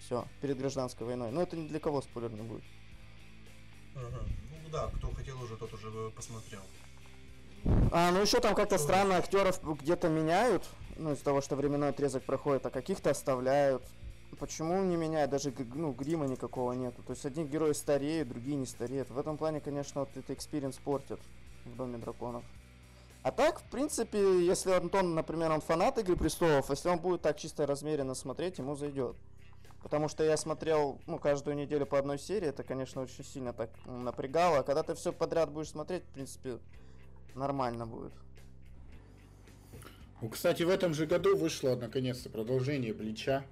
[0.00, 1.30] Все, перед гражданской войной.
[1.30, 2.64] Но это ни для кого спойлер не будет.
[3.94, 4.26] Мгм.
[4.64, 6.62] Ну да, кто хотел уже, тот уже посмотрел.
[7.92, 10.66] А, ну еще там как-то странно актеров где-то меняют,
[10.96, 13.82] ну, из-за того, что временной отрезок проходит, а каких-то оставляют.
[14.38, 15.30] Почему не меняют?
[15.30, 17.02] Даже ну, грима никакого нету.
[17.02, 19.10] То есть одни герои стареют, другие не стареют.
[19.10, 21.20] В этом плане, конечно, вот это experience портит
[21.64, 22.44] в Доме драконов.
[23.22, 27.36] А так, в принципе, если Антон, например, он фанат Игры Престолов, если он будет так
[27.36, 29.16] чисто размеренно смотреть, ему зайдет.
[29.82, 33.70] Потому что я смотрел, ну, каждую неделю по одной серии, это, конечно, очень сильно так
[33.86, 34.58] напрягало.
[34.58, 36.58] А когда ты все подряд будешь смотреть, в принципе,
[37.34, 38.12] нормально будет.
[40.20, 43.44] Ну, кстати, в этом же году вышло наконец-то продолжение Блича.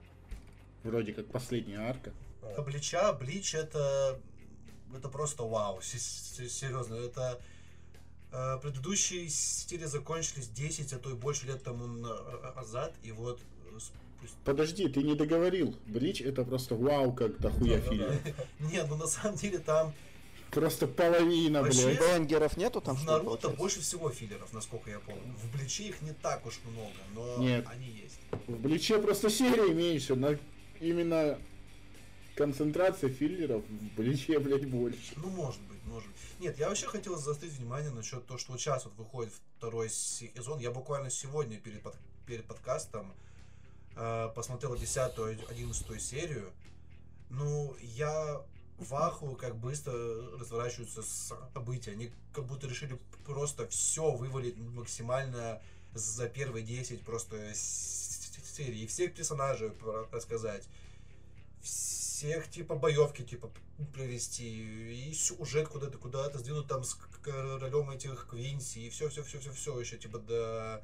[0.87, 2.12] Вроде как последняя арка.
[2.57, 4.20] А Блича, Блич это,
[4.97, 7.41] это просто вау, се- се- серьезно, это
[8.30, 13.41] э, предыдущие серии закончились 10, а то и больше лет тому на- назад, и вот
[13.72, 13.78] э,
[14.45, 15.76] Подожди, ты не договорил.
[15.87, 18.12] Блич это просто вау, как дохуя ну фильм.
[18.70, 19.93] Не, ну на самом деле там
[20.53, 21.99] Просто половина, Вообще, блядь.
[22.01, 23.59] Бенгеров нету там, в Наруто получается?
[23.59, 25.34] больше всего филлеров, насколько я помню.
[25.43, 27.66] В Бличе их не так уж много, но Нет.
[27.68, 28.18] они есть.
[28.47, 30.37] В Бличе просто серии меньше, но
[30.81, 31.39] именно
[32.35, 35.14] концентрация филлеров в Бличе, блядь, больше.
[35.16, 36.16] Ну, может быть, может быть.
[36.41, 40.59] Нет, я вообще хотел заострить внимание насчет того, что вот сейчас вот выходит второй сезон.
[40.59, 41.97] Я буквально сегодня перед, под-
[42.27, 43.14] перед подкастом
[43.97, 46.53] э, посмотрел 10-11 серию.
[47.31, 48.43] Ну, я
[48.79, 49.95] в аху, как быстро
[50.39, 51.03] разворачиваются
[51.55, 51.93] события.
[51.93, 55.62] Они как будто решили просто все вывалить максимально
[55.95, 57.55] за первые 10 просто
[58.57, 58.85] с- серий.
[58.85, 59.73] И всех персонажей
[60.11, 60.69] рассказать.
[61.63, 63.51] всех типа боевки типа
[63.93, 69.39] привести и сюжет куда-то куда-то сдвинуть там с королем этих Квинси и все все все
[69.39, 70.83] все все еще типа до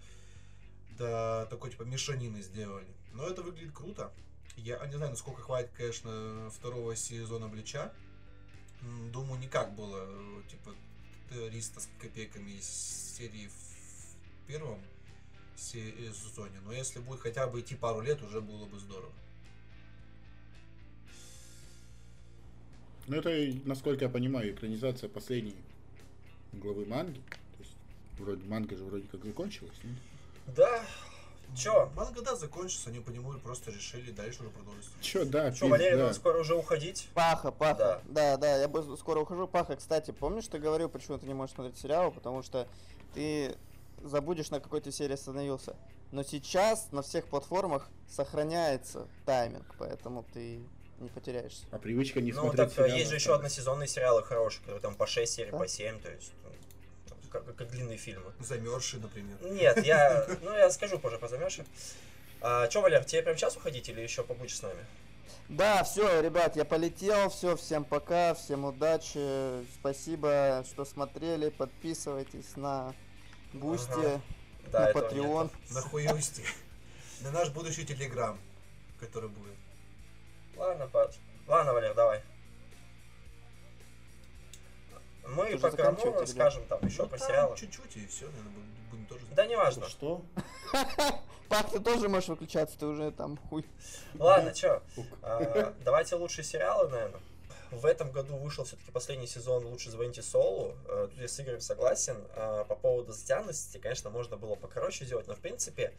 [0.99, 4.13] до такой типа мешанины сделали но это выглядит круто
[4.57, 7.93] я не знаю насколько хватит конечно второго сезона Блича
[9.13, 10.07] думаю никак было
[10.51, 10.75] типа
[11.31, 12.67] 300 с копейками из
[13.17, 14.85] серии в первом
[15.57, 19.13] сезоне но если будет хотя бы идти пару лет уже было бы здорово
[23.09, 23.31] Ну, это,
[23.65, 25.57] насколько я понимаю, экранизация последней
[26.53, 27.19] главы манги.
[27.19, 27.73] То есть,
[28.19, 29.77] вроде манга же вроде как закончилась.
[29.83, 29.97] нет?
[30.55, 30.85] Да.
[31.57, 31.91] Чё?
[31.95, 34.89] Манга, да, закончится, они по нему просто решили дальше уже продолжить.
[35.03, 37.09] Чё, да, Что, Валерий, надо скоро уже уходить?
[37.13, 38.01] Паха, Паха.
[38.07, 38.37] Да.
[38.37, 38.37] Да.
[38.39, 39.47] да, я бы скоро ухожу.
[39.47, 42.11] Паха, кстати, помнишь, ты говорил, почему ты не можешь смотреть сериал?
[42.11, 42.67] Потому что
[43.13, 43.55] ты
[44.03, 45.77] забудешь, на какой ты серии остановился.
[46.11, 50.61] Но сейчас на всех платформах сохраняется тайминг, поэтому ты
[50.99, 51.65] не потеряешься.
[51.71, 54.95] А привычка не ну, смотреть так сериалы есть же еще односезонные сериалы хорошие, которые там
[54.95, 55.59] по 6 серий, Да?
[55.59, 56.51] по 7, то есть, ну,
[57.31, 58.33] как, как длинные фильмы.
[58.41, 59.37] Замерзший, например.
[59.43, 61.67] Нет, я, ну, я скажу позже про замерзших.
[62.41, 64.85] А, Че, Валер, тебе прям сейчас уходить или еще побудешь с нами?
[65.49, 72.95] Да, все, ребят, я полетел, все, всем пока, всем удачи, спасибо, что смотрели, подписывайтесь на
[73.53, 74.21] Бусти, Ага.
[74.65, 75.51] на Да, этого Patreon.
[75.71, 76.43] На хуюсти.
[77.21, 78.39] На наш будущий телеграм,
[79.01, 79.55] который будет.
[80.57, 81.15] Ладно, Пат.
[81.47, 82.23] Ладно, Валер, давай.
[85.27, 86.21] Мы Ты же по заканчивать Карамуру или нет?
[86.21, 87.57] расскажем там еще Ну, про там сериалы.
[87.57, 88.53] Чуть-чуть и все, наверное,
[88.91, 89.25] будем- тоже.
[89.31, 89.89] Да не важно.
[89.89, 90.23] Что?
[91.49, 93.65] Пах, ты тоже можешь выключаться, ты уже там хуй.
[94.15, 94.83] Ладно, чё,
[95.23, 97.21] а, давайте лучшие сериалы, наверное.
[97.73, 100.77] В этом году вышел все-таки последний сезон «Лучше звоните Солу».
[100.87, 102.19] Э, Тут я с Игорем согласен.
[102.37, 105.95] А, По поводу затянутости, конечно, можно было покороче сделать, но, в принципе,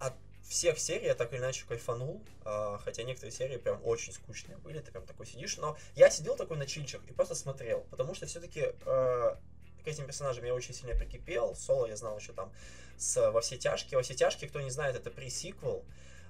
[0.00, 0.12] от
[0.46, 4.80] всех серий я так или иначе кайфанул, а, хотя некоторые серии прям очень скучные были,
[4.80, 8.26] ты прям такой сидишь, но я сидел такой на чильчах и просто смотрел, потому что
[8.26, 12.52] все-таки к этим персонажам я очень сильно прикипел, Соло я знал еще там
[12.98, 13.96] с «Во все тяжкие».
[13.96, 15.84] «Во все тяжкие», кто не знает, это пресиквел,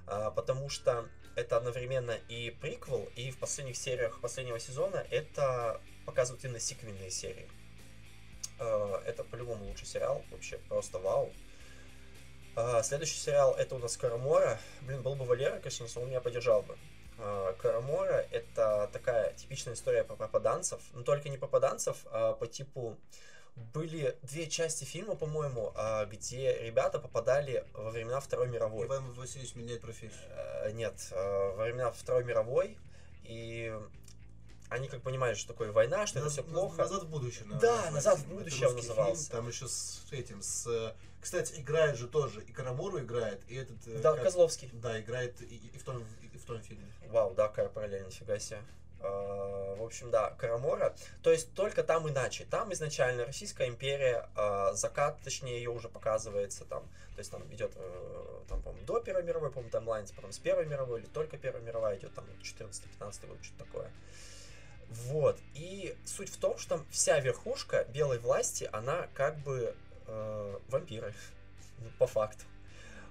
[0.05, 6.59] потому что это одновременно и приквел, и в последних сериях последнего сезона это показывают именно
[6.59, 7.47] сиквельные серии.
[8.59, 11.31] А, Это по-любому лучший сериал, вообще просто вау.
[12.55, 14.59] А, Следующий сериал это у нас Карамора.
[14.81, 16.77] Блин, был бы Валера, конечно, он меня поддержал бы.
[17.17, 22.97] А, Карамора это такая типичная история про попаданцев, но только не попаданцев, а по типу
[23.73, 28.87] были две части фильма, по-моему, а, где ребята попадали во времена Второй мировой.
[28.87, 30.19] Иван Васильевич меняет профессию.
[30.29, 32.77] Э, Нет, э, во времена Второй мировой,
[33.23, 33.73] и
[34.69, 36.77] они как понимали, что такое война, что это Наз- все плохо.
[36.77, 37.45] Назад в будущее.
[37.59, 39.21] Да, наверное, «Назад в это будущее» он русский назывался.
[39.23, 40.67] фильм, Там еще с этим, с...
[40.67, 44.01] э, Кстати, играет же тоже, и Карамуру играет, и этот...
[44.01, 44.69] Да, как- Козловский.
[44.73, 46.03] Да, играет и, и в том,
[46.33, 46.85] и в том фильме.
[47.07, 48.59] Вау, да, какая параллель, нифига себе.
[49.01, 50.93] Э, В общем, да, Карамора.
[51.23, 52.45] То есть только там иначе.
[52.49, 56.83] Там изначально Российская империя, э, закат, точнее, ее уже показывается там.
[57.15, 60.65] То есть там идет, э, там, по-моему, до Первой мировой, по-моему, таймлайн, потом с Первой
[60.65, 63.91] мировой, или только Первая мировая идет, там, 14-15 год, что-то такое.
[64.89, 65.37] Вот.
[65.53, 69.75] И суть в том, что там вся верхушка белой власти, она как бы
[70.07, 71.13] э, вампиры,
[71.99, 72.43] по факту.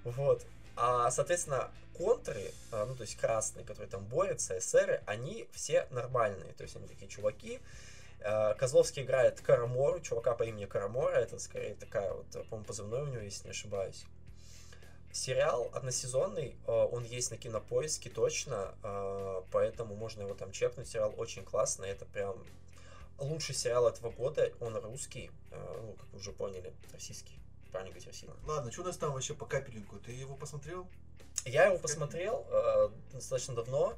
[0.05, 0.45] Вот.
[0.81, 6.53] А, соответственно, контры, а, ну, то есть красные, которые там борются, эсеры, они все нормальные.
[6.53, 7.61] То есть они такие чуваки.
[8.23, 11.17] А, Козловский играет Карамору, чувака по имени Карамора.
[11.17, 14.05] Это скорее такая вот, по-моему, позывной у него, если не ошибаюсь.
[15.11, 18.73] Сериал односезонный, а, он есть на кинопоиске точно,
[19.51, 20.87] поэтому можно его там чекнуть.
[20.87, 22.37] Сериал очень классный, это прям
[23.19, 27.37] лучший сериал этого года, он русский, ну, как вы уже поняли, российский.
[27.71, 28.31] Правильно говорить, российский.
[28.47, 29.99] Ладно, что у нас там вообще по капельнику?
[29.99, 30.89] Ты его посмотрел?
[31.45, 33.97] Я его посмотрел э, достаточно давно.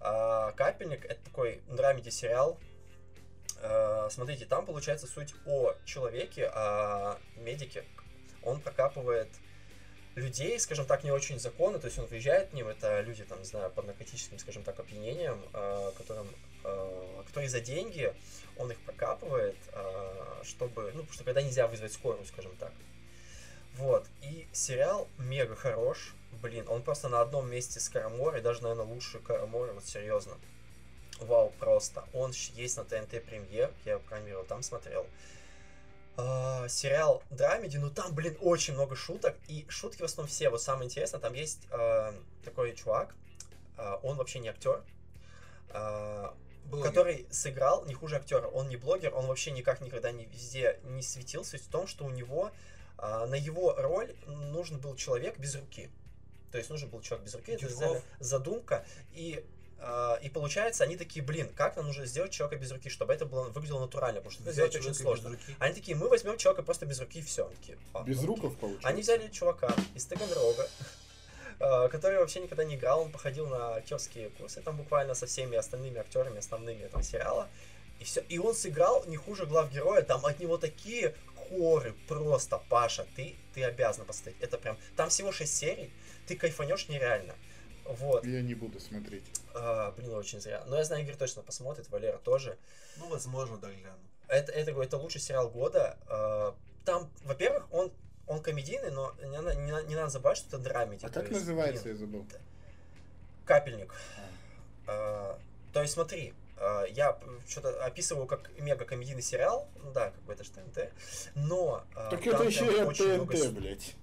[0.00, 2.58] А, Капельник это такой драмеди сериал.
[3.62, 7.84] Э, смотрите, там получается суть о человеке, о медике.
[8.42, 9.28] Он прокапывает
[10.14, 13.38] людей, скажем так, не очень законно, то есть он приезжает к ним, это люди, там,
[13.38, 16.28] не знаю, под наркотическим, скажем так, опьянением, э, которым,
[16.64, 18.12] э, которые за деньги,
[18.56, 22.72] он их прокапывает, э, чтобы, ну, потому что когда нельзя вызвать скорую, скажем так.
[23.80, 28.84] Вот, и сериал мега хорош, блин, он просто на одном месте с Караморой, даже, наверное,
[28.84, 30.34] лучше Караморы, вот серьезно.
[31.18, 32.04] Вау, просто.
[32.12, 35.06] Он есть на ТНТ премьер, я, по крайней мере, его там смотрел.
[36.18, 40.60] А, сериал драмеди, ну там, блин, очень много шуток, и шутки в основном все, вот
[40.60, 43.14] самое интересное, там есть а, такой чувак,
[43.78, 44.82] а, он вообще не актер,
[46.66, 46.86] Блогер.
[46.86, 48.46] который сыграл не хуже актера.
[48.46, 51.58] Он не блогер, он вообще никак никогда не везде не светился.
[51.58, 52.50] В том, что у него
[53.02, 55.90] а, на его роль нужен был человек без руки.
[56.52, 57.52] То есть нужен был человек без руки.
[57.52, 57.74] Это Дюков.
[57.76, 58.84] изначально задумка.
[59.12, 59.44] И
[59.82, 63.24] А, И получается, они такие, блин, как нам нужно сделать человека без руки, чтобы это
[63.24, 65.30] было выглядело натурально, потому что это сделать очень сложно.
[65.30, 65.56] руки.
[65.58, 67.44] Они такие, мы возьмем человека просто без руки и все.
[67.48, 68.88] Такие, «А, Без ну, руков получается.
[68.88, 70.68] Они взяли чувака из Таганрога,
[71.90, 75.98] который вообще никогда не играл, он походил на актерские курсы, там буквально со всеми остальными
[75.98, 77.48] актерами основными этого сериала.
[78.00, 78.20] И все.
[78.28, 81.14] И он сыграл не хуже глав героя, там от него такие
[81.50, 84.36] хоры просто, Паша, ты, ты обязан посмотреть.
[84.40, 85.92] Это прям, там всего 6 серий,
[86.26, 87.34] ты кайфанешь нереально.
[87.84, 88.24] Вот.
[88.24, 89.24] Я не буду смотреть.
[89.54, 90.62] А, блин, очень зря.
[90.66, 92.56] Но я знаю, Игорь точно посмотрит, Валера тоже.
[92.98, 93.98] Ну, возможно, да, гляну.
[94.28, 95.98] Это, это, это лучший сериал года.
[96.06, 96.54] А,
[96.84, 97.92] Там, во-первых, он,
[98.28, 101.04] он комедийный, но не, надо- не, не надо забывать, что это драмеди.
[101.04, 102.26] А как есть, называется, блин, я забыл?
[103.44, 103.92] Капельник.
[104.86, 105.38] А,
[105.72, 106.39] То есть, смотри, а,
[106.90, 107.18] я
[107.48, 110.92] что-то описываю как мега комедийный сериал, ну да, как бы это же ТНТ,
[111.34, 113.94] но а, Так там это еще и очень много ТНТ, с- блядь.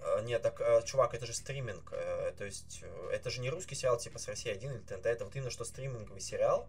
[0.00, 1.90] А, Нет, так, а, чувак, это же стриминг.
[1.92, 5.06] э, То есть, э, это же не русский сериал типа с России 1 или ТНТ,
[5.06, 6.66] это вот именно что стриминговый сериал.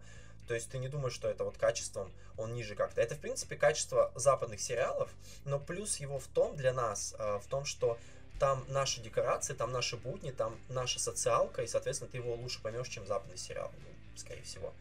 [0.48, 3.00] То есть, ты не думаешь, что это вот качеством он ниже как-то.
[3.00, 5.08] Это, в принципе, качество западных сериалов,
[5.44, 7.96] но плюс его в том для нас, а, в том, что
[8.40, 12.88] там наши декорации, там наши будни, там наша социалка, и, соответственно, ты его лучше поймешь,
[12.88, 13.70] чем западный сериал,
[14.16, 14.72] скорее всего.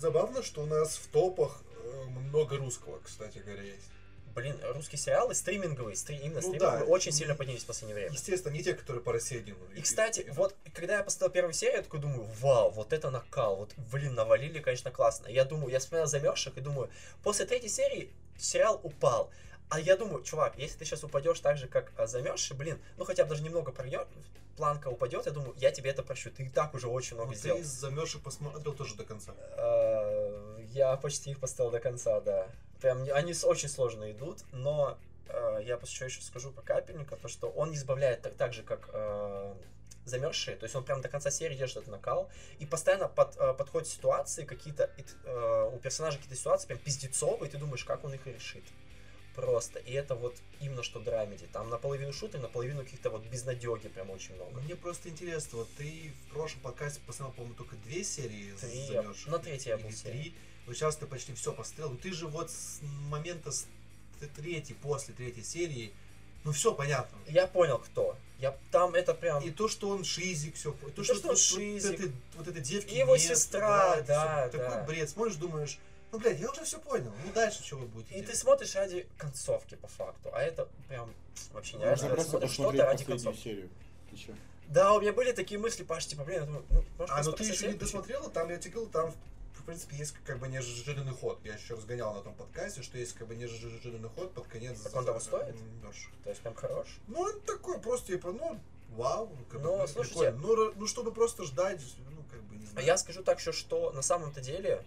[0.00, 3.86] Забавно, что у нас в топах э, много русского, кстати говоря, есть.
[4.34, 6.84] Блин, русские сериалы стриминговые, стри- именно Ну стриминговые, да.
[6.84, 8.12] очень сильно поднялись в последнее время.
[8.12, 9.44] Естественно, не те, которые по России.
[9.74, 13.56] И, кстати, вот, когда я поставил первую серию, я такой думаю, вау, вот это накал,
[13.56, 15.26] вот, блин, навалили, конечно, классно.
[15.28, 16.90] Я думаю, я смотрел замерзших и думаю,
[17.24, 19.30] после третьей серии сериал упал.
[19.68, 23.04] А я думаю, чувак, если ты сейчас упадешь так же, как а, замерзший, блин, ну
[23.04, 24.06] хотя бы даже немного прогнет,
[24.60, 26.30] планка упадет, я думаю, я тебе это прощу.
[26.30, 27.58] Ты и так уже очень много Ну, сделал.
[27.58, 29.32] ты замерзший посмотрел тоже до конца.
[29.56, 32.46] Э, Я почти их поставил до конца, да.
[32.82, 37.48] Прям они очень сложно идут, но э, я еще еще скажу про капельника, то что
[37.48, 39.54] он не избавляет так, так же, как э,
[40.04, 42.28] замерзшие, то есть он прям до конца серии держит этот накал,
[42.58, 47.48] и постоянно под, э, подходят ситуации какие-то, и э, у персонажей какие-то ситуации прям пиздецовые,
[47.48, 48.64] и ты думаешь, как он их решит.
[49.34, 49.78] Просто.
[49.78, 51.46] И это вот именно что драмеди.
[51.52, 54.60] Там наполовину шутер, наполовину каких-то вот безнадеги прям очень много.
[54.60, 59.38] Мне просто интересно, вот ты в прошлом подкасте посмотрел, по-моему, только две серии Три на
[59.38, 60.34] третьей я был три.
[60.66, 61.90] Вот сейчас ты почти все посмотрел.
[61.90, 63.66] Ну ты же вот с момента с
[64.36, 65.92] третьей, после третьей серии,
[66.44, 67.16] ну все понятно.
[67.28, 68.16] Я понял, кто.
[68.38, 69.44] Я, там это прям...
[69.44, 70.72] И то, что он шизик, все.
[70.72, 71.92] То, то, что, что он вот шизик.
[71.92, 74.70] этой- вот этой девки И его нет, сестра, это да, да.
[74.70, 75.10] Такой бред.
[75.10, 75.78] Смотришь, думаешь,
[76.12, 77.12] ну, блядь, я уже все понял.
[77.24, 78.38] Ну, дальше что вы будете И ты делать?
[78.38, 80.30] смотришь ради концовки, по факту.
[80.32, 81.12] А это прям
[81.52, 83.38] вообще не Можно просто смотришь что-то ради концовки.
[83.40, 83.70] серию.
[84.10, 84.32] Ты чё?
[84.68, 87.32] Да, у меня были такие мысли, Паш, типа, блин, я думаю, ну, может, А, ну
[87.32, 89.12] ты еще не досмотрела, там я тебе говорил, там
[89.54, 91.38] в принципе есть как бы неожиданный ход.
[91.44, 94.80] Я еще разгонял на том подкасте, что есть как бы неожиданный ход под конец.
[94.80, 95.54] Так он того стоит?
[95.82, 96.10] Дёшь.
[96.24, 96.86] То есть прям хорош.
[97.08, 98.58] Ну, он такой просто, типа, ну,
[98.90, 99.28] вау.
[99.36, 100.32] ну, Как Ну, бы, слушайте.
[100.32, 100.40] прикольно.
[100.40, 101.80] Ну, ну, чтобы просто ждать,
[102.10, 102.86] ну, как бы, не А знаю.
[102.86, 104.82] я скажу так еще, что на самом-то деле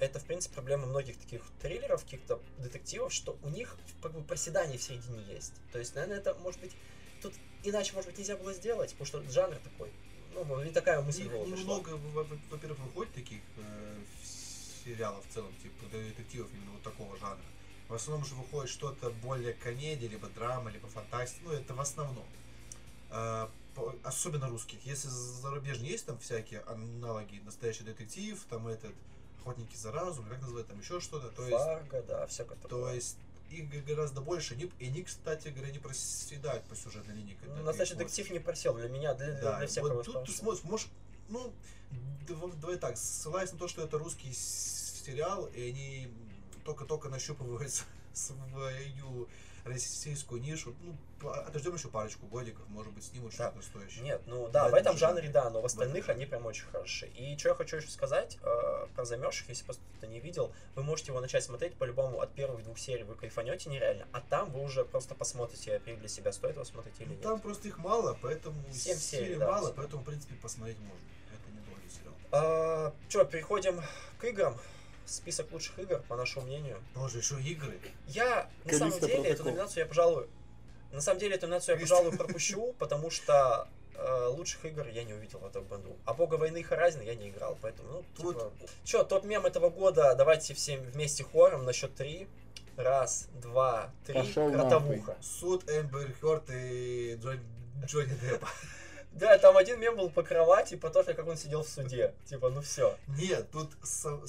[0.00, 4.78] это, в принципе, проблема многих таких триллеров, каких-то детективов, что у них как бы проседание
[4.78, 5.52] в середине есть.
[5.72, 6.72] То есть, наверное, это может быть
[7.22, 7.32] тут
[7.62, 9.92] иначе, может быть, нельзя было сделать, потому что жанр такой.
[10.34, 11.46] Ну, не такая мысль пришла.
[11.46, 13.96] немного, во- во- во-первых, выходит таких э,
[14.84, 17.44] сериалов в целом, типа детективов именно вот такого жанра.
[17.88, 21.42] В основном же выходит что-то более комедия, либо драма, либо фантастика.
[21.44, 22.26] Ну, это в основном.
[23.10, 24.84] Э, по- особенно русских.
[24.84, 28.92] Если зарубежные есть там всякие аналоги, настоящий детектив, там этот
[29.44, 31.28] охотники за разум, как называют, там еще что-то.
[31.28, 32.94] То есть, Фарго, да, всякое то такое.
[32.94, 33.18] есть
[33.50, 34.54] их гораздо больше.
[34.54, 37.36] И они, кстати говоря, не проседают по сюжетной линии.
[37.40, 37.90] когда Ну, смотришь.
[37.90, 40.88] детектив не просел для меня, для, Да, для всякого вот тут ты смотришь, можешь,
[41.28, 41.52] ну,
[42.26, 46.08] дав- давай так, ссылаясь на то, что это русский сериал, и они
[46.64, 47.70] только-только нащупывают
[48.14, 48.40] свою
[49.64, 53.50] российскую нишу, ну, отождем еще парочку годиков, может быть, снимут Да.
[53.50, 54.04] что-то стоящее.
[54.04, 56.44] Нет, ну да, В в этом жанре да, но в В остальных этом они прям
[56.46, 57.06] очень хороши.
[57.16, 60.82] И что я хочу еще сказать э, про замерзших, если просто кто-то не видел, вы
[60.82, 64.62] можете его начать смотреть по-любому от первых двух серий, вы кайфанете нереально, а там вы
[64.62, 67.22] уже просто посмотрите, определите для себя, стоит его смотреть или Ну, нет.
[67.22, 71.06] Там просто их мало, поэтому Семь серий серий, да, мало, поэтому, в принципе, посмотреть можно.
[71.32, 72.14] Это недолгий сериал.
[72.32, 73.80] А, что, переходим
[74.18, 74.58] к играм.
[75.06, 76.82] Список лучших игр, по нашему мнению.
[76.94, 77.78] Боже, еще игры.
[78.08, 79.46] Я, на самом деле, эту Протокол.
[79.46, 80.26] номинацию я, пожалуй,
[80.92, 85.12] на самом деле, эту номинацию я, пожалуй, пропущу, потому что э, лучших игр я не
[85.12, 85.96] увидел в этом году.
[86.04, 88.52] А Бога войны и Horizon я не играл, поэтому, ну, Тут- типа...
[88.84, 92.26] Че, топ-мем этого года, давайте всем вместе хором на счет три.
[92.76, 94.14] Раз, два, три.
[94.14, 95.16] Пошёл Кротовуха.
[95.22, 97.38] Суд Эмбер Хёрд и Джон-
[97.84, 98.48] Джонни Деппа.
[99.12, 102.12] Да, там один мем был по кровати, по то, как он сидел в суде.
[102.28, 102.96] Типа, ну все.
[103.06, 104.20] Нет, тут са-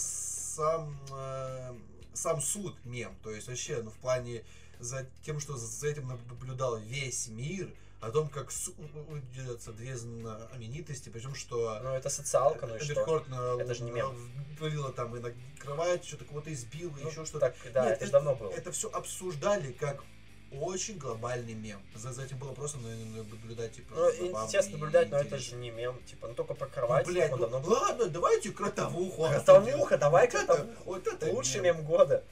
[0.56, 1.74] сам, э,
[2.14, 3.16] сам суд мем.
[3.24, 4.44] То есть вообще, ну в плане
[4.80, 7.70] за тем, что за этим наблюдал весь мир,
[8.02, 12.94] о том, как судятся две знаменитости, причем что Ну, это социалка, ну и что?
[12.94, 14.32] Эберхорт на- Это же не мем.
[14.60, 17.48] валила там и на кровать, что-то кого-то избил, Ну, еще что-то.
[17.52, 18.52] Так, да, Нет, это же давно было.
[18.52, 20.04] Это все обсуждали как
[20.52, 21.82] очень глобальный мем.
[21.96, 25.38] За, за этим было просто на- наблюдать, типа, Ну, забавно интересно и наблюдать, но это
[25.38, 26.00] же не мем.
[26.06, 27.08] Типа, ну только про Ну, кровать.
[27.08, 29.24] блядь, ну, ну, давно ладно, давайте кротовуху.
[29.28, 30.68] Кротовуха, давай Вот это-.
[30.86, 31.78] Вот это Лучший мем.
[31.78, 32.24] мем года.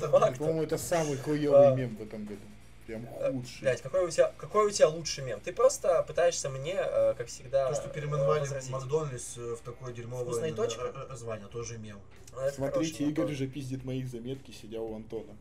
[0.00, 0.38] Факт.
[0.38, 1.74] По-моему, это самый хуёвый А.
[1.74, 2.40] мем в этом году.
[2.86, 3.60] Прям Э, худший.
[3.60, 5.40] Блять, какой у тебя, какой у тебя лучший мем?
[5.40, 8.48] Ты просто пытаешься мне, э, как всегда, То, что э, переименовали.
[8.70, 10.82] Макдональдс в такое дерьмовое Вкусная н- точка?
[10.94, 12.00] э, э, звание, тоже мем.
[12.32, 15.36] Ну, Смотрите, Игорь же пиздит мои заметки, сидя у Антона.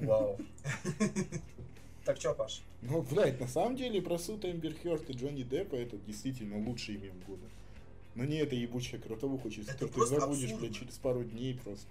[0.00, 0.38] Вау.
[2.04, 2.62] Так что, Паш?
[2.82, 6.98] Ну, блядь, на самом деле про суд Эмбер Хёрд и Джонни Деппа это действительно лучший
[6.98, 7.42] мем года.
[8.14, 10.68] Но не эта ебучая кротовуха, через Это которую ты забудешь, абсурдно.
[10.68, 11.88] блядь, через пару дней просто.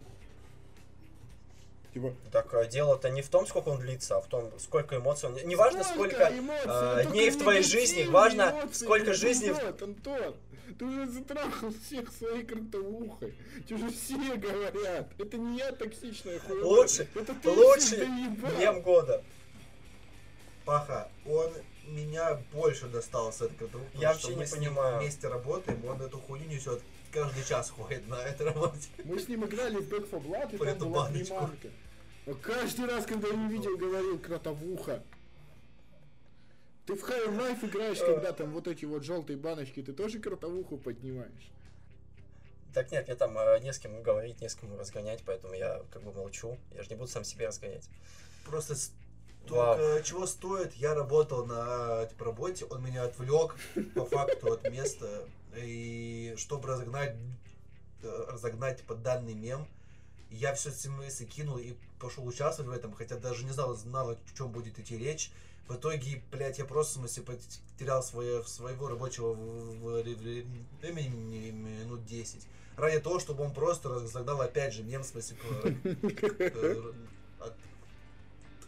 [1.94, 5.28] Типа, Так э, дело-то не в том, сколько он длится, а в том, сколько эмоций
[5.30, 5.36] он...
[5.46, 6.30] Не важно, сколько...
[6.32, 10.36] эмоций, э, дней в твоей жизни, важно, эмоции, сколько жизни- вот, Антон,
[10.74, 13.34] ты уже затрахал всех своей кротовухой.
[13.68, 15.10] Тебе уже все говорят.
[15.20, 16.66] Это не я токсичная хуйня.
[16.66, 17.50] Лучший- это ты
[17.98, 18.52] доебал.
[18.60, 19.24] Мем года.
[20.66, 21.52] Паха, он
[21.88, 25.00] меня больше достал с этой кротовухой, Я вообще мы не понимаю.
[25.00, 26.82] вместе работаем, он эту хуйню несет
[27.12, 28.90] каждый час ходит на этой работе.
[29.04, 31.50] Мы с ним играли в Back 4 Blood, и Про там эту была баночку.
[32.26, 35.04] Но каждый раз, когда я видел, говорил кротовуха.
[36.86, 40.78] Ты в High Life играешь, когда там вот эти вот желтые баночки, ты тоже кротовуху
[40.78, 41.52] поднимаешь?
[42.74, 45.82] Так нет, мне там э, не с кем говорить, не с кем разгонять, поэтому я
[45.92, 46.58] как бы молчу.
[46.74, 47.90] Я же не буду сам себе разгонять.
[48.46, 48.76] Просто
[49.48, 49.78] Вау.
[49.78, 53.56] только чего стоит, я работал на типа, работе, он меня отвлек
[53.96, 55.24] по факту от места,
[55.56, 57.16] и чтобы разогнать,
[58.04, 59.68] э, разогнать типа, данный мем,
[60.30, 64.18] я все смс кинул и пошел участвовать в этом, хотя даже не знал, знал, о
[64.38, 65.32] чем будет идти речь.
[65.68, 69.34] В итоге, блядь, я просто, в смысле, потерял свое, своего рабочего
[70.82, 72.48] времени минут 10.
[72.78, 75.38] Ради того, чтобы он просто разогнал опять же мем, в смысле,
[75.84, 76.94] э,
[77.40, 77.54] от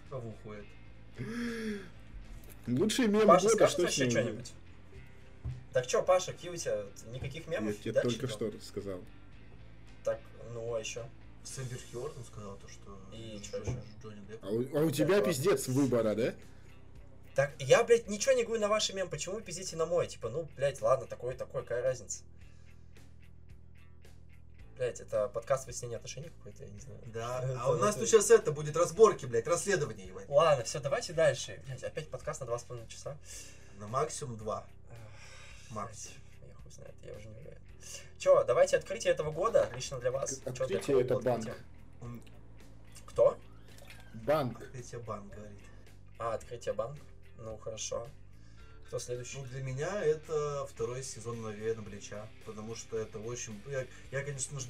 [0.10, 0.65] кого уходит.
[2.68, 4.11] Лучший мем Паша, года, скажешь что ним?
[4.11, 4.53] что-нибудь?
[5.74, 7.80] Так что, Паша, какие у тебя никаких Я мемов?
[7.80, 8.99] тебе да, только что сказал.
[10.03, 10.19] Так,
[10.53, 11.06] ну а еще.
[11.44, 13.76] С Эмбер Хёрд он сказал то, что И чё ещё?
[14.02, 14.44] Джонни Депп.
[14.44, 16.34] А у, а у тебя пиздец выбора, да?
[17.38, 20.07] Так, я, блядь, ничего не говорю на ваши мем, почему вы пиздите на мой?
[20.07, 22.23] Типа, ну, блядь, ладно, такой, такой, какая разница?
[24.76, 26.99] Блядь, это подкаст выяснения отношений какой-то, я не знаю.
[27.05, 30.27] Да, Это- а у нас это- тут сейчас это будет разборки, блядь, расследование, ебать.
[30.27, 31.61] Ладно, все, давайте дальше.
[31.68, 33.15] Блядь, опять подкаст на два с половиной часа.
[33.77, 34.65] На максимум два.
[34.89, 36.09] Эх, Макс.
[36.39, 37.61] блядь, Я хуй знает, я уже не уверен.
[38.18, 40.39] Че, давайте открытие этого года, лично для вас.
[40.39, 41.47] Чё для Открытие кого это банк.
[41.47, 42.23] открытие?
[43.05, 43.38] Кто?
[44.15, 44.72] Банк.
[44.72, 45.59] Третья банк говорит.
[46.18, 46.97] А, открытие банк.
[47.38, 48.07] Ну, хорошо.
[48.88, 49.38] Кто следующий?
[49.39, 53.61] Ну, для меня это второй сезон наверное, Блича, потому что это очень...
[53.68, 54.68] Я, я, конечно же,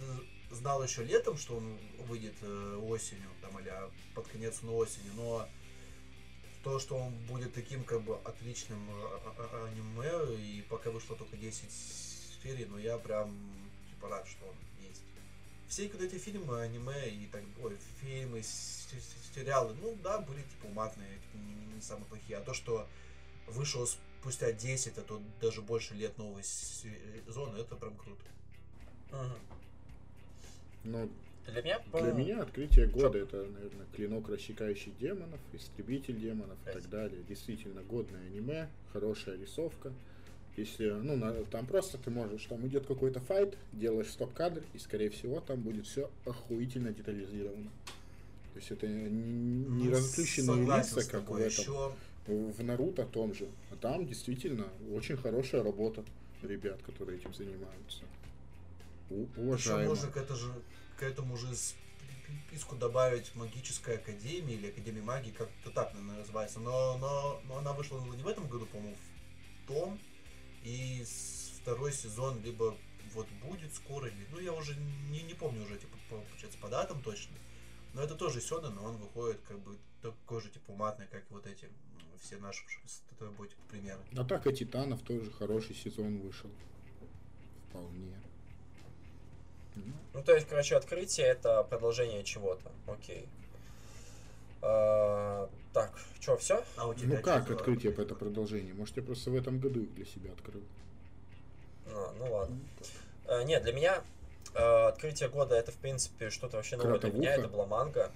[0.49, 1.77] знал еще летом, что он
[2.07, 3.71] выйдет э, осенью, там, или
[4.15, 5.47] под конец на осени, но
[6.63, 11.15] то, что он будет таким, как бы, отличным э, э, э, аниме, и пока вышло
[11.15, 11.71] только 10
[12.43, 13.31] серий, но я прям,
[13.89, 14.55] типа, рад, что он.
[15.67, 18.41] Все вот эти фильмы, аниме и так, ой, фильмы,
[19.35, 22.87] сериалы, ну да, были типа уматные, типа, не, не самые плохие, а то, что
[23.47, 28.23] вышел спустя 10, а то даже больше лет новый сезон, это прям круто.
[29.11, 29.39] Мгм.
[30.83, 31.09] Ну,
[31.45, 36.65] Для меня, для по-моему, меня открытие года это, наверное, клинок рассекающий демонов, истребитель демонов и
[36.65, 36.73] Пять.
[36.75, 37.23] так далее.
[37.27, 39.93] Действительно годное аниме, хорошая рисовка.
[40.57, 45.11] Если, ну, на- там просто ты можешь, там идет какой-то файт, делаешь стоп-кадр, и, скорее
[45.11, 47.69] всего, там будет все охуительно детализировано.
[48.53, 51.49] То есть это не, не Ну, согласен лица, как в этом.
[51.63, 51.93] Еще
[52.25, 53.47] В Наруто том же.
[53.71, 56.03] А там действительно очень хорошая работа
[56.41, 58.03] ребят, которые этим занимаются.
[59.11, 59.89] У- Еще уважаемо.
[59.89, 60.51] можно к, это же,
[60.97, 66.59] к этому же списку добавить магическая академия или академия магии, как-то так наверное, называется.
[66.59, 68.95] Но, но, но она вышла не в этом году, по-моему,
[69.63, 69.99] в том.
[70.67, 71.05] И
[71.61, 72.75] второй сезон либо
[73.13, 74.75] вот будет скоро, или, ну я уже
[75.09, 77.37] не, не помню уже, типа, по, получается, по датам точно.
[77.93, 81.33] Но это тоже сёдэн, но он выходит как бы такой же, типа, матный, как и
[81.33, 81.69] вот эти
[82.21, 84.01] все наши с тобой, типа, примеры.
[84.17, 86.49] Атака титанов тоже хороший сезон вышел.
[87.69, 88.21] Вполне.
[89.75, 89.83] Ну,
[90.15, 92.73] Ну, то есть, короче, открытие это продолжение чего-то.
[92.87, 93.29] Окей.
[94.61, 96.63] А, так, что, все?
[96.75, 98.73] А у тебя Ну как открытие это продолжение?
[98.73, 100.63] Может я просто в этом году их для себя открыл.
[101.87, 102.59] А, ну ладно.
[103.25, 104.03] Э, нет, для меня
[104.55, 107.35] э, открытие года это, в принципе, что-то вообще новое для меня.
[107.35, 108.11] Это была манга.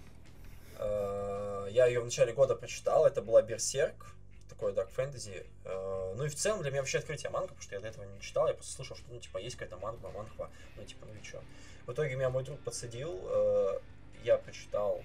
[0.79, 3.05] Э, я ее в начале года прочитал.
[3.05, 4.15] Это была Берсерк.
[4.49, 5.45] Такой такое дарк фэнтези.
[5.65, 8.03] Э, Ну и в целом для меня вообще открытие манга, потому что я до этого
[8.03, 11.19] не читал, я просто слышал, что, ну, типа, есть какая-то манга, манхва, ну, типа, ну
[11.19, 11.41] и чё.
[11.85, 13.79] В итоге меня мой друг подсадил, э,
[14.23, 15.03] я прочитал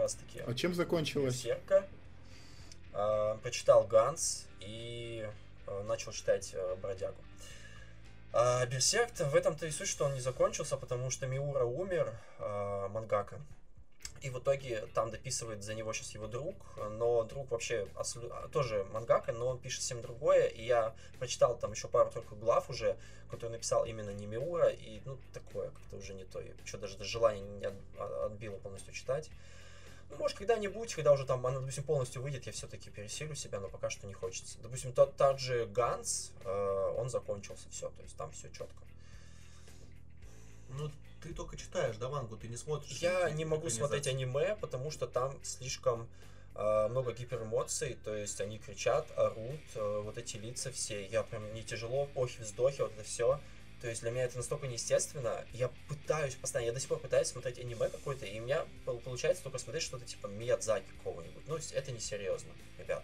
[0.00, 1.44] как раз-таки А чем закончилось?
[1.44, 1.86] Берсерка,
[2.94, 5.28] э, прочитал Ганс и
[5.66, 7.16] э, начал читать э, Бродягу.
[8.32, 12.88] А Берсерк в этом-то и суть, что он не закончился, потому что Миура умер, э,
[12.88, 13.40] мангака.
[14.22, 16.54] И в итоге там дописывает за него сейчас его друг,
[16.90, 20.46] но друг вообще а, тоже мангака, но он пишет совсем другое.
[20.46, 22.98] И я прочитал там еще пару-тройку глав уже,
[23.30, 26.38] которые написал именно не Миура, и ну такое как-то уже не то.
[26.38, 29.30] И что даже, желание не от- а- отбило полностью читать.
[30.10, 33.68] Ну, может, когда-нибудь, когда уже там, она, допустим, полностью выйдет, я все-таки пересилю себя, но
[33.68, 34.58] пока что не хочется.
[34.60, 38.84] Допустим, тот, тот же Ганс, э, он закончился, все, то есть там все четко.
[40.70, 40.90] Ну,
[41.22, 42.98] ты только читаешь, да, мангу, ты не смотришь.
[42.98, 46.08] Я не могу смотреть аниме, потому что там слишком
[46.54, 51.52] э, много гиперэмоций, то есть они кричат, орут, э, вот эти лица все, я прям
[51.54, 53.40] не тяжело, охи, вздохи, вот это все.
[53.80, 55.44] То есть для меня это настолько неестественно.
[55.52, 58.98] Я пытаюсь постоянно, я до сих пор пытаюсь смотреть аниме какое-то, и у меня пол-
[58.98, 61.48] получается только смотреть что-то типа Миядзаки какого-нибудь.
[61.48, 63.02] Ну, это несерьезно, ребят.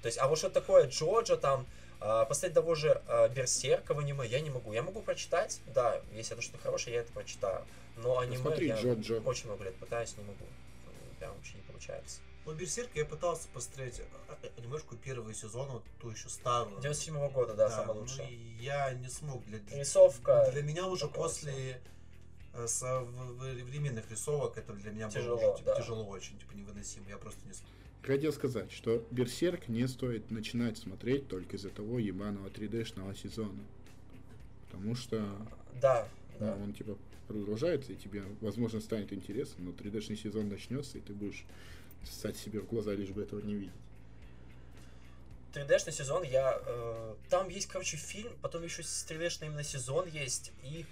[0.00, 1.66] То есть, а вот что такое Джоджо там,
[2.00, 4.72] а, посмотреть того же а, Берсерка в аниме я не могу.
[4.72, 7.66] Я могу прочитать, да, если это что-то хорошее, я это прочитаю.
[7.96, 9.20] Но аниме Смотри, я Джоджо.
[9.24, 10.44] очень много лет пытаюсь, не могу.
[10.86, 12.20] Ну, Прям вообще не получается.
[12.46, 16.80] Ну, Берсерк я пытался посмотреть а, анимешку первый сезон, вот ту еще старую.
[16.80, 18.30] 97 года, да, самое ну, лучшее.
[18.30, 19.44] и я не смог.
[19.46, 20.48] Для, Рисовка.
[20.52, 21.80] для меня уже после
[22.54, 25.80] э, современных рисовок это для меня Тяжело, было уже, типа, да.
[25.80, 27.08] тяжело очень, типа невыносимо.
[27.08, 27.68] Я просто не смог.
[28.02, 33.58] Хотел сказать, что Берсерк не стоит начинать смотреть только из-за того ебаного 3D-шного сезона.
[34.70, 35.20] Потому что
[35.80, 36.06] Да,
[36.38, 36.54] ну, да.
[36.62, 36.96] он типа
[37.26, 41.44] продолжается, и тебе, возможно, станет интересно, но 3D-шный сезон начнется, и ты будешь
[42.08, 43.72] ссать себе в глаза, лишь бы этого не видеть.
[45.54, 46.60] 3D-шный сезон я...
[46.66, 50.84] э, там есть, короче, фильм, потом еще 3D-шный именно сезон есть, и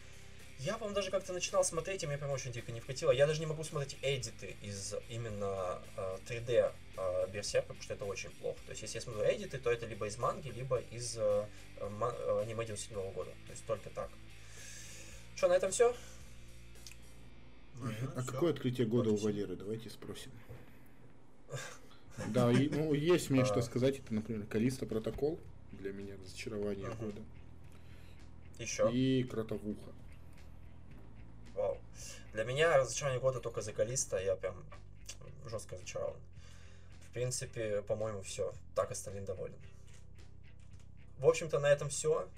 [0.61, 3.11] я, по-моему, даже как-то начинал смотреть, и мне прям очень дико не вкатило.
[3.11, 8.05] Я даже не могу смотреть эдиты из именно э, 3D э, Берсерка, потому что это
[8.05, 8.59] очень плохо.
[8.65, 11.47] То есть, если я смотрю эдиты, то это либо из манги, либо из э,
[11.81, 13.31] э, ма- э, аниме 97 года.
[13.47, 14.09] То есть, только так.
[15.35, 15.95] Что, на этом все?
[18.15, 19.17] А какое открытие года у.
[19.17, 19.57] Валеры?
[19.57, 20.31] Давайте спросим.
[22.29, 23.63] Да, и, ну, есть мне что А.
[23.63, 23.99] сказать.
[23.99, 25.39] Это, например, Калиста протокол.
[25.73, 27.21] Для меня разочарование года.
[28.59, 28.89] Еще.
[28.93, 29.93] И Кротовуха.
[31.55, 31.79] Вау.
[32.33, 34.55] Для меня разочарование года только за Калиста, я прям
[35.47, 36.17] жестко разочарован.
[37.09, 38.53] В принципе, по-моему, все.
[38.75, 39.55] Так остальным доволен.
[41.19, 42.29] В общем-то, на этом все.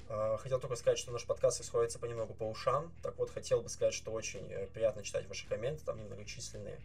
[0.40, 2.93] Хотел только сказать, что наш подкаст расходится понемногу по ушам.
[3.02, 6.78] Так вот, хотел бы сказать, что очень э, приятно читать ваши комменты, там немногочисленные.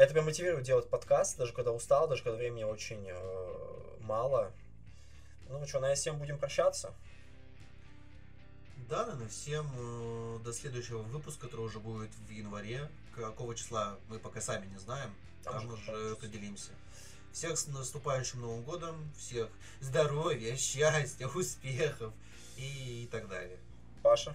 [0.00, 4.50] Это прям мотивирует делать подкаст, даже когда устал, даже когда времени очень э, мало.
[5.50, 6.94] Ну что, на всем будем прощаться.
[8.88, 12.88] Да, наверное, всем э, до следующего выпуска, который уже будет в январе.
[13.14, 15.10] Какого числа мы пока сами не знаем.
[15.44, 16.70] Там Там, же уже определимся.
[17.30, 19.50] Всех с наступающим Новым годом, всех
[19.80, 22.14] здоровья, счастья, успехов
[22.56, 23.58] и, так далее.
[24.02, 24.34] Паша.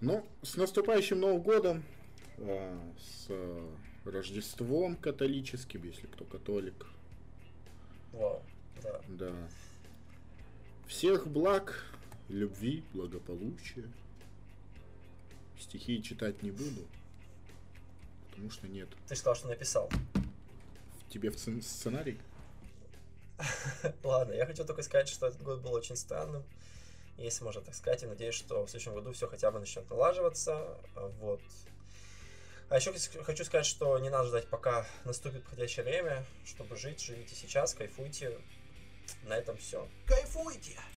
[0.00, 1.84] Ну, с наступающим Новым годом,
[2.38, 3.28] а, с
[4.10, 6.86] Рождеством католическим, если кто католик.
[8.12, 8.42] Вау.
[8.82, 9.00] Да.
[9.08, 9.32] Да.
[10.86, 11.84] Всех благ,
[12.28, 13.84] любви, благополучия.
[15.58, 16.86] Стихи читать не буду,
[18.30, 18.88] потому что нет.
[19.08, 19.90] Ты сказал, что написал.
[21.10, 22.18] Тебе в сцен- сценарий?
[24.04, 26.44] Ладно, я хотел только сказать, что этот год был очень странным,
[27.16, 30.78] если можно так сказать, и надеюсь, что в следующем году все хотя бы начнет налаживаться,
[31.20, 31.40] вот.
[32.70, 32.92] А еще
[33.22, 38.38] хочу сказать, что не надо ждать, пока наступит подходящее время, чтобы жить, живите сейчас, кайфуйте.
[39.22, 39.88] На этом все.
[40.06, 40.78] Кайфуйте!